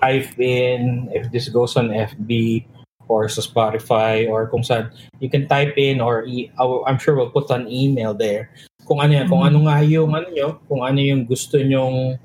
type 0.01 0.39
in, 0.39 1.09
if 1.13 1.31
this 1.31 1.49
goes 1.49 1.75
on 1.75 1.89
FB 1.89 2.65
or 3.07 3.29
sa 3.29 3.41
Spotify 3.41 4.27
or 4.27 4.47
kung 4.47 4.63
saan, 4.63 4.91
you 5.19 5.29
can 5.29 5.47
type 5.47 5.73
in 5.77 6.01
or 6.01 6.25
e- 6.25 6.51
I'm 6.59 6.99
sure 6.99 7.15
we'll 7.15 7.31
put 7.31 7.49
an 7.49 7.71
email 7.71 8.13
there. 8.13 8.51
Kung 8.87 8.99
ano 8.99 9.13
yan, 9.13 9.27
kung 9.27 9.43
ano 9.43 9.67
nga 9.67 9.83
yung 9.83 10.15
ano 10.15 10.27
nyo, 10.31 10.49
kung 10.67 10.81
ano 10.83 10.99
yung 10.99 11.27
gusto 11.27 11.59
nyong 11.59 12.15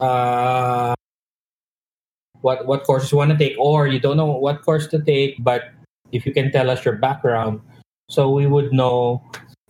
uh, 0.00 0.94
what 2.40 2.64
what 2.68 2.84
courses 2.84 3.10
you 3.12 3.18
want 3.18 3.32
to 3.32 3.38
take 3.38 3.56
or 3.58 3.88
you 3.88 3.98
don't 3.98 4.16
know 4.16 4.28
what 4.28 4.62
course 4.62 4.86
to 4.86 5.00
take 5.02 5.34
but 5.40 5.72
if 6.12 6.28
you 6.28 6.30
can 6.30 6.52
tell 6.52 6.68
us 6.68 6.84
your 6.84 6.94
background 6.94 7.58
so 8.06 8.30
we 8.30 8.46
would 8.46 8.70
know 8.70 9.18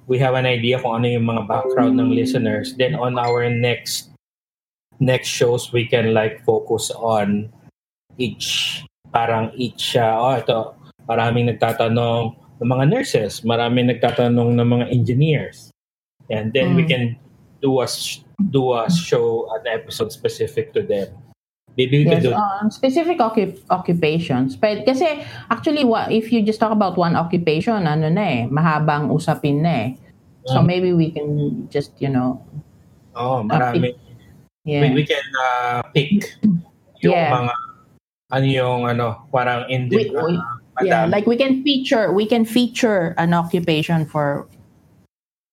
we 0.07 0.19
have 0.19 0.35
an 0.35 0.47
idea 0.47 0.79
kung 0.79 1.03
ano 1.03 1.07
yung 1.11 1.27
mga 1.27 1.47
background 1.51 1.99
ng 1.99 2.15
listeners. 2.15 2.75
Then 2.79 2.95
on 2.95 3.19
our 3.19 3.51
next 3.51 4.15
next 4.99 5.29
shows 5.29 5.73
we 5.73 5.85
can 5.85 6.13
like 6.13 6.41
focus 6.45 6.91
on 6.97 7.53
each 8.17 8.83
parang 9.13 9.53
each 9.55 9.97
uh, 9.97 10.17
oh 10.17 10.37
ito 10.37 10.61
maraming 11.05 11.53
nagtatanong 11.53 12.33
ng 12.61 12.69
mga 12.69 12.85
nurses 12.89 13.45
maraming 13.45 13.93
nagtatanong 13.93 14.57
ng 14.57 14.67
mga 14.67 14.87
engineers 14.91 15.71
and 16.33 16.53
then 16.53 16.75
we 16.75 16.83
Mm. 16.85 16.91
can 16.91 17.05
do 17.61 17.81
a 17.81 17.89
do 18.53 18.73
a 18.77 18.89
show 18.89 19.49
an 19.57 19.65
episode 19.69 20.13
specific 20.13 20.73
to 20.73 20.85
them 20.85 21.09
maybe 21.77 22.01
we 22.01 22.09
Yes, 22.09 22.21
can 22.21 22.23
do 22.25 22.33
on 22.33 22.73
specific 22.73 23.21
occup- 23.21 23.61
occupations. 23.69 24.57
But 24.57 24.89
kasi 24.89 25.05
actually 25.53 25.85
if 26.09 26.33
you 26.33 26.41
just 26.41 26.57
talk 26.57 26.73
about 26.73 26.97
one 26.97 27.13
occupation, 27.13 27.85
ano 27.85 28.09
na 28.09 28.25
eh, 28.25 28.41
mahabang 28.49 29.13
usapin 29.13 29.61
na 29.61 29.73
eh. 29.85 29.89
So 30.49 30.65
Mm. 30.65 30.67
maybe 30.67 30.91
we 30.97 31.13
can 31.13 31.29
just, 31.69 31.93
you 32.01 32.09
know, 32.09 32.41
oh 33.13 33.45
marami 33.45 33.93
yeah. 34.67 34.83
we, 34.83 35.01
we 35.01 35.05
can 35.07 35.23
uh, 35.39 35.81
pick 35.95 36.35
yung 37.07 37.15
Yeah. 37.15 37.31
mga 37.31 37.53
ano 38.27 38.47
yung 38.47 38.81
ano 38.85 39.07
parang 39.31 39.71
in 39.71 39.87
We- 39.89 40.11
we- 40.11 40.43
yeah, 40.85 41.07
like 41.09 41.25
we 41.25 41.39
can 41.39 41.63
feature 41.65 42.13
we 42.13 42.27
can 42.29 42.45
feature 42.45 43.15
an 43.17 43.33
occupation 43.33 44.05
for 44.05 44.45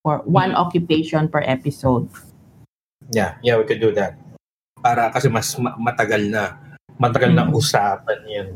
for 0.04 0.20
one 0.28 0.52
occupation 0.52 1.32
per 1.32 1.40
episode. 1.48 2.12
Yeah, 3.16 3.40
yeah, 3.40 3.56
we 3.56 3.64
could 3.64 3.80
do 3.80 3.96
that. 3.96 4.20
Para 4.84 5.08
kasi 5.16 5.32
mas 5.32 5.56
ma- 5.56 5.80
matagal 5.80 6.28
na. 6.28 6.60
Matagal 7.00 7.32
na 7.32 7.48
Mm. 7.48 7.56
usapan 7.56 8.20
yan. 8.28 8.48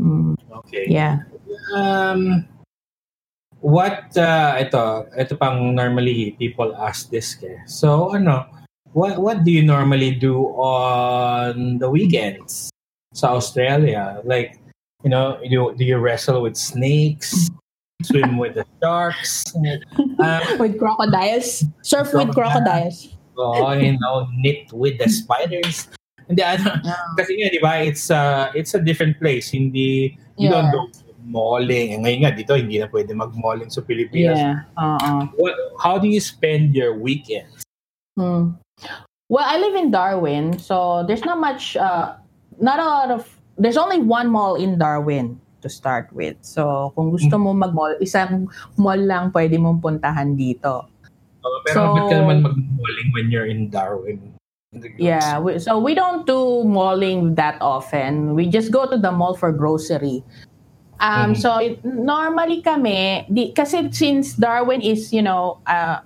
Mm, 0.00 0.34
Okay. 0.64 0.88
yeah. 0.88 1.20
Um, 1.76 2.48
what, 3.60 4.08
uh, 4.16 4.56
ito, 4.58 5.06
ito 5.14 5.32
pang 5.36 5.76
normally 5.76 6.32
people 6.40 6.72
ask 6.80 7.12
this 7.12 7.36
eh. 7.44 7.60
So, 7.68 8.10
ano, 8.16 8.48
what, 8.94 9.18
what 9.18 9.44
do 9.44 9.50
you 9.50 9.62
normally 9.62 10.14
do 10.14 10.54
on 10.56 11.78
the 11.78 11.90
weekends 11.90 12.70
sa 13.12 13.34
Australia? 13.34 14.22
Like, 14.24 14.58
you 15.02 15.10
know, 15.10 15.38
do, 15.42 15.74
do 15.76 15.84
you 15.84 15.98
wrestle 15.98 16.40
with 16.40 16.56
snakes? 16.56 17.50
Swim 18.02 18.38
with 18.42 18.54
the 18.54 18.64
sharks? 18.82 19.44
Uh, 20.18 20.40
With 20.58 20.78
crocodiles. 20.78 21.64
Surf 21.82 22.12
with 22.14 22.32
crocodiles. 22.34 23.10
oh, 23.36 23.72
you 23.72 23.98
know, 23.98 24.26
knit 24.38 24.70
with 24.72 24.98
the 24.98 25.08
spiders. 25.10 25.88
Hindi, 26.28 26.42
ano, 26.42 26.80
kasi 27.18 27.36
nga, 27.36 27.50
di 27.52 27.60
ba, 27.60 27.82
it's, 27.84 28.08
uh, 28.10 28.48
it's 28.54 28.72
a 28.72 28.80
different 28.80 29.18
place. 29.20 29.50
Hindi, 29.52 30.16
you 30.38 30.48
Yeah. 30.48 30.50
don't 30.50 30.70
go 30.72 30.80
malling. 31.24 31.92
Eh, 31.92 31.98
ngayon 32.00 32.20
nga, 32.24 32.32
dito, 32.36 32.52
hindi 32.56 32.78
na 32.80 32.86
pwede 32.88 33.12
mag-malling 33.16 33.68
sa 33.72 33.80
Pilipinas. 33.80 34.36
Yeah. 34.36 34.64
Uh-uh. 34.76 35.28
What, 35.40 35.56
how 35.80 35.96
do 35.98 36.08
you 36.08 36.20
spend 36.20 36.72
your 36.76 36.92
weekends? 36.96 37.64
Hmm. 38.16 38.56
Well, 39.28 39.44
I 39.46 39.58
live 39.58 39.74
in 39.74 39.90
Darwin, 39.90 40.58
so 40.58 41.04
there's 41.06 41.24
not 41.24 41.40
much, 41.40 41.76
uh, 41.76 42.14
not 42.60 42.78
a 42.78 42.84
lot 42.84 43.10
of, 43.10 43.24
there's 43.56 43.76
only 43.76 43.98
one 43.98 44.30
mall 44.30 44.54
in 44.54 44.78
Darwin 44.78 45.40
to 45.62 45.68
start 45.68 46.12
with. 46.12 46.36
So, 46.42 46.92
kung 46.94 47.10
gusto 47.10 47.38
mo 47.38 47.54
mag-mall, 47.54 47.96
isang 48.00 48.52
mall 48.76 49.00
lang 49.00 49.32
pwede 49.32 49.56
mong 49.56 49.80
puntahan 49.80 50.36
dito. 50.36 50.84
Uh, 51.40 51.58
pero 51.64 51.74
So- 51.74 51.94
ba't 51.96 52.10
ka 52.12 52.16
naman 52.20 52.38
mag-malling 52.44 53.08
when 53.16 53.30
you're 53.32 53.48
in 53.48 53.70
Darwin? 53.70 54.20
Yeah, 54.98 55.38
we, 55.38 55.56
so 55.62 55.78
we 55.78 55.94
don't 55.94 56.26
do 56.26 56.66
malling 56.66 57.36
that 57.38 57.56
often. 57.62 58.34
We 58.34 58.50
just 58.50 58.74
go 58.74 58.90
to 58.90 58.98
the 58.98 59.12
mall 59.14 59.38
for 59.38 59.54
grocery. 59.54 60.20
Um, 60.98 61.32
Mhm. 61.32 61.36
So, 61.38 61.56
it, 61.62 61.78
normally 61.80 62.60
kami, 62.60 63.24
di, 63.30 63.54
kasi 63.54 63.88
since 63.94 64.34
Darwin 64.34 64.82
is, 64.82 65.14
you 65.14 65.22
know, 65.22 65.62
uh, 65.64 66.02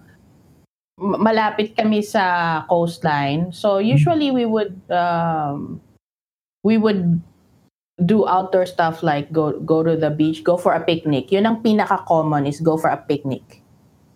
malapit 0.99 1.79
kami 1.79 2.03
sa 2.03 2.67
coastline, 2.67 3.55
so 3.55 3.79
usually 3.79 4.31
we 4.31 4.45
would, 4.45 4.75
um, 4.91 5.81
we 6.63 6.77
would 6.77 7.23
do 8.07 8.27
outdoor 8.27 8.67
stuff 8.67 9.03
like 9.03 9.33
go 9.33 9.59
go 9.67 9.83
to 9.83 9.97
the 9.99 10.11
beach, 10.11 10.45
go 10.45 10.57
for 10.57 10.75
a 10.75 10.83
picnic. 10.83 11.31
Yun 11.35 11.47
ang 11.47 11.59
pinaka-common 11.63 12.47
is 12.47 12.63
go 12.63 12.79
for 12.79 12.91
a 12.91 12.99
picnic. 12.99 13.63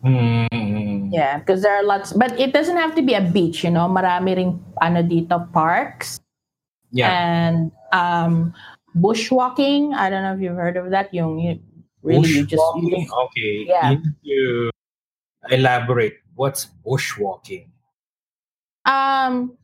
Mm. 0.04 1.10
Yeah, 1.10 1.38
because 1.38 1.62
there 1.62 1.74
are 1.74 1.82
lots, 1.82 2.12
but 2.14 2.34
it 2.38 2.52
doesn't 2.54 2.78
have 2.78 2.94
to 2.94 3.02
be 3.02 3.14
a 3.14 3.22
beach, 3.22 3.62
you 3.62 3.70
know. 3.70 3.86
Marami 3.90 4.36
ring 4.36 4.52
ano 4.82 5.02
dito 5.02 5.38
parks 5.50 6.18
Yeah. 6.92 7.08
and 7.08 7.72
um 7.90 8.54
bushwalking. 8.94 9.94
I 9.94 10.10
don't 10.10 10.22
know 10.22 10.34
if 10.34 10.40
you've 10.40 10.58
heard 10.58 10.76
of 10.76 10.90
that. 10.94 11.10
Yung 11.14 11.38
you, 11.38 11.58
really 12.02 12.30
you 12.30 12.46
just 12.46 12.62
you 12.78 13.02
Okay. 13.02 13.66
Yeah. 13.66 13.90
You 13.90 13.98
need 13.98 14.14
to 14.24 14.40
elaborate. 15.50 16.21
What's 16.42 16.66
bushwalking? 16.82 17.70
um 18.82 19.54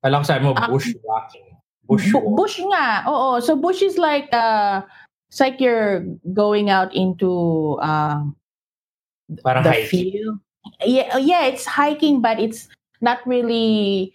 Alam 0.00 0.24
sabi 0.24 0.48
mo, 0.48 0.56
Ah. 0.56 0.66
bushwalking. 0.66 1.52
bu- 1.84 2.00
Bushwalking. 2.00 2.34
bush 2.34 2.56
nga. 2.72 3.04
Oo, 3.06 3.36
so 3.38 3.52
bush 3.54 3.84
is 3.84 4.00
like 4.00 4.32
uh 4.32 4.80
it's 5.28 5.38
like 5.38 5.60
you're 5.60 6.02
going 6.32 6.72
out 6.72 6.88
into 6.96 7.76
um 7.84 8.32
Parang 9.44 9.62
the 9.62 9.76
hiking. 9.76 9.88
field. 9.88 10.36
Yeah, 10.82 11.20
yeah, 11.20 11.44
it's 11.46 11.68
hiking, 11.68 12.20
but 12.24 12.40
it's 12.40 12.66
not 13.04 13.20
really 13.28 14.10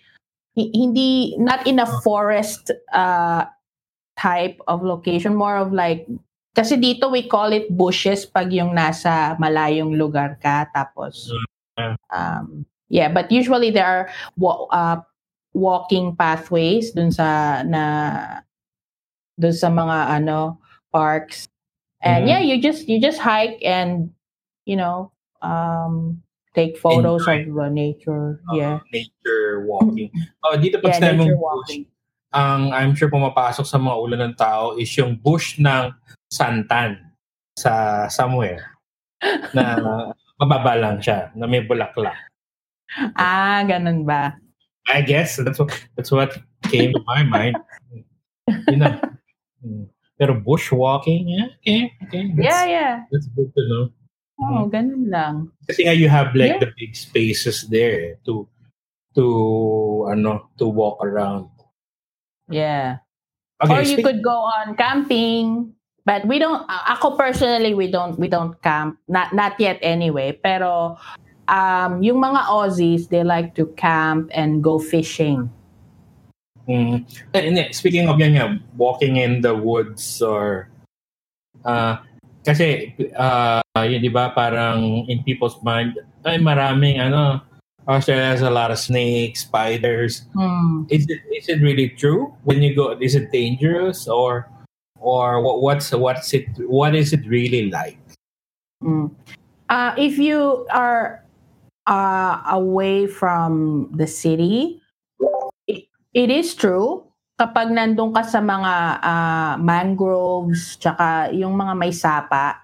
hi- 0.57 0.73
hindi 0.73 1.37
not 1.37 1.65
in 1.69 1.77
a 1.77 1.87
forest 2.01 2.73
uh 2.91 3.45
type 4.17 4.57
of 4.65 4.81
location. 4.81 5.37
More 5.37 5.55
of 5.55 5.69
like 5.71 6.09
kasi 6.57 6.73
dito 6.75 7.07
we 7.07 7.21
call 7.21 7.53
it 7.53 7.69
bushes 7.69 8.25
pag 8.25 8.49
yung 8.49 8.73
nasa 8.73 9.37
malayong 9.37 9.93
lugar 9.95 10.41
ka 10.41 10.65
tapos 10.73 11.29
Mm. 11.29 11.45
Um 12.13 12.65
yeah 12.89 13.07
but 13.11 13.31
usually 13.31 13.69
there 13.71 13.85
are 13.85 14.09
wa- 14.37 14.65
uh, 14.71 14.97
walking 15.53 16.15
pathways 16.15 16.91
dun 16.93 17.09
sa 17.11 17.61
na 17.65 17.83
dun 19.37 19.53
sa 19.53 19.69
mga 19.69 20.21
ano 20.21 20.57
parks. 20.93 21.49
And 22.01 22.25
Mhm. 22.25 22.29
yeah 22.29 22.41
you 22.41 22.61
just 22.61 22.85
you 22.89 23.01
just 23.01 23.17
hike 23.17 23.57
and 23.65 24.13
you 24.69 24.77
know 24.77 25.09
um 25.41 26.21
take 26.53 26.77
photos 26.77 27.21
of 27.25 27.45
the 27.53 27.69
nature. 27.69 28.41
Uh, 28.49 28.55
yeah. 28.57 28.77
nature 28.93 29.65
walking. 29.65 30.09
Oh, 30.45 30.57
dito 30.57 30.81
pag 30.81 30.97
yeah 30.97 31.13
nature 31.13 31.37
bush, 31.37 31.85
ang 32.33 32.73
I'm 32.73 32.93
sure 32.97 33.09
pumapasok 33.09 33.65
sa 33.65 33.77
mga 33.77 33.97
ulo 33.97 34.15
ng 34.17 34.33
tao 34.37 34.73
is 34.77 34.89
yung 34.97 35.17
bush 35.17 35.57
ng 35.61 35.93
santan 36.29 36.97
sa 37.57 38.05
somewhere 38.09 38.77
na 39.53 39.65
mababa 40.37 40.73
lang 40.77 40.97
siya, 41.01 41.33
na 41.33 41.45
may 41.45 41.61
bulaklak. 41.61 42.15
ah 43.17 43.61
ganun 43.67 44.05
ba 44.07 44.37
I 44.87 45.03
guess 45.03 45.35
that's 45.43 45.59
what 45.59 45.75
that's 45.99 46.13
what 46.15 46.31
came 46.71 46.95
to 46.95 47.01
my 47.03 47.19
mind. 47.27 47.59
You 48.71 48.79
know. 48.79 48.95
Mm. 49.59 49.91
Pero 50.15 50.33
bushwalking, 50.39 51.27
yeah, 51.29 51.51
okay, 51.59 51.91
okay. 52.07 52.23
That's, 52.33 52.47
yeah 52.47 52.63
yeah 52.65 52.93
that's 53.11 53.27
good 53.35 53.51
to 53.51 53.61
know. 53.67 53.83
oh 54.39 54.65
ganun 54.71 55.11
lang 55.11 55.35
Kasi 55.67 55.83
nga 55.83 55.93
you 55.93 56.07
have 56.07 56.31
like 56.37 56.55
Yeah. 56.57 56.63
the 56.63 56.71
big 56.79 56.95
spaces 56.95 57.67
there 57.67 58.15
to 58.23 58.47
to 59.19 59.25
ano 60.07 60.47
to 60.57 60.65
walk 60.71 61.01
around. 61.03 61.51
yeah 62.47 63.03
Okay, 63.59 63.73
or 63.73 63.81
you 63.83 63.97
speak- 63.99 64.05
could 64.07 64.21
go 64.23 64.37
on 64.45 64.77
camping 64.77 65.73
but 66.07 66.23
we 66.23 66.39
don't 66.39 66.63
a- 66.71 66.95
ako 66.95 67.19
personally 67.19 67.75
we 67.75 67.91
don't 67.91 68.15
we 68.15 68.31
don't 68.31 68.55
camp 68.63 68.95
not 69.11 69.35
not 69.35 69.59
yet 69.59 69.75
anyway 69.83 70.31
pero 70.31 70.95
um 71.51 71.99
yung 71.99 72.23
mga 72.23 72.47
Aussies 72.47 73.11
they 73.11 73.27
like 73.27 73.51
to 73.51 73.67
camp 73.75 74.31
and 74.31 74.63
go 74.63 74.79
fishing 74.79 75.51
Mm. 76.67 77.07
Eh, 77.31 77.41
hindi, 77.47 77.63
speaking 77.71 78.11
of 78.11 78.19
yan 78.19 78.35
nga, 78.35 78.59
walking 78.75 79.15
in 79.15 79.39
the 79.39 79.55
woods 79.55 80.19
or 80.19 80.67
uh, 81.63 81.95
kasi 82.43 82.91
uh, 83.15 83.63
yun 83.87 84.03
di 84.03 84.11
ba 84.11 84.35
parang 84.35 85.07
in 85.07 85.23
people's 85.23 85.55
mind 85.63 85.95
ay 86.27 86.35
maraming 86.43 86.99
ano 86.99 87.39
Australia 87.87 88.35
has 88.35 88.43
a 88.43 88.51
lot 88.51 88.67
of 88.67 88.75
snakes, 88.75 89.47
spiders. 89.47 90.27
Hmm. 90.35 90.83
Is 90.91 91.07
it 91.07 91.23
is 91.31 91.47
it 91.47 91.63
really 91.63 91.87
true 91.95 92.35
when 92.43 92.59
you 92.59 92.75
go? 92.75 92.99
Is 92.99 93.15
it 93.15 93.31
dangerous 93.31 94.11
or 94.11 94.51
or 94.99 95.41
what, 95.41 95.61
what's 95.61 95.91
what's 95.91 96.33
it 96.33 96.47
what 96.67 96.95
is 96.95 97.13
it 97.13 97.25
really 97.27 97.69
like? 97.69 97.97
Mm. 98.83 99.11
Uh, 99.69 99.91
if 99.97 100.17
you 100.17 100.65
are 100.71 101.23
uh, 101.85 102.41
away 102.51 103.07
from 103.07 103.89
the 103.95 104.07
city, 104.07 104.81
it, 105.67 105.87
it 106.13 106.29
is 106.29 106.55
true. 106.55 107.03
Kapag 107.37 107.69
nandun 107.69 108.15
ka 108.17 108.25
sa 108.25 108.41
mga 108.41 108.73
uh, 109.03 109.53
mangroves, 109.61 110.77
tsaka 110.81 111.29
yung 111.33 111.53
mga 111.53 111.73
may 111.77 111.93
sapa, 111.93 112.57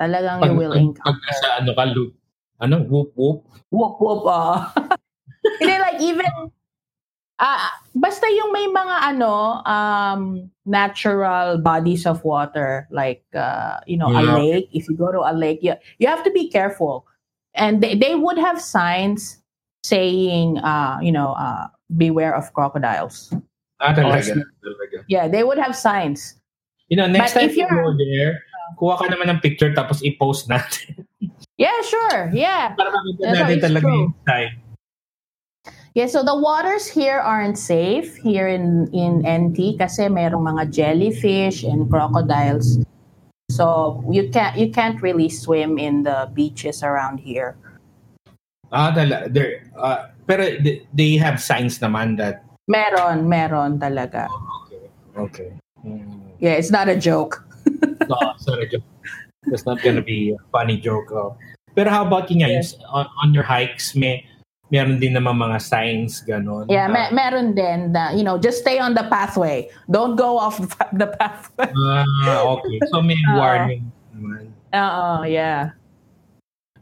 talagang 0.00 0.40
you 0.40 0.56
will 0.56 0.72
pag 0.72 0.80
encounter. 0.80 1.20
nasa 1.28 1.48
ano 1.60 1.70
ka, 1.76 1.84
ano, 2.64 2.76
whoop 2.88 3.12
whoop. 3.12 3.44
Whoop, 3.68 4.00
whoop, 4.00 4.22
oh. 4.24 4.56
Hindi, 5.60 5.74
like, 5.78 6.00
even, 6.00 6.30
ah 7.38 7.68
basta 7.94 8.24
yung 8.28 8.52
may 8.52 8.66
mga, 8.68 8.96
ano, 9.14 9.60
um, 9.64 10.50
natural 10.64 11.58
bodies 11.58 12.06
of 12.06 12.22
water, 12.24 12.88
like, 12.90 13.22
uh, 13.36 13.78
you 13.86 13.96
know, 13.96 14.08
a 14.08 14.22
lake. 14.36 14.68
If 14.72 14.88
you 14.88 14.96
go 14.96 15.12
to 15.12 15.20
a 15.22 15.32
lake, 15.36 15.60
you, 15.62 15.74
you 15.98 16.08
have 16.08 16.24
to 16.24 16.30
be 16.32 16.48
careful. 16.50 17.06
And 17.54 17.82
they, 17.82 17.94
they 17.94 18.14
would 18.14 18.36
have 18.38 18.60
signs 18.60 19.40
saying, 19.84 20.58
uh, 20.58 20.98
you 21.00 21.12
know, 21.12 21.32
uh, 21.38 21.68
beware 21.96 22.34
of 22.34 22.52
crocodiles. 22.52 23.32
Ah, 23.80 23.92
talaga. 23.94 24.24
snake. 24.24 24.44
talaga. 24.64 25.04
Yeah, 25.08 25.28
they 25.28 25.44
would 25.44 25.58
have 25.58 25.76
signs. 25.76 26.34
You 26.88 26.96
know, 26.96 27.06
next 27.06 27.34
But 27.34 27.40
time 27.40 27.50
if 27.50 27.56
you 27.56 27.66
you're- 27.68 27.82
go 27.82 27.94
there, 27.96 28.42
kuha 28.80 28.98
ka 28.98 29.06
naman 29.06 29.30
ng 29.30 29.40
picture 29.40 29.72
tapos 29.72 30.02
i-post 30.02 30.48
natin. 30.48 31.06
Yeah, 31.56 31.72
sure. 31.88 32.28
Yeah. 32.36 32.76
Para 32.76 32.92
makita 32.92 33.20
That's 33.22 33.38
natin 33.40 33.58
talaga 33.64 33.86
true. 33.88 33.96
yung 33.96 34.14
time. 34.28 34.52
Yeah, 35.96 36.04
so 36.12 36.20
the 36.22 36.36
waters 36.36 36.84
here 36.84 37.16
aren't 37.24 37.56
safe 37.56 38.20
here 38.20 38.52
in 38.52 38.84
in 38.92 39.24
NT 39.24 39.80
kasi 39.80 40.12
merong 40.12 40.44
mga 40.44 40.68
jellyfish 40.68 41.64
and 41.64 41.88
crocodiles. 41.88 42.84
So 43.48 44.04
you 44.12 44.28
can't 44.28 44.60
you 44.60 44.68
can't 44.68 45.00
really 45.00 45.32
swim 45.32 45.80
in 45.80 46.04
the 46.04 46.28
beaches 46.36 46.84
around 46.84 47.24
here. 47.24 47.56
Ah, 48.68 48.92
talaga. 48.92 49.32
There, 49.32 49.64
uh, 49.72 50.12
pero 50.28 50.60
they- 50.60 50.84
have 51.16 51.40
signs 51.40 51.80
naman 51.80 52.20
that, 52.20 52.44
Meron, 52.68 53.24
meron 53.24 53.80
talaga. 53.80 54.28
okay. 55.16 55.56
Hmm. 55.80 56.28
Yeah, 56.44 56.60
it's 56.60 56.68
not 56.68 56.92
a 56.92 56.98
joke. 57.00 57.40
No, 58.04 58.20
sorry, 58.36 58.68
joke. 58.68 58.84
That's 59.48 59.64
not 59.64 59.80
gonna 59.80 60.04
be 60.04 60.36
a 60.36 60.40
funny 60.52 60.76
joke. 60.76 61.08
Oh. 61.08 61.40
Pero 61.72 61.88
how 61.88 62.04
about 62.04 62.28
yun 62.28 62.44
s- 62.60 62.76
on, 62.92 63.08
on 63.24 63.32
your 63.32 63.48
hikes, 63.48 63.96
may, 63.96 64.25
meron 64.66 64.98
din 64.98 65.14
naman 65.14 65.38
mga 65.38 65.58
signs 65.62 66.20
ganon. 66.20 66.66
Yeah, 66.66 66.86
Ah, 66.86 66.92
me- 66.92 67.12
meron 67.14 67.54
din 67.54 67.94
na, 67.94 68.10
you 68.10 68.26
know, 68.26 68.34
just 68.34 68.60
stay 68.60 68.82
on 68.82 68.94
the 68.94 69.06
pathway. 69.06 69.70
Don't 69.86 70.18
go 70.18 70.36
off 70.36 70.58
the, 70.58 70.66
pa- 70.66 70.90
the 71.00 71.08
pathway. 71.08 71.70
ah, 71.70 72.42
okay. 72.58 72.76
So 72.90 72.98
may 72.98 73.14
Oo. 73.30 73.38
warning 73.38 73.84
naman. 74.10 74.50
Oo, 74.74 75.22
yeah. 75.22 75.70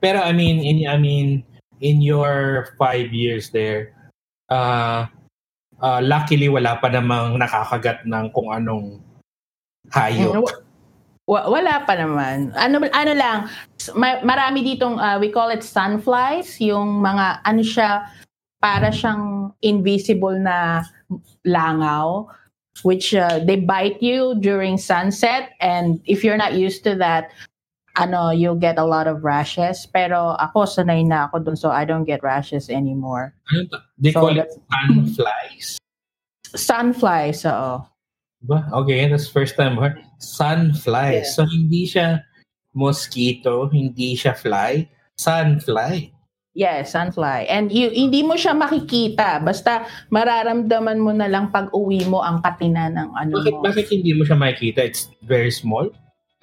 Pero 0.00 0.20
I 0.20 0.32
mean, 0.32 0.60
in 0.60 0.84
I 0.84 0.96
mean, 0.96 1.44
in 1.80 2.00
your 2.00 2.68
five 2.76 3.12
years 3.12 3.48
there, 3.52 3.92
uh, 4.48 5.04
uh, 5.80 6.00
luckily 6.00 6.48
wala 6.48 6.76
pa 6.76 6.88
namang 6.88 7.36
nakakagat 7.36 8.04
ng 8.04 8.32
kung 8.32 8.48
anong 8.48 9.00
hayop. 9.92 10.44
Wa- 11.24 11.48
wala 11.48 11.80
pa 11.88 11.96
naman. 11.96 12.52
Ano 12.52 12.84
ano 12.92 13.12
lang, 13.16 13.38
ma- 13.96 14.20
marami 14.20 14.60
ditong 14.60 15.00
uh, 15.00 15.16
we 15.16 15.32
call 15.32 15.48
it 15.48 15.64
sunflies, 15.64 16.60
yung 16.60 17.00
mga 17.00 17.40
ano 17.48 17.62
siya 17.64 18.04
para 18.60 18.92
siyang 18.92 19.52
invisible 19.64 20.36
na 20.36 20.84
langaw 21.44 22.24
which 22.82 23.14
uh, 23.14 23.38
they 23.44 23.54
bite 23.60 24.00
you 24.02 24.34
during 24.40 24.74
sunset 24.80 25.52
and 25.60 26.00
if 26.08 26.24
you're 26.24 26.40
not 26.40 26.56
used 26.58 26.82
to 26.82 26.96
that 26.96 27.30
ano 27.94 28.32
you'll 28.34 28.58
get 28.58 28.80
a 28.80 28.84
lot 28.84 29.06
of 29.06 29.22
rashes 29.22 29.86
pero 29.86 30.34
ako 30.42 30.66
sanay 30.66 31.06
na 31.06 31.28
ako 31.30 31.38
dun 31.44 31.56
so 31.60 31.70
I 31.70 31.84
don't 31.84 32.02
get 32.08 32.24
rashes 32.24 32.66
anymore. 32.72 33.36
Ano 33.52 33.68
to? 33.70 33.78
They 34.00 34.10
So, 34.12 34.26
call 34.26 34.34
it 34.40 34.50
sunflies. 34.72 35.78
Sunflies, 36.56 37.44
oo. 37.46 37.84
Ba? 38.44 38.68
Okay, 38.84 39.06
that's 39.08 39.28
first 39.28 39.56
time 39.56 39.76
heard. 39.76 40.00
Sunflies. 40.24 41.28
Yeah. 41.28 41.34
So 41.36 41.44
hindi 41.44 41.84
siya 41.84 42.24
mosquito, 42.72 43.68
hindi 43.68 44.16
siya 44.16 44.32
fly, 44.34 44.88
sunfly. 45.14 46.10
Yes, 46.54 46.94
sunfly. 46.94 47.50
And 47.50 47.74
you, 47.74 47.90
hindi 47.90 48.22
mo 48.22 48.38
siya 48.38 48.54
makikita. 48.54 49.42
Basta 49.42 49.90
mararamdaman 50.14 51.02
mo 51.02 51.10
na 51.10 51.26
lang 51.26 51.50
pag 51.50 51.66
uwi 51.74 52.06
mo 52.06 52.22
ang 52.22 52.38
katina 52.46 52.86
ng 52.94 53.10
ano 53.10 53.42
Bakit, 53.42 53.54
mo. 53.58 53.62
bakit 53.66 53.86
hindi 53.90 54.14
mo 54.14 54.22
siya 54.22 54.38
makikita? 54.38 54.86
It's 54.86 55.10
very 55.26 55.50
small? 55.50 55.90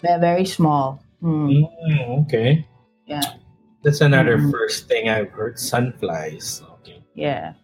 They're 0.03 0.19
very 0.19 0.43
small. 0.43 0.99
Hmm. 1.23 1.63
Mm, 1.63 2.27
okay. 2.27 2.67
Yeah. 3.07 3.23
That's 3.87 4.03
another 4.03 4.35
Mhm. 4.35 4.51
first 4.51 4.91
thing 4.91 5.07
I've 5.07 5.31
heard. 5.31 5.55
Sunflies. 5.55 6.59
Okay. 6.81 6.99
Yeah. 7.15 7.55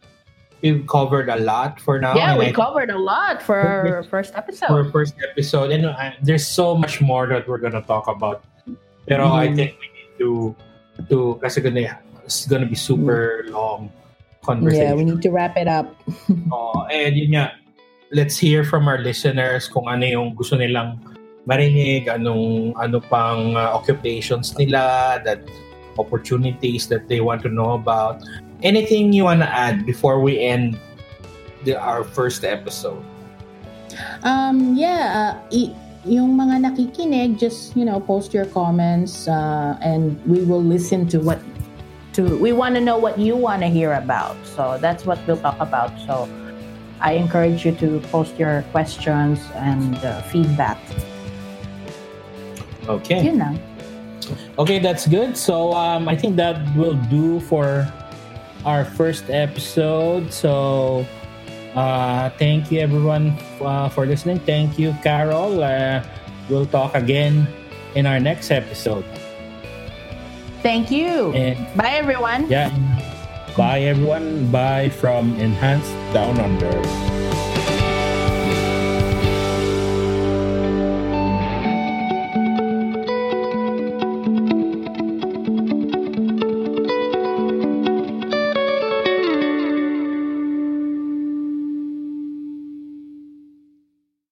We've 0.62 0.86
covered 0.90 1.30
a 1.30 1.38
lot 1.38 1.78
for 1.80 2.00
now. 2.02 2.16
yeah, 2.18 2.34
we 2.38 2.50
I- 2.50 2.52
covered 2.52 2.90
a 2.90 2.98
lot 2.98 3.42
for 3.46 3.58
our 3.62 4.02
first 4.10 4.34
episode. 4.34 4.68
for 4.68 4.82
episode. 4.82 4.86
our 4.86 4.92
first 4.92 5.14
episode. 5.22 5.70
And 5.72 5.86
uh, 5.86 6.12
there's 6.22 6.46
so 6.48 6.74
much 6.76 7.00
more 7.02 7.28
that 7.30 7.46
we're 7.48 7.62
gonna 7.62 7.86
talk 7.86 8.08
about. 8.10 8.42
Pero 9.06 9.30
I 9.30 9.48
Mhm. 9.48 9.56
think 9.56 9.72
we 9.80 9.88
need 9.94 10.12
to 10.18 10.30
to 11.14 11.38
kasi 11.46 11.62
gonna 11.62 11.94
it's 12.26 12.50
gonna 12.50 12.66
be 12.66 12.76
super 12.76 13.46
long 13.54 13.94
conversation. 14.42 14.84
Yeah, 14.84 14.94
we 14.98 15.06
need 15.06 15.22
to 15.22 15.30
wrap 15.30 15.56
it 15.62 15.70
up. 15.70 15.94
Oh, 16.52 16.90
and 16.90 17.14
yun 17.16 17.38
nga, 17.38 17.54
let's 18.12 18.36
hear 18.42 18.66
from 18.66 18.90
our 18.90 18.98
listeners 18.98 19.70
kung 19.70 19.86
ano 19.86 20.04
yung 20.10 20.34
gusto 20.34 20.58
nilang 20.58 20.98
marinig, 21.48 22.10
anong 22.12 22.74
ano 22.82 22.98
pang 23.00 23.56
uh, 23.56 23.72
occupations 23.78 24.52
nila, 24.58 25.22
that 25.24 25.40
opportunities 26.02 26.88
that 26.92 27.08
they 27.08 27.22
want 27.22 27.42
to 27.46 27.50
know 27.50 27.78
about. 27.80 28.20
Anything 28.64 29.14
you 29.14 29.24
want 29.26 29.42
to 29.42 29.50
add 29.50 29.86
before 29.86 30.20
we 30.20 30.40
end 30.40 30.80
the, 31.64 31.80
our 31.80 32.04
first 32.04 32.44
episode? 32.44 33.04
Um, 34.24 34.76
yeah, 34.76 35.40
uh, 35.52 35.68
yung 36.06 36.38
mga 36.38 36.66
nakikinig, 36.66 37.38
just, 37.38 37.76
you 37.76 37.86
know, 37.86 38.00
post 38.00 38.34
your 38.34 38.46
comments 38.46 39.28
uh, 39.28 39.78
and 39.82 40.18
we 40.26 40.44
will 40.44 40.64
listen 40.64 41.08
to 41.10 41.20
what 41.20 41.40
to 42.14 42.38
we 42.42 42.52
want 42.52 42.74
to 42.74 42.82
know 42.82 42.98
what 42.98 43.20
you 43.20 43.36
want 43.36 43.62
to 43.62 43.68
hear 43.68 43.94
about. 43.94 44.36
So 44.44 44.78
that's 44.82 45.06
what 45.06 45.20
we'll 45.28 45.38
talk 45.38 45.60
about. 45.60 45.94
So 46.08 46.28
I 47.00 47.14
encourage 47.14 47.64
you 47.64 47.74
to 47.78 48.00
post 48.10 48.40
your 48.40 48.64
questions 48.72 49.40
and 49.54 49.96
uh, 50.02 50.22
feedback. 50.34 50.82
Okay. 52.90 53.22
Yun 53.22 53.38
lang. 53.38 53.60
Okay, 54.58 54.80
that's 54.80 55.06
good. 55.06 55.38
So 55.38 55.74
um, 55.74 56.10
I 56.10 56.16
think 56.16 56.36
that 56.38 56.58
will 56.76 56.98
do 57.12 57.40
for 57.42 57.86
our 58.66 58.86
first 58.86 59.30
episode. 59.30 60.32
So 60.34 61.06
uh, 61.76 62.30
thank 62.38 62.72
you 62.72 62.80
everyone 62.80 63.38
uh, 63.62 63.90
for 63.90 64.06
listening. 64.06 64.40
Thank 64.40 64.80
you, 64.80 64.96
Carol. 65.04 65.64
Uh, 65.64 66.04
we'll 66.50 66.66
talk 66.66 66.96
again 66.96 67.48
in 67.96 68.06
our 68.06 68.20
next 68.20 68.52
episode. 68.52 69.06
Thank 70.64 70.92
you. 70.92 71.32
And 71.34 71.56
Bye, 71.78 71.92
everyone. 72.02 72.50
yeah, 72.50 72.74
bye 73.56 73.82
everyone. 73.82 74.52
Bye 74.52 74.90
from 74.90 75.34
Enhanced 75.40 75.94
Down 76.14 76.40
Under. 76.40 77.17